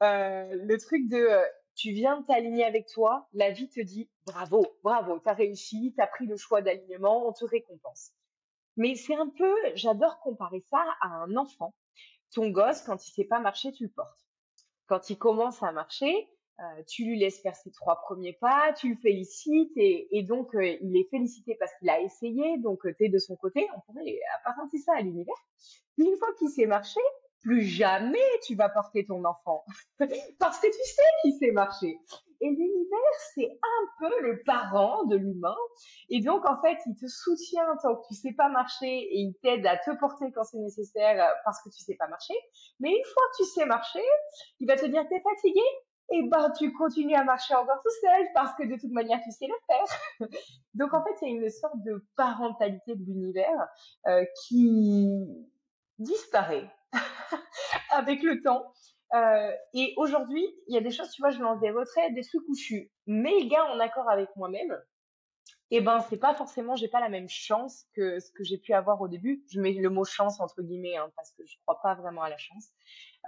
le 0.00 0.76
truc 0.76 1.08
de 1.08 1.28
tu 1.74 1.92
viens 1.92 2.20
de 2.20 2.26
t'aligner 2.26 2.64
avec 2.64 2.86
toi, 2.86 3.28
la 3.32 3.50
vie 3.50 3.68
te 3.68 3.80
dit 3.80 4.10
bravo, 4.26 4.66
bravo, 4.82 5.18
t'as 5.18 5.32
réussi, 5.32 5.94
t'as 5.96 6.06
pris 6.06 6.26
le 6.26 6.36
choix 6.36 6.62
d'alignement, 6.62 7.26
on 7.26 7.32
te 7.32 7.44
récompense. 7.44 8.12
Mais 8.76 8.94
c'est 8.94 9.14
un 9.14 9.28
peu, 9.28 9.54
j'adore 9.74 10.20
comparer 10.20 10.64
ça 10.70 10.84
à 11.00 11.08
un 11.08 11.36
enfant. 11.36 11.74
Ton 12.34 12.48
gosse, 12.50 12.82
quand 12.82 13.06
il 13.06 13.12
sait 13.12 13.24
pas 13.24 13.40
marcher, 13.40 13.72
tu 13.72 13.84
le 13.84 13.90
portes. 13.90 14.26
Quand 14.86 15.10
il 15.10 15.18
commence 15.18 15.62
à 15.62 15.72
marcher, 15.72 16.28
euh, 16.60 16.82
tu 16.86 17.04
lui 17.04 17.18
laisses 17.18 17.40
faire 17.40 17.56
ses 17.56 17.70
trois 17.70 18.00
premiers 18.02 18.34
pas, 18.34 18.72
tu 18.74 18.90
le 18.90 18.96
félicites 18.96 19.72
et, 19.76 20.22
donc 20.22 20.54
euh, 20.54 20.76
il 20.80 20.96
est 20.96 21.08
félicité 21.10 21.56
parce 21.58 21.72
qu'il 21.78 21.88
a 21.90 22.00
essayé, 22.00 22.58
donc 22.58 22.84
euh, 22.86 22.94
tu 22.96 23.06
es 23.06 23.08
de 23.08 23.18
son 23.18 23.36
côté, 23.36 23.66
on 23.74 23.80
pourrait 23.80 24.20
apparenter 24.38 24.78
ça 24.78 24.92
à 24.96 25.00
l'univers. 25.00 25.34
Une 25.98 26.16
fois 26.16 26.28
qu'il 26.38 26.50
sait 26.50 26.66
marcher, 26.66 27.00
plus 27.42 27.62
jamais 27.62 28.18
tu 28.44 28.54
vas 28.54 28.68
porter 28.68 29.04
ton 29.04 29.24
enfant 29.24 29.64
parce 30.38 30.58
que 30.60 30.66
tu 30.66 30.84
sais 30.84 31.02
qu'il 31.22 31.34
sait 31.34 31.52
marcher. 31.52 31.98
Et 32.40 32.48
l'univers, 32.48 32.98
c'est 33.34 33.48
un 33.62 33.86
peu 34.00 34.20
le 34.22 34.42
parent 34.42 35.04
de 35.04 35.16
l'humain. 35.16 35.54
Et 36.08 36.20
donc, 36.20 36.44
en 36.44 36.60
fait, 36.60 36.76
il 36.86 36.96
te 36.96 37.06
soutient 37.06 37.76
tant 37.80 37.94
que 37.94 38.08
tu 38.08 38.14
sais 38.14 38.32
pas 38.32 38.48
marcher 38.48 38.88
et 38.88 39.20
il 39.20 39.34
t'aide 39.42 39.64
à 39.64 39.76
te 39.76 39.96
porter 39.96 40.32
quand 40.34 40.42
c'est 40.42 40.58
nécessaire 40.58 41.24
parce 41.44 41.62
que 41.62 41.68
tu 41.68 41.80
sais 41.80 41.94
pas 41.94 42.08
marcher. 42.08 42.34
Mais 42.80 42.90
une 42.90 43.04
fois 43.04 43.22
que 43.30 43.44
tu 43.44 43.48
sais 43.48 43.64
marcher, 43.64 44.02
il 44.58 44.66
va 44.66 44.74
te 44.74 44.86
dire 44.86 45.04
t'es 45.08 45.20
fatigué? 45.20 45.60
Et 46.10 46.28
ben 46.28 46.50
tu 46.58 46.72
continues 46.72 47.14
à 47.14 47.22
marcher 47.22 47.54
encore 47.54 47.80
tout 47.80 47.94
seul 48.00 48.26
parce 48.34 48.54
que 48.56 48.64
de 48.64 48.74
toute 48.78 48.90
manière 48.90 49.20
tu 49.22 49.30
sais 49.30 49.46
le 49.46 49.54
faire. 49.66 50.28
donc 50.74 50.92
en 50.92 51.04
fait 51.04 51.14
il 51.22 51.28
y 51.28 51.30
a 51.30 51.44
une 51.44 51.48
sorte 51.48 51.80
de 51.84 52.04
parentalité 52.16 52.96
de 52.96 53.04
l'univers 53.04 53.68
euh, 54.08 54.24
qui 54.44 55.08
disparaît 55.98 56.68
avec 57.90 58.22
le 58.22 58.42
temps. 58.42 58.72
Euh, 59.14 59.52
et 59.74 59.92
aujourd'hui, 59.96 60.46
il 60.68 60.74
y 60.74 60.78
a 60.78 60.80
des 60.80 60.90
choses, 60.90 61.10
tu 61.10 61.20
vois, 61.20 61.30
je 61.30 61.40
lance 61.40 61.60
des 61.60 61.70
retraits, 61.70 62.14
des 62.14 62.22
trucs 62.22 62.42
où 62.48 62.54
je 62.54 62.62
suis 62.62 62.92
méga 63.06 63.64
en 63.66 63.78
accord 63.80 64.08
avec 64.08 64.28
moi-même. 64.36 64.78
Et 65.70 65.80
ben, 65.80 66.00
c'est 66.08 66.18
pas 66.18 66.34
forcément, 66.34 66.76
j'ai 66.76 66.88
pas 66.88 67.00
la 67.00 67.08
même 67.08 67.28
chance 67.28 67.86
que 67.94 68.20
ce 68.20 68.30
que 68.30 68.44
j'ai 68.44 68.58
pu 68.58 68.74
avoir 68.74 69.00
au 69.00 69.08
début. 69.08 69.42
Je 69.50 69.60
mets 69.60 69.72
le 69.72 69.88
mot 69.88 70.04
chance 70.04 70.38
entre 70.40 70.62
guillemets, 70.62 70.96
hein, 70.96 71.10
parce 71.16 71.32
que 71.32 71.44
je 71.46 71.56
crois 71.62 71.80
pas 71.80 71.94
vraiment 71.94 72.22
à 72.22 72.28
la 72.28 72.36
chance. 72.36 72.68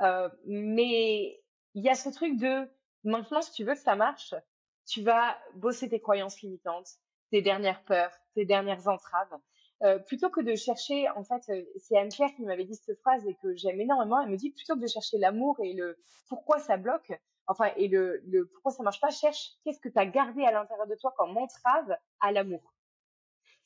Euh, 0.01 0.29
mais 0.47 1.41
il 1.75 1.83
y 1.83 1.89
a 1.89 1.95
ce 1.95 2.11
truc 2.11 2.37
de 2.37 2.69
maintenant, 3.03 3.41
si 3.41 3.53
tu 3.53 3.65
veux 3.65 3.73
que 3.73 3.81
ça 3.81 3.97
marche, 3.97 4.35
tu 4.87 5.03
vas 5.03 5.39
bosser 5.55 5.89
tes 5.89 6.01
croyances 6.01 6.41
limitantes, 6.43 6.89
tes 7.31 7.43
dernières 7.43 7.83
peurs, 7.85 8.13
tes 8.35 8.45
dernières 8.45 8.89
entraves. 8.89 9.35
Euh, 9.83 9.99
plutôt 9.99 10.31
que 10.31 10.41
de 10.41 10.55
chercher, 10.55 11.09
en 11.11 11.25
fait, 11.25 11.43
euh, 11.51 11.65
c'est 11.77 11.99
Anne-Claire 11.99 12.31
qui 12.37 12.43
m'avait 12.43 12.65
dit 12.65 12.77
cette 12.77 12.99
phrase 13.01 13.27
et 13.27 13.35
que 13.43 13.55
j'aime 13.57 13.81
énormément. 13.81 14.21
Elle 14.21 14.31
me 14.31 14.37
dit 14.37 14.51
plutôt 14.51 14.77
que 14.77 14.81
de 14.81 14.87
chercher 14.87 15.19
l'amour 15.19 15.59
et 15.63 15.73
le 15.73 15.99
pourquoi 16.29 16.59
ça 16.59 16.77
bloque, 16.77 17.13
enfin, 17.49 17.71
et 17.77 17.89
le, 17.89 18.23
le 18.27 18.47
pourquoi 18.47 18.71
ça 18.73 18.83
marche 18.83 19.01
pas, 19.01 19.11
cherche 19.11 19.51
qu'est-ce 19.65 19.81
que 19.81 19.89
tu 19.89 19.99
as 19.99 20.07
gardé 20.07 20.45
à 20.45 20.53
l'intérieur 20.53 20.87
de 20.87 20.95
toi 20.95 21.13
comme 21.17 21.37
entrave 21.37 21.97
à 22.21 22.33
l'amour. 22.33 22.73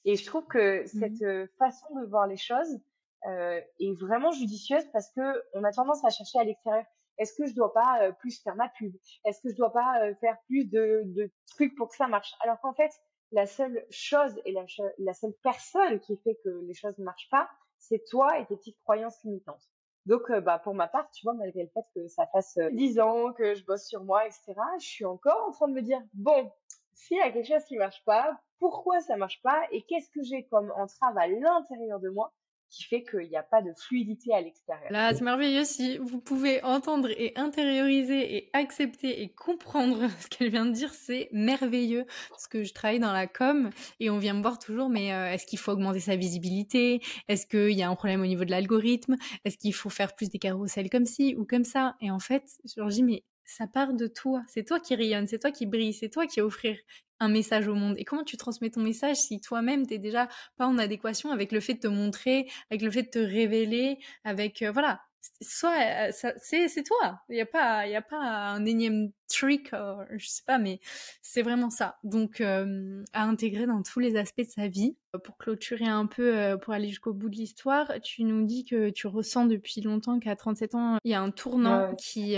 Et 0.04 0.16
je 0.16 0.24
trouve 0.24 0.46
que 0.46 0.82
mmh 0.82 0.86
cette 0.86 1.22
euh, 1.22 1.46
façon 1.58 1.94
de 2.00 2.06
voir 2.06 2.26
les 2.26 2.36
choses 2.36 2.80
euh, 3.26 3.60
est 3.78 4.00
vraiment 4.00 4.32
judicieuse 4.32 4.84
parce 4.92 5.10
que 5.10 5.42
on 5.52 5.62
a 5.62 5.72
tendance 5.72 6.04
à 6.04 6.10
chercher 6.10 6.38
à 6.38 6.44
l'extérieur. 6.44 6.84
Est-ce 7.18 7.34
que 7.34 7.46
je 7.46 7.54
dois 7.54 7.72
pas 7.72 8.12
plus 8.20 8.40
faire 8.40 8.54
ma 8.54 8.68
pub? 8.68 8.94
Est-ce 9.24 9.40
que 9.42 9.50
je 9.50 9.56
dois 9.56 9.72
pas 9.72 10.14
faire 10.20 10.38
plus 10.46 10.66
de, 10.66 11.02
de 11.04 11.32
trucs 11.48 11.74
pour 11.74 11.88
que 11.88 11.96
ça 11.96 12.06
marche? 12.06 12.32
Alors 12.40 12.60
qu'en 12.60 12.74
fait, 12.74 12.92
la 13.32 13.46
seule 13.46 13.84
chose 13.90 14.40
et 14.44 14.52
la, 14.52 15.14
seule 15.14 15.34
personne 15.42 16.00
qui 16.00 16.16
fait 16.18 16.38
que 16.44 16.48
les 16.66 16.74
choses 16.74 16.96
ne 16.98 17.04
marchent 17.04 17.28
pas, 17.30 17.48
c'est 17.78 18.04
toi 18.08 18.38
et 18.38 18.46
tes 18.46 18.56
petites 18.56 18.78
croyances 18.80 19.22
limitantes. 19.24 19.68
Donc, 20.06 20.30
euh, 20.30 20.40
bah, 20.40 20.58
pour 20.58 20.74
ma 20.74 20.88
part, 20.88 21.10
tu 21.10 21.24
vois, 21.24 21.34
malgré 21.34 21.62
le 21.62 21.68
fait 21.68 21.84
que 21.94 22.08
ça 22.08 22.26
fasse 22.28 22.56
euh, 22.56 22.70
dix 22.70 22.98
ans 22.98 23.32
que 23.34 23.54
je 23.54 23.64
bosse 23.64 23.86
sur 23.86 24.04
moi, 24.04 24.26
etc., 24.26 24.54
je 24.80 24.86
suis 24.86 25.04
encore 25.04 25.48
en 25.48 25.52
train 25.52 25.68
de 25.68 25.74
me 25.74 25.82
dire, 25.82 26.00
bon, 26.14 26.50
s'il 26.94 27.18
y 27.18 27.20
a 27.20 27.30
quelque 27.30 27.46
chose 27.46 27.64
qui 27.64 27.76
marche 27.76 28.02
pas, 28.04 28.40
pourquoi 28.58 29.00
ça 29.00 29.16
marche 29.16 29.40
pas 29.42 29.66
et 29.70 29.82
qu'est-ce 29.82 30.10
que 30.10 30.22
j'ai 30.22 30.46
comme 30.46 30.72
entrave 30.76 31.16
à 31.18 31.28
l'intérieur 31.28 32.00
de 32.00 32.08
moi 32.08 32.32
qui 32.70 32.84
fait 32.84 33.02
qu'il 33.02 33.28
n'y 33.28 33.36
a 33.36 33.42
pas 33.42 33.62
de 33.62 33.72
fluidité 33.76 34.34
à 34.34 34.40
l'extérieur. 34.40 34.90
Là, 34.90 35.14
c'est 35.14 35.24
merveilleux 35.24 35.64
si 35.64 35.98
vous 35.98 36.20
pouvez 36.20 36.62
entendre 36.62 37.08
et 37.10 37.32
intérioriser 37.36 38.36
et 38.36 38.50
accepter 38.52 39.22
et 39.22 39.28
comprendre 39.28 40.08
ce 40.20 40.28
qu'elle 40.28 40.50
vient 40.50 40.66
de 40.66 40.72
dire, 40.72 40.92
c'est 40.92 41.28
merveilleux. 41.32 42.04
Parce 42.30 42.46
que 42.46 42.64
je 42.64 42.72
travaille 42.72 43.00
dans 43.00 43.12
la 43.12 43.26
com 43.26 43.70
et 44.00 44.10
on 44.10 44.18
vient 44.18 44.34
me 44.34 44.42
voir 44.42 44.58
toujours, 44.58 44.88
mais 44.88 45.12
euh, 45.12 45.32
est-ce 45.32 45.46
qu'il 45.46 45.58
faut 45.58 45.72
augmenter 45.72 46.00
sa 46.00 46.16
visibilité? 46.16 47.00
Est-ce 47.28 47.46
qu'il 47.46 47.76
y 47.76 47.82
a 47.82 47.88
un 47.88 47.94
problème 47.94 48.22
au 48.22 48.26
niveau 48.26 48.44
de 48.44 48.50
l'algorithme? 48.50 49.16
Est-ce 49.44 49.56
qu'il 49.58 49.74
faut 49.74 49.90
faire 49.90 50.14
plus 50.14 50.28
des 50.28 50.38
carousels 50.38 50.90
comme 50.90 51.06
ci 51.06 51.34
ou 51.38 51.44
comme 51.44 51.64
ça? 51.64 51.96
Et 52.00 52.10
en 52.10 52.18
fait, 52.18 52.44
je 52.64 52.80
leur 52.80 52.88
dis, 52.88 53.02
mais 53.02 53.24
ça 53.44 53.66
part 53.66 53.94
de 53.94 54.06
toi. 54.06 54.42
C'est 54.46 54.64
toi 54.64 54.78
qui 54.78 54.94
rayonne, 54.94 55.26
c'est 55.26 55.38
toi 55.38 55.50
qui 55.50 55.66
brille, 55.66 55.94
c'est 55.94 56.10
toi 56.10 56.26
qui 56.26 56.40
offrir 56.40 56.76
un 57.20 57.28
message 57.28 57.68
au 57.68 57.74
monde. 57.74 57.94
Et 57.98 58.04
comment 58.04 58.24
tu 58.24 58.36
transmets 58.36 58.70
ton 58.70 58.80
message 58.80 59.16
si 59.16 59.40
toi-même 59.40 59.86
t'es 59.86 59.98
déjà 59.98 60.28
pas 60.56 60.66
en 60.66 60.78
adéquation 60.78 61.30
avec 61.30 61.52
le 61.52 61.60
fait 61.60 61.74
de 61.74 61.80
te 61.80 61.88
montrer, 61.88 62.48
avec 62.70 62.82
le 62.82 62.90
fait 62.90 63.02
de 63.02 63.10
te 63.10 63.18
révéler, 63.18 63.98
avec 64.24 64.62
euh, 64.62 64.70
voilà. 64.70 65.00
soit 65.40 66.12
c'est 66.12 66.82
toi 66.84 67.20
il 67.28 67.36
y 67.36 67.40
a 67.40 67.46
pas 67.46 67.86
y 67.86 67.96
a 67.96 68.02
pas 68.02 68.18
un 68.18 68.64
énième 68.66 69.10
trick 69.28 69.70
je 70.16 70.26
sais 70.26 70.42
pas 70.46 70.58
mais 70.58 70.80
c'est 71.22 71.42
vraiment 71.42 71.70
ça. 71.70 71.98
Donc 72.04 72.40
à 72.40 73.22
intégrer 73.22 73.66
dans 73.66 73.82
tous 73.82 74.00
les 74.00 74.16
aspects 74.16 74.40
de 74.40 74.44
sa 74.44 74.68
vie. 74.68 74.96
Pour 75.24 75.38
clôturer 75.38 75.86
un 75.86 76.04
peu 76.04 76.58
pour 76.60 76.74
aller 76.74 76.88
jusqu'au 76.88 77.14
bout 77.14 77.30
de 77.30 77.36
l'histoire 77.36 77.94
tu 78.02 78.24
nous 78.24 78.44
dis 78.44 78.66
que 78.66 78.90
tu 78.90 79.06
ressens 79.06 79.46
depuis 79.46 79.80
longtemps 79.80 80.18
qu'à 80.18 80.36
37 80.36 80.74
ans 80.74 80.98
il 81.02 81.10
y 81.10 81.14
a 81.14 81.20
un 81.22 81.30
tournant 81.30 81.94
qui 81.94 82.36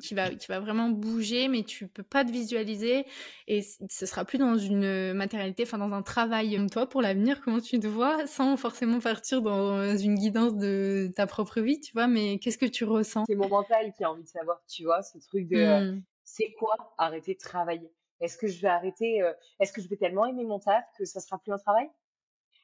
qui 0.00 0.14
va 0.14 0.30
qui 0.30 0.46
va 0.48 0.60
vraiment 0.60 0.88
bouger 0.88 1.48
mais 1.48 1.62
tu 1.62 1.88
peux 1.88 2.02
pas 2.02 2.24
te 2.24 2.32
visualiser 2.32 3.04
et 3.48 3.60
ce 3.62 4.06
sera 4.06 4.24
plus 4.24 4.38
dans 4.38 4.56
une 4.56 5.12
matérialité 5.12 5.64
enfin 5.64 5.76
dans 5.76 5.92
un 5.92 6.02
travail. 6.02 6.58
Toi 6.72 6.88
pour 6.88 7.02
l'avenir 7.02 7.42
comment 7.42 7.60
tu 7.60 7.78
te 7.78 7.86
vois 7.86 8.26
sans 8.26 8.56
forcément 8.56 8.98
partir 8.98 9.42
dans 9.42 9.96
une 9.96 10.14
guidance 10.14 10.56
de 10.56 11.10
ta 11.14 11.26
propre 11.26 11.60
vie 11.60 11.80
tu 11.80 11.92
vois 11.92 12.06
mais 12.06 12.38
qu'est-ce 12.38 12.58
que 12.58 12.66
tu 12.66 12.84
ressens? 12.84 13.24
C'est 13.26 13.34
mon 13.34 13.48
mental 13.48 13.92
qui 13.92 14.04
a 14.04 14.10
envie 14.10 14.22
de 14.22 14.28
savoir, 14.28 14.60
tu 14.68 14.84
vois, 14.84 15.02
ce 15.02 15.18
truc 15.18 15.48
de 15.48 15.56
euh, 15.56 15.92
mmh. 15.92 16.02
C'est 16.34 16.52
quoi 16.52 16.76
arrêter 16.96 17.34
de 17.34 17.40
travailler? 17.40 17.92
Est-ce 18.20 18.36
que 18.38 18.46
je 18.46 18.60
vais 18.60 18.68
arrêter 18.68 19.22
euh, 19.22 19.32
Est-ce 19.58 19.72
que 19.72 19.80
je 19.80 19.88
vais 19.88 19.96
tellement 19.96 20.26
aimer 20.26 20.44
mon 20.44 20.58
taf 20.60 20.84
que 20.96 21.04
ça 21.04 21.20
sera 21.20 21.38
plus 21.38 21.52
un 21.52 21.58
travail? 21.58 21.90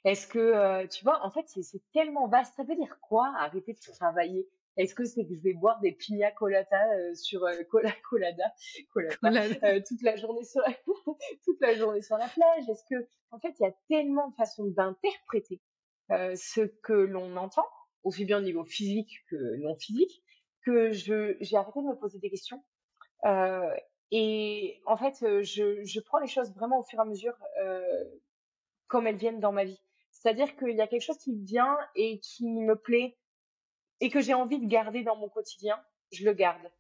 Est-ce 0.05 0.27
que 0.27 0.39
euh, 0.39 0.87
tu 0.87 1.03
vois, 1.03 1.25
en 1.25 1.31
fait, 1.31 1.47
c'est 1.49 1.83
tellement 1.93 2.29
vaste. 2.29 2.55
Ça 2.57 2.62
veut 2.62 2.77
dire 2.77 2.99
quoi 3.01 3.33
arrêter 3.39 3.73
de 3.73 3.93
travailler? 3.93 4.49
Est-ce 4.77 4.95
que 4.95 5.05
c'est 5.05 5.25
que 5.25 5.35
je 5.35 5.41
vais 5.43 5.55
boire 5.55 5.81
des 5.81 5.93
pina 5.93 6.31
colada 6.39 7.14
sur 7.14 7.41
cola 7.69 7.91
colada, 8.09 8.45
colada 8.93 9.81
toute 9.81 10.03
la 10.03 10.17
journée 10.17 10.45
sur 10.45 10.62
toute 11.45 11.61
la 11.61 11.75
journée 11.75 12.03
sur 12.03 12.19
la 12.19 12.29
plage? 12.29 12.69
Est-ce 12.69 12.85
que 12.89 13.09
en 13.31 13.39
fait 13.41 13.55
il 13.59 13.62
y 13.64 13.67
a 13.67 13.75
tellement 13.89 14.29
de 14.29 14.35
façons 14.35 14.67
d'interpréter 14.67 15.61
ce 16.11 16.61
que 16.61 16.93
l'on 16.93 17.37
entend 17.37 17.67
aussi 18.05 18.25
bien 18.25 18.39
au 18.39 18.43
niveau 18.43 18.64
physique 18.64 19.25
que 19.29 19.57
non 19.57 19.75
physique, 19.77 20.23
que 20.64 20.93
je 20.93 21.37
j'ai 21.41 21.57
arrêté 21.57 21.81
de 21.81 21.87
me 21.87 21.97
poser 21.97 22.19
des 22.19 22.31
questions. 22.31 22.62
Euh, 23.25 23.75
et 24.11 24.81
en 24.87 24.97
fait, 24.97 25.23
euh, 25.23 25.43
je, 25.43 25.83
je 25.85 26.01
prends 26.01 26.19
les 26.19 26.29
choses 26.29 26.53
vraiment 26.55 26.79
au 26.79 26.83
fur 26.83 26.99
et 26.99 27.03
à 27.03 27.05
mesure 27.05 27.37
euh, 27.61 28.05
comme 28.87 29.07
elles 29.07 29.17
viennent 29.17 29.41
dans 29.41 29.53
ma 29.53 29.64
vie. 29.64 29.81
C'est-à-dire 30.12 30.57
qu'il 30.57 30.77
y 30.77 30.81
a 30.81 30.87
quelque 30.87 31.03
chose 31.03 31.19
qui 31.19 31.35
vient 31.35 31.77
et 31.95 32.21
qui 32.21 32.47
me 32.49 32.77
plaît 32.77 33.17
et 34.01 34.11
que 34.11 34.21
j'ai 34.21 34.35
envie 34.35 34.59
de 34.59 34.67
garder 34.67 35.03
dans 35.03 35.17
mon 35.17 35.29
quotidien, 35.29 35.81
je 36.12 36.25
le 36.25 36.33
garde 36.33 36.71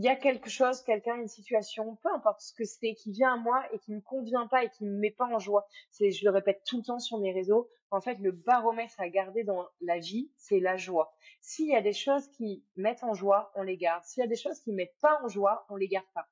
il 0.00 0.04
y 0.04 0.08
a 0.08 0.16
quelque 0.16 0.48
chose, 0.48 0.80
quelqu'un, 0.80 1.16
une 1.16 1.28
situation, 1.28 1.96
peu 1.96 2.08
importe 2.14 2.40
ce 2.40 2.54
que 2.54 2.64
c'est, 2.64 2.94
qui 2.94 3.12
vient 3.12 3.34
à 3.34 3.36
moi 3.36 3.62
et 3.70 3.78
qui 3.78 3.92
me 3.92 4.00
convient 4.00 4.46
pas 4.46 4.64
et 4.64 4.70
qui 4.70 4.86
me 4.86 4.98
met 4.98 5.10
pas 5.10 5.26
en 5.26 5.38
joie. 5.38 5.66
C'est, 5.90 6.10
je 6.10 6.24
le 6.24 6.30
répète 6.30 6.62
tout 6.64 6.78
le 6.78 6.82
temps 6.82 6.98
sur 6.98 7.18
mes 7.18 7.32
réseaux. 7.32 7.68
En 7.90 8.00
fait, 8.00 8.14
le 8.14 8.32
baromètre 8.32 8.94
à 8.98 9.10
garder 9.10 9.44
dans 9.44 9.68
la 9.82 9.98
vie, 9.98 10.30
c'est 10.38 10.58
la 10.58 10.78
joie. 10.78 11.12
S'il 11.42 11.66
y 11.66 11.76
a 11.76 11.82
des 11.82 11.92
choses 11.92 12.26
qui 12.28 12.64
mettent 12.76 13.04
en 13.04 13.12
joie, 13.12 13.52
on 13.56 13.62
les 13.62 13.76
garde. 13.76 14.02
S'il 14.04 14.22
y 14.22 14.24
a 14.24 14.26
des 14.26 14.36
choses 14.36 14.58
qui 14.60 14.72
mettent 14.72 14.96
pas 15.02 15.20
en 15.22 15.28
joie, 15.28 15.66
on 15.68 15.76
les 15.76 15.86
garde 15.86 16.06
pas. 16.14 16.26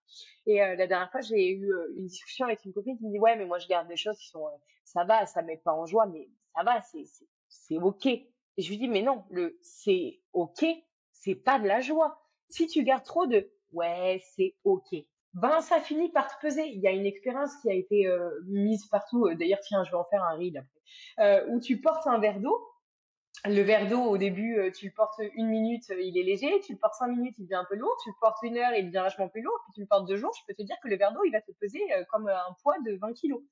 Et 0.47 0.62
euh, 0.62 0.75
la 0.75 0.87
dernière 0.87 1.11
fois, 1.11 1.21
j'ai 1.21 1.51
eu 1.51 1.71
euh, 1.71 1.93
une 1.99 2.07
discussion 2.07 2.47
avec 2.47 2.64
une 2.64 2.73
copine 2.73 2.97
qui 2.97 3.05
me 3.05 3.12
dit 3.12 3.19
ouais, 3.19 3.37
mais 3.37 3.45
moi 3.45 3.59
je 3.59 3.69
garde 3.69 3.87
des 3.87 3.97
choses 3.97 4.16
qui 4.16 4.29
sont, 4.29 4.47
euh, 4.47 4.57
ça 4.85 5.05
va, 5.05 5.27
ça 5.27 5.43
met 5.43 5.59
pas 5.59 5.75
en 5.75 5.85
joie, 5.85 6.07
mais 6.07 6.31
ça 6.55 6.62
va, 6.62 6.81
c'est, 6.81 7.05
c'est, 7.05 7.29
c'est 7.51 7.77
ok. 7.77 8.07
Et 8.07 8.25
je 8.57 8.71
lui 8.71 8.79
dis 8.79 8.89
mais 8.89 9.03
non, 9.03 9.27
le 9.29 9.59
c'est 9.61 10.23
ok, 10.33 10.64
c'est 11.12 11.35
pas 11.35 11.59
de 11.59 11.66
la 11.66 11.83
joie. 11.83 12.25
Si 12.49 12.66
tu 12.66 12.83
gardes 12.83 13.05
trop 13.05 13.27
de 13.27 13.53
ouais, 13.73 14.23
c'est 14.35 14.55
ok. 14.64 15.05
Ben, 15.35 15.61
ça 15.61 15.81
finit 15.81 16.11
par 16.11 16.27
te 16.29 16.41
peser. 16.41 16.66
Il 16.69 16.81
y 16.81 16.89
a 16.89 16.91
une 16.91 17.07
expérience 17.07 17.55
qui 17.62 17.71
a 17.71 17.75
été 17.75 18.07
euh, 18.07 18.31
mise 18.47 18.87
partout. 18.87 19.27
Euh, 19.27 19.35
d'ailleurs, 19.35 19.61
tiens, 19.61 19.85
je 19.85 19.91
vais 19.91 19.97
en 19.97 20.05
faire 20.05 20.25
un 20.25 20.37
reel 20.37 20.57
après. 20.57 20.81
Euh, 21.21 21.47
où 21.49 21.61
tu 21.61 21.81
portes 21.81 22.07
un 22.07 22.19
verre 22.19 22.41
d'eau. 22.41 22.66
Le 23.45 23.62
verre 23.62 23.87
d'eau, 23.89 24.03
au 24.03 24.19
début, 24.19 24.59
tu 24.75 24.87
le 24.87 24.93
portes 24.93 25.21
une 25.35 25.47
minute, 25.47 25.85
il 25.91 26.19
est 26.19 26.25
léger. 26.25 26.59
Tu 26.61 26.73
le 26.73 26.79
portes 26.79 26.95
cinq 26.95 27.09
minutes, 27.09 27.37
il 27.39 27.45
devient 27.45 27.55
un 27.55 27.66
peu 27.69 27.77
lourd. 27.77 27.95
Tu 28.03 28.09
le 28.09 28.14
portes 28.21 28.39
une 28.43 28.57
heure, 28.57 28.73
il 28.73 28.87
devient 28.87 29.05
vachement 29.05 29.29
plus 29.29 29.43
lourd. 29.43 29.57
Puis 29.64 29.75
tu 29.75 29.81
le 29.81 29.87
portes 29.87 30.09
deux 30.09 30.16
jours, 30.16 30.33
je 30.41 30.45
peux 30.49 30.55
te 30.55 30.62
dire 30.62 30.77
que 30.83 30.89
le 30.89 30.97
verre 30.97 31.12
d'eau, 31.12 31.23
il 31.25 31.31
va 31.31 31.41
te 31.41 31.53
peser 31.53 31.81
comme 32.11 32.27
un 32.27 32.57
poids 32.62 32.75
de 32.85 32.97
20 32.97 33.12
kilos. 33.12 33.43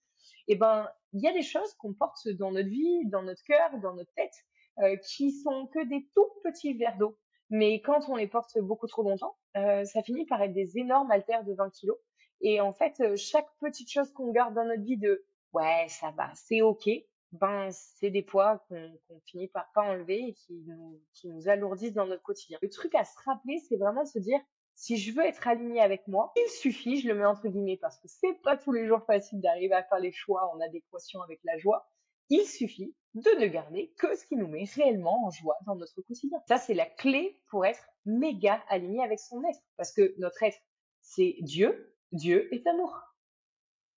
Et 0.49 0.55
eh 0.55 0.57
ben, 0.57 0.91
il 1.13 1.21
y 1.21 1.29
a 1.29 1.33
des 1.33 1.43
choses 1.43 1.73
qu'on 1.75 1.95
porte 1.95 2.27
dans 2.31 2.51
notre 2.51 2.69
vie, 2.69 3.07
dans 3.07 3.23
notre 3.23 3.45
cœur, 3.45 3.79
dans 3.81 3.95
notre 3.95 4.13
tête, 4.15 4.99
qui 5.07 5.31
sont 5.31 5.69
que 5.69 5.87
des 5.87 6.09
tout 6.17 6.29
petits 6.43 6.75
verres 6.75 6.99
d'eau. 6.99 7.17
Mais 7.51 7.81
quand 7.81 8.09
on 8.09 8.17
les 8.17 8.27
porte 8.27 8.59
beaucoup 8.59 8.87
trop 8.87 9.03
longtemps, 9.03 9.37
euh, 9.57 9.85
ça 9.85 10.03
finit 10.03 10.27
par 10.27 10.43
être 10.43 10.53
des 10.53 10.79
énormes 10.79 11.11
haltères 11.11 11.45
de 11.45 11.55
20 11.55 11.71
kilos. 11.71 11.99
Et 12.41 12.61
en 12.61 12.73
fait, 12.73 13.01
euh, 13.01 13.17
chaque 13.17 13.49
petite 13.61 13.91
chose 13.91 14.13
qu'on 14.13 14.31
garde 14.33 14.55
dans 14.55 14.65
notre 14.65 14.83
vie 14.83 14.99
de 14.99 15.25
ouais, 15.53 15.87
ça 15.89 16.11
va, 16.11 16.31
c'est 16.35 16.61
ok, 16.61 16.89
ben 17.33 17.71
c'est 17.71 18.11
des 18.11 18.23
poids 18.23 18.65
qu'on 18.69 19.21
finit 19.25 19.49
par 19.49 19.71
pas 19.73 19.83
enlever 19.83 20.29
et 20.29 20.35
qui 20.35 20.55
nous, 20.67 21.01
qui 21.15 21.29
nous 21.29 21.49
alourdissent 21.49 21.95
dans 21.95 22.07
notre 22.07 22.23
quotidien. 22.23 22.59
Le 22.63 22.69
truc 22.69 22.95
à 22.95 23.05
se 23.05 23.17
rappeler, 23.25 23.59
c'est 23.69 23.77
vraiment 23.77 24.03
de 24.03 24.09
se 24.09 24.19
dire 24.19 24.41
si 24.75 24.99
je 24.99 25.13
veux 25.15 25.25
être 25.25 25.49
aligné 25.49 25.81
avec 25.81 26.07
moi, 26.07 26.33
il 26.37 26.51
suffit, 26.51 27.01
je 27.01 27.09
le 27.09 27.15
mets 27.15 27.25
entre 27.25 27.49
guillemets 27.49 27.79
parce 27.79 27.99
que 27.99 28.09
c'est 28.09 28.35
pas 28.43 28.57
tous 28.59 28.73
les 28.73 28.87
jours 28.87 29.03
facile 29.07 29.41
d'arriver 29.41 29.75
à 29.75 29.83
faire 29.83 29.99
les 29.99 30.13
choix 30.13 30.53
en 30.55 30.61
adéquation 30.61 31.23
avec 31.23 31.41
la 31.45 31.57
joie. 31.57 31.89
Il 32.29 32.45
suffit 32.45 32.95
de 33.15 33.31
ne 33.41 33.47
garder 33.47 33.93
que 33.99 34.15
ce 34.17 34.27
qui 34.27 34.37
nous 34.37 34.49
met 34.49 34.65
réellement 34.75 35.27
en 35.27 35.31
joie 35.31 35.57
dans 35.67 35.77
notre 35.77 36.01
quotidien. 36.03 36.39
Ça, 36.49 36.59
c'est 36.59 36.75
la 36.75 36.87
clé 36.87 37.41
pour 37.51 37.65
être 37.65 37.83
méga 38.05 38.63
aligné 38.69 39.03
avec 39.03 39.21
son 39.21 39.43
être. 39.45 39.61
Parce 39.77 39.93
que 39.93 40.15
notre 40.19 40.43
être, 40.43 40.59
c'est 41.01 41.37
Dieu. 41.41 41.95
Dieu 42.13 42.53
est 42.55 42.67
amour. 42.67 42.95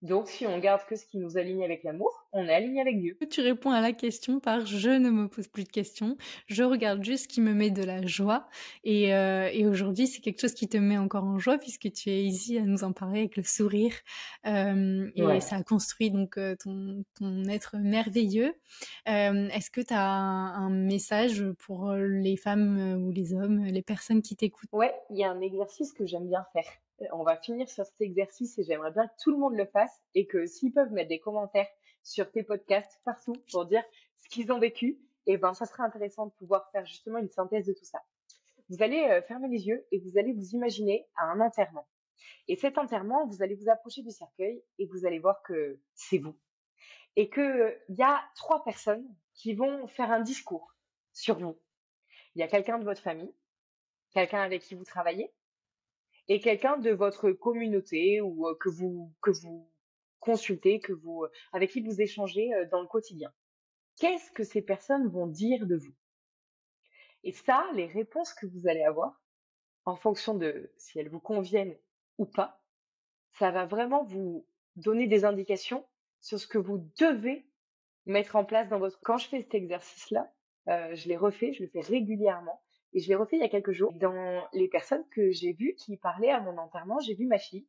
Donc, 0.02 0.30
si 0.30 0.47
on 0.47 0.58
garde 0.60 0.86
que 0.86 0.95
ce 0.95 1.06
qui 1.06 1.18
nous 1.18 1.38
aligne 1.38 1.64
avec 1.64 1.84
l'amour, 1.84 2.26
on 2.32 2.45
est 2.45 2.54
aligné 2.54 2.80
avec 2.80 3.00
Dieu. 3.00 3.18
Tu 3.30 3.41
réponds 3.41 3.72
à 3.72 3.82
la 3.82 3.91
question 3.91 4.39
par 4.39 4.66
je 4.66 4.89
ne 4.89 5.10
me 5.10 5.28
pose 5.28 5.47
plus 5.47 5.66
de 5.66 5.70
questions, 5.70 6.16
je 6.47 6.64
regarde 6.64 7.04
juste 7.04 7.24
ce 7.24 7.28
qui 7.28 7.41
me 7.41 7.54
met 7.54 7.70
de 7.70 7.84
la 7.84 8.06
joie. 8.06 8.47
Et, 8.84 9.14
euh, 9.14 9.50
et 9.52 9.66
aujourd'hui, 9.66 10.08
c'est 10.08 10.22
quelque 10.22 10.39
chose 10.39 10.54
qui 10.54 10.70
te 10.70 10.78
met 10.78 10.97
encore 10.97 11.26
en 11.26 11.38
joie 11.38 11.58
puisque 11.58 11.91
tu 11.91 12.10
es 12.10 12.24
ici 12.24 12.58
à 12.58 12.62
nous 12.62 12.84
en 12.84 12.93
parler 12.93 13.20
avec 13.20 13.36
le 13.36 13.43
sourire. 13.43 13.93
Euh, 14.45 15.10
et 15.16 15.39
ça 15.41 15.58
a 15.58 15.64
construit 15.64 16.12
donc 16.12 16.38
euh, 16.38 16.56
ton, 16.56 17.04
ton 17.16 17.45
être 17.45 17.76
merveilleux. 17.78 18.54
Euh, 19.10 19.50
est-ce 19.50 19.70
que 19.70 19.82
tu 19.82 19.93
as 19.93 20.08
un, 20.08 20.68
un, 20.68 20.70
message 20.70 21.43
pour 21.66 21.91
les 21.93 22.38
femmes 22.38 23.04
ou 23.04 23.12
les 23.12 23.34
hommes, 23.34 23.66
les 23.66 23.82
personnes 23.82 24.22
qui 24.22 24.36
t'écoutent? 24.36 24.70
Ouais, 24.72 24.93
il 25.10 25.18
y 25.18 25.24
a 25.24 25.32
un 25.32 25.41
exercice 25.41 25.91
que 25.91 26.06
j'aime 26.06 26.28
bien 26.28 26.45
faire 26.54 26.66
on 27.12 27.24
va 27.24 27.38
finir 27.38 27.70
sur 27.70 27.86
cet 27.86 28.02
exercice 28.02 28.58
et 28.58 28.64
j'aimerais 28.64 28.91
bien 28.91 29.08
que 29.08 29.14
tout 29.22 29.32
le 29.32 29.38
monde 29.38 29.56
le 29.56 29.66
fasse 29.66 30.02
et 30.16 30.28
que 30.28 30.45
s'ils 30.45 30.74
peuvent 30.74 30.91
mettre 30.91 31.10
des 31.10 31.20
commentaires 31.20 31.68
sur 32.04 32.32
tes 32.32 32.43
podcasts 32.43 33.00
partout 33.06 33.36
pour 33.52 33.66
dire 33.66 33.84
ce 34.18 34.30
qu'ils 34.30 34.52
ont 34.52 34.60
vécu, 34.60 35.00
et 35.26 35.34
eh 35.34 35.38
ben 35.38 35.54
ça 35.54 35.66
serait 35.66 35.84
intéressant 35.84 36.28
de 36.28 36.32
pouvoir 36.32 36.70
faire 36.72 36.86
justement 36.86 37.20
une 37.20 37.30
synthèse 37.30 37.66
de 37.66 37.74
tout 37.74 37.86
ça. 37.86 38.00
Vous 38.70 38.82
allez 38.82 39.04
euh, 39.04 39.22
fermer 39.22 39.47
les 39.47 39.68
yeux 39.68 39.86
et 39.91 40.00
vous 40.00 40.18
allez 40.18 40.34
vous 40.34 40.50
imaginer 40.52 41.08
à 41.16 41.26
un 41.26 41.39
enterrement. 41.39 41.88
Et 42.47 42.56
cet 42.56 42.78
enterrement, 42.78 43.28
vous 43.28 43.43
allez 43.43 43.56
vous 43.56 43.70
approcher 43.70 44.02
du 44.02 44.12
cercueil 44.12 44.64
et 44.78 44.86
vous 44.86 45.06
allez 45.06 45.20
voir 45.20 45.41
que 45.43 45.80
c'est 45.93 46.18
vous. 46.18 46.38
Et 47.16 47.30
qu'il 47.30 47.80
y 47.89 48.04
a 48.04 48.22
trois 48.36 48.64
personnes 48.64 49.08
qui 49.34 49.54
vont 49.54 49.88
faire 49.88 50.12
un 50.12 50.22
discours 50.22 50.76
sur 51.14 51.38
vous. 51.38 51.60
Il 52.36 52.39
y 52.39 52.43
a 52.43 52.47
quelqu'un 52.47 52.80
de 52.80 52.86
votre 52.86 53.02
famille, 53.02 53.34
quelqu'un 54.12 54.41
avec 54.41 54.62
qui 54.62 54.76
vous 54.76 54.84
travaillez, 54.84 55.32
et 56.30 56.39
quelqu'un 56.39 56.77
de 56.77 56.91
votre 56.91 57.32
communauté 57.32 58.21
ou 58.21 58.47
euh, 58.47 58.55
que 58.55 58.69
vous 58.69 59.11
que 59.21 59.32
vous 59.32 59.69
consultez, 60.19 60.80
que 60.80 60.93
vous 60.93 61.23
euh, 61.23 61.32
avec 61.51 61.71
qui 61.71 61.82
vous 61.82 62.01
échangez 62.01 62.53
euh, 62.53 62.65
dans 62.71 62.82
le 62.82 62.88
quotidien. 62.88 63.34
Qu'est-ce 63.97 64.32
que 64.32 64.43
ces 64.43 64.61
personnes 64.61 65.09
vont 65.09 65.27
dire 65.27 65.65
de 65.65 65.75
vous? 65.75 65.93
Et 67.23 67.34
ça, 67.34 67.65
les 67.73 67.88
réponses 67.88 68.34
que 68.34 68.45
vous 68.45 68.67
allez 68.67 68.84
avoir, 68.84 69.21
en 69.84 69.97
fonction 69.97 70.36
de 70.36 70.71
si 70.77 70.99
elles 70.99 71.09
vous 71.09 71.19
conviennent 71.19 71.75
ou 72.17 72.25
pas, 72.25 72.61
ça 73.34 73.51
va 73.51 73.65
vraiment 73.65 74.05
vous 74.05 74.45
donner 74.77 75.07
des 75.07 75.25
indications 75.25 75.86
sur 76.21 76.39
ce 76.39 76.47
que 76.47 76.57
vous 76.57 76.77
devez 76.97 77.45
mettre 78.05 78.38
en 78.38 78.45
place 78.45 78.69
dans 78.69 78.80
votre. 78.80 78.99
Quand 79.01 79.17
je 79.17 79.27
fais 79.27 79.41
cet 79.41 79.55
exercice-là, 79.55 80.32
je 80.67 81.07
l'ai 81.09 81.17
refait, 81.17 81.51
je 81.51 81.63
le 81.63 81.69
fais 81.69 81.82
régulièrement 81.82 82.61
et 82.93 82.99
je 82.99 83.07
l'ai 83.07 83.15
refait 83.15 83.37
il 83.37 83.41
y 83.41 83.45
a 83.45 83.49
quelques 83.49 83.71
jours. 83.71 83.93
Dans 83.93 84.47
les 84.53 84.67
personnes 84.67 85.05
que 85.11 85.31
j'ai 85.31 85.53
vues 85.53 85.75
qui 85.77 85.97
parlaient 85.97 86.31
à 86.31 86.41
mon 86.41 86.57
enterrement, 86.57 86.99
j'ai 86.99 87.15
vu 87.15 87.25
ma 87.25 87.37
fille 87.37 87.67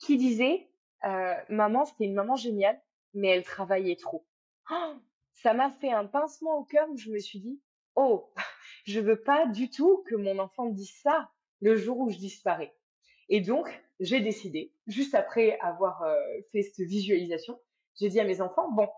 qui 0.00 0.16
disait 0.16 0.68
euh, 1.04 1.34
Maman, 1.48 1.84
c'était 1.84 2.04
une 2.04 2.14
maman 2.14 2.36
géniale, 2.36 2.80
mais 3.14 3.28
elle 3.28 3.44
travaillait 3.44 3.96
trop. 3.96 4.26
Oh, 4.70 4.94
ça 5.32 5.54
m'a 5.54 5.70
fait 5.70 5.92
un 5.92 6.06
pincement 6.06 6.58
au 6.58 6.64
cœur 6.64 6.88
où 6.90 6.96
je 6.96 7.10
me 7.10 7.18
suis 7.18 7.40
dit 7.40 7.60
Oh, 7.96 8.32
je 8.84 9.00
veux 9.00 9.20
pas 9.20 9.46
du 9.46 9.70
tout 9.70 10.04
que 10.08 10.14
mon 10.14 10.38
enfant 10.38 10.66
dise 10.66 10.94
ça 11.02 11.30
le 11.60 11.76
jour 11.76 11.98
où 11.98 12.10
je 12.10 12.18
disparais. 12.18 12.74
Et 13.28 13.40
donc, 13.40 13.68
j'ai 14.00 14.20
décidé, 14.20 14.72
juste 14.86 15.14
après 15.14 15.58
avoir 15.60 16.02
euh, 16.02 16.16
fait 16.52 16.62
cette 16.62 16.86
visualisation, 16.86 17.60
j'ai 17.98 18.08
dit 18.08 18.20
à 18.20 18.24
mes 18.24 18.40
enfants 18.40 18.70
Bon, 18.72 18.88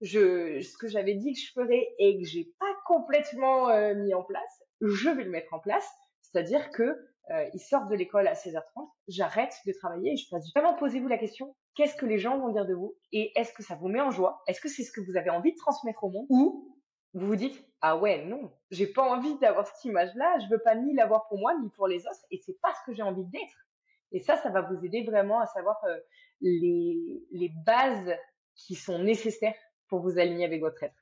je, 0.00 0.60
ce 0.60 0.76
que 0.76 0.88
j'avais 0.88 1.14
dit 1.14 1.32
que 1.32 1.38
je 1.38 1.52
ferais 1.52 1.94
et 1.98 2.18
que 2.18 2.24
j'ai 2.24 2.52
pas 2.58 2.74
complètement 2.86 3.68
euh, 3.68 3.94
mis 3.94 4.14
en 4.14 4.22
place, 4.22 4.62
je 4.82 5.10
vais 5.10 5.24
le 5.24 5.30
mettre 5.30 5.54
en 5.54 5.58
place. 5.58 5.88
C'est-à-dire 6.20 6.70
que 6.70 6.82
euh, 7.30 7.48
ils 7.54 7.60
sortent 7.60 7.88
de 7.88 7.94
l'école 7.94 8.26
à 8.26 8.34
16h30, 8.34 8.88
j'arrête 9.08 9.54
de 9.66 9.72
travailler 9.72 10.12
et 10.12 10.16
je 10.16 10.28
passe 10.28 10.44
du 10.44 10.52
temps. 10.52 10.74
Posez-vous 10.74 11.08
la 11.08 11.18
question, 11.18 11.54
qu'est-ce 11.76 11.94
que 11.94 12.06
les 12.06 12.18
gens 12.18 12.38
vont 12.38 12.48
dire 12.48 12.66
de 12.66 12.74
vous 12.74 12.96
et 13.12 13.32
est-ce 13.38 13.52
que 13.52 13.62
ça 13.62 13.76
vous 13.76 13.88
met 13.88 14.00
en 14.00 14.10
joie? 14.10 14.42
Est-ce 14.48 14.60
que 14.60 14.68
c'est 14.68 14.82
ce 14.82 14.92
que 14.92 15.00
vous 15.00 15.16
avez 15.16 15.30
envie 15.30 15.52
de 15.52 15.58
transmettre 15.58 16.02
au 16.04 16.10
monde? 16.10 16.26
Ou 16.30 16.76
vous 17.14 17.26
vous 17.26 17.36
dites 17.36 17.64
ah 17.80 17.96
ouais 17.96 18.24
non, 18.24 18.50
j'ai 18.70 18.86
pas 18.86 19.02
envie 19.02 19.38
d'avoir 19.38 19.66
cette 19.66 19.84
image-là, 19.84 20.38
je 20.40 20.48
veux 20.48 20.60
pas 20.60 20.74
ni 20.74 20.94
l'avoir 20.94 21.26
pour 21.28 21.38
moi 21.38 21.52
ni 21.60 21.68
pour 21.70 21.88
les 21.88 22.06
autres, 22.06 22.24
et 22.30 22.40
c'est 22.44 22.58
pas 22.60 22.72
ce 22.74 22.86
que 22.86 22.96
j'ai 22.96 23.02
envie 23.02 23.24
d'être. 23.26 23.66
Et 24.12 24.20
ça, 24.20 24.36
ça 24.36 24.50
va 24.50 24.62
vous 24.62 24.84
aider 24.84 25.04
vraiment 25.04 25.40
à 25.40 25.46
savoir 25.46 25.76
euh, 25.84 25.98
les, 26.40 27.24
les 27.32 27.50
bases 27.66 28.14
qui 28.54 28.74
sont 28.74 28.98
nécessaires 28.98 29.56
pour 29.88 30.00
vous 30.00 30.18
aligner 30.18 30.44
avec 30.44 30.60
votre 30.60 30.82
être. 30.82 31.01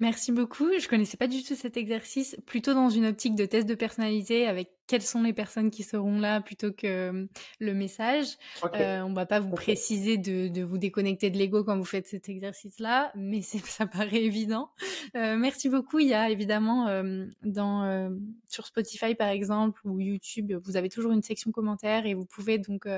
Merci 0.00 0.32
beaucoup. 0.32 0.68
Je 0.78 0.88
connaissais 0.88 1.16
pas 1.16 1.26
du 1.26 1.42
tout 1.42 1.54
cet 1.56 1.76
exercice, 1.76 2.36
plutôt 2.46 2.74
dans 2.74 2.88
une 2.88 3.06
optique 3.06 3.34
de 3.34 3.46
test 3.46 3.66
de 3.68 3.74
personnalité 3.74 4.46
avec 4.46 4.70
quelles 4.88 5.02
sont 5.02 5.22
les 5.22 5.34
personnes 5.34 5.70
qui 5.70 5.82
seront 5.84 6.18
là 6.18 6.40
plutôt 6.40 6.72
que 6.72 6.86
euh, 6.86 7.26
le 7.60 7.74
message. 7.74 8.26
Euh, 8.74 9.02
on 9.02 9.12
va 9.12 9.26
pas 9.26 9.38
vous 9.38 9.50
préciser 9.50 10.16
de, 10.16 10.48
de, 10.48 10.62
vous 10.62 10.78
déconnecter 10.78 11.30
de 11.30 11.36
l'ego 11.36 11.62
quand 11.62 11.76
vous 11.76 11.84
faites 11.84 12.06
cet 12.06 12.28
exercice-là, 12.28 13.12
mais 13.14 13.42
ça 13.42 13.86
paraît 13.86 14.24
évident. 14.24 14.70
Euh, 15.14 15.36
merci 15.36 15.68
beaucoup. 15.68 15.98
Il 15.98 16.08
y 16.08 16.14
a 16.14 16.30
évidemment 16.30 16.88
euh, 16.88 17.26
dans 17.44 17.84
euh, 17.84 18.08
sur 18.48 18.66
Spotify 18.66 19.14
par 19.14 19.28
exemple 19.28 19.80
ou 19.84 20.00
YouTube, 20.00 20.52
vous 20.64 20.76
avez 20.76 20.88
toujours 20.88 21.12
une 21.12 21.22
section 21.22 21.52
commentaires 21.52 22.06
et 22.06 22.14
vous 22.14 22.24
pouvez 22.24 22.58
donc 22.58 22.88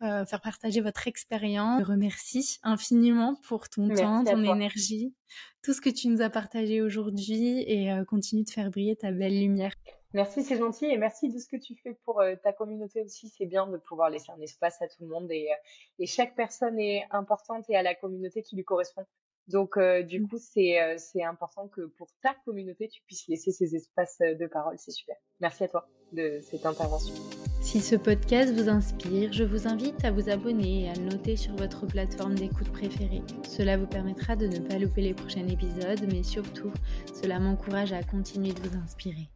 faire 0.00 0.40
partager 0.42 0.80
votre 0.82 1.08
expérience. 1.08 1.80
Je 1.80 1.86
remercie 1.86 2.58
infiniment 2.62 3.34
pour 3.42 3.68
ton 3.70 3.88
temps, 3.88 4.24
ton 4.24 4.44
énergie, 4.44 5.14
tout 5.62 5.72
ce 5.72 5.80
que 5.80 5.90
tu 5.90 6.08
nous 6.08 6.20
as 6.20 6.28
partagé 6.28 6.82
aujourd'hui 6.82 7.60
et 7.60 7.90
continue 8.06 8.44
de 8.44 8.50
faire 8.50 8.70
briller 8.70 8.96
ta 8.96 9.10
belle 9.10 9.40
lumière. 9.40 9.72
Merci, 10.12 10.42
c'est 10.42 10.56
gentil 10.56 10.86
et 10.86 10.96
merci 10.96 11.28
de 11.28 11.38
ce 11.38 11.46
que 11.46 11.56
tu 11.56 11.76
fais 11.76 11.94
pour 12.04 12.20
euh, 12.20 12.34
ta 12.42 12.52
communauté 12.52 13.00
aussi. 13.02 13.28
C'est 13.28 13.46
bien 13.46 13.66
de 13.68 13.76
pouvoir 13.76 14.10
laisser 14.10 14.32
un 14.36 14.40
espace 14.40 14.82
à 14.82 14.88
tout 14.88 15.02
le 15.02 15.06
monde 15.06 15.30
et, 15.30 15.48
euh, 15.52 15.56
et 16.00 16.06
chaque 16.06 16.34
personne 16.34 16.80
est 16.80 17.04
importante 17.10 17.64
et 17.68 17.76
à 17.76 17.82
la 17.82 17.94
communauté 17.94 18.42
qui 18.42 18.56
lui 18.56 18.64
correspond. 18.64 19.06
Donc, 19.46 19.76
euh, 19.76 20.02
du 20.02 20.20
mmh. 20.20 20.28
coup, 20.28 20.38
c'est 20.38 20.78
c'est 20.98 21.22
important 21.24 21.68
que 21.68 21.82
pour 21.96 22.08
ta 22.22 22.34
communauté, 22.44 22.88
tu 22.88 23.02
puisses 23.02 23.26
laisser 23.28 23.50
ces 23.52 23.74
espaces 23.74 24.18
de 24.18 24.46
parole. 24.46 24.76
C'est 24.78 24.90
super. 24.90 25.16
Merci 25.40 25.64
à 25.64 25.68
toi 25.68 25.88
de 26.12 26.40
cette 26.42 26.66
intervention. 26.66 27.14
Si 27.60 27.80
ce 27.80 27.96
podcast 27.96 28.52
vous 28.52 28.68
inspire, 28.68 29.32
je 29.32 29.44
vous 29.44 29.66
invite 29.66 30.04
à 30.04 30.10
vous 30.10 30.28
abonner 30.28 30.84
et 30.84 30.90
à 30.90 30.94
le 30.94 31.02
noter 31.02 31.36
sur 31.36 31.54
votre 31.56 31.86
plateforme 31.86 32.34
d'écoute 32.34 32.70
préférée. 32.72 33.22
Cela 33.44 33.76
vous 33.76 33.86
permettra 33.86 34.36
de 34.36 34.46
ne 34.46 34.58
pas 34.58 34.78
louper 34.78 35.02
les 35.02 35.14
prochains 35.14 35.46
épisodes, 35.46 36.00
mais 36.12 36.22
surtout, 36.22 36.72
cela 37.12 37.38
m'encourage 37.38 37.92
à 37.92 38.02
continuer 38.02 38.52
de 38.52 38.60
vous 38.60 38.76
inspirer. 38.76 39.28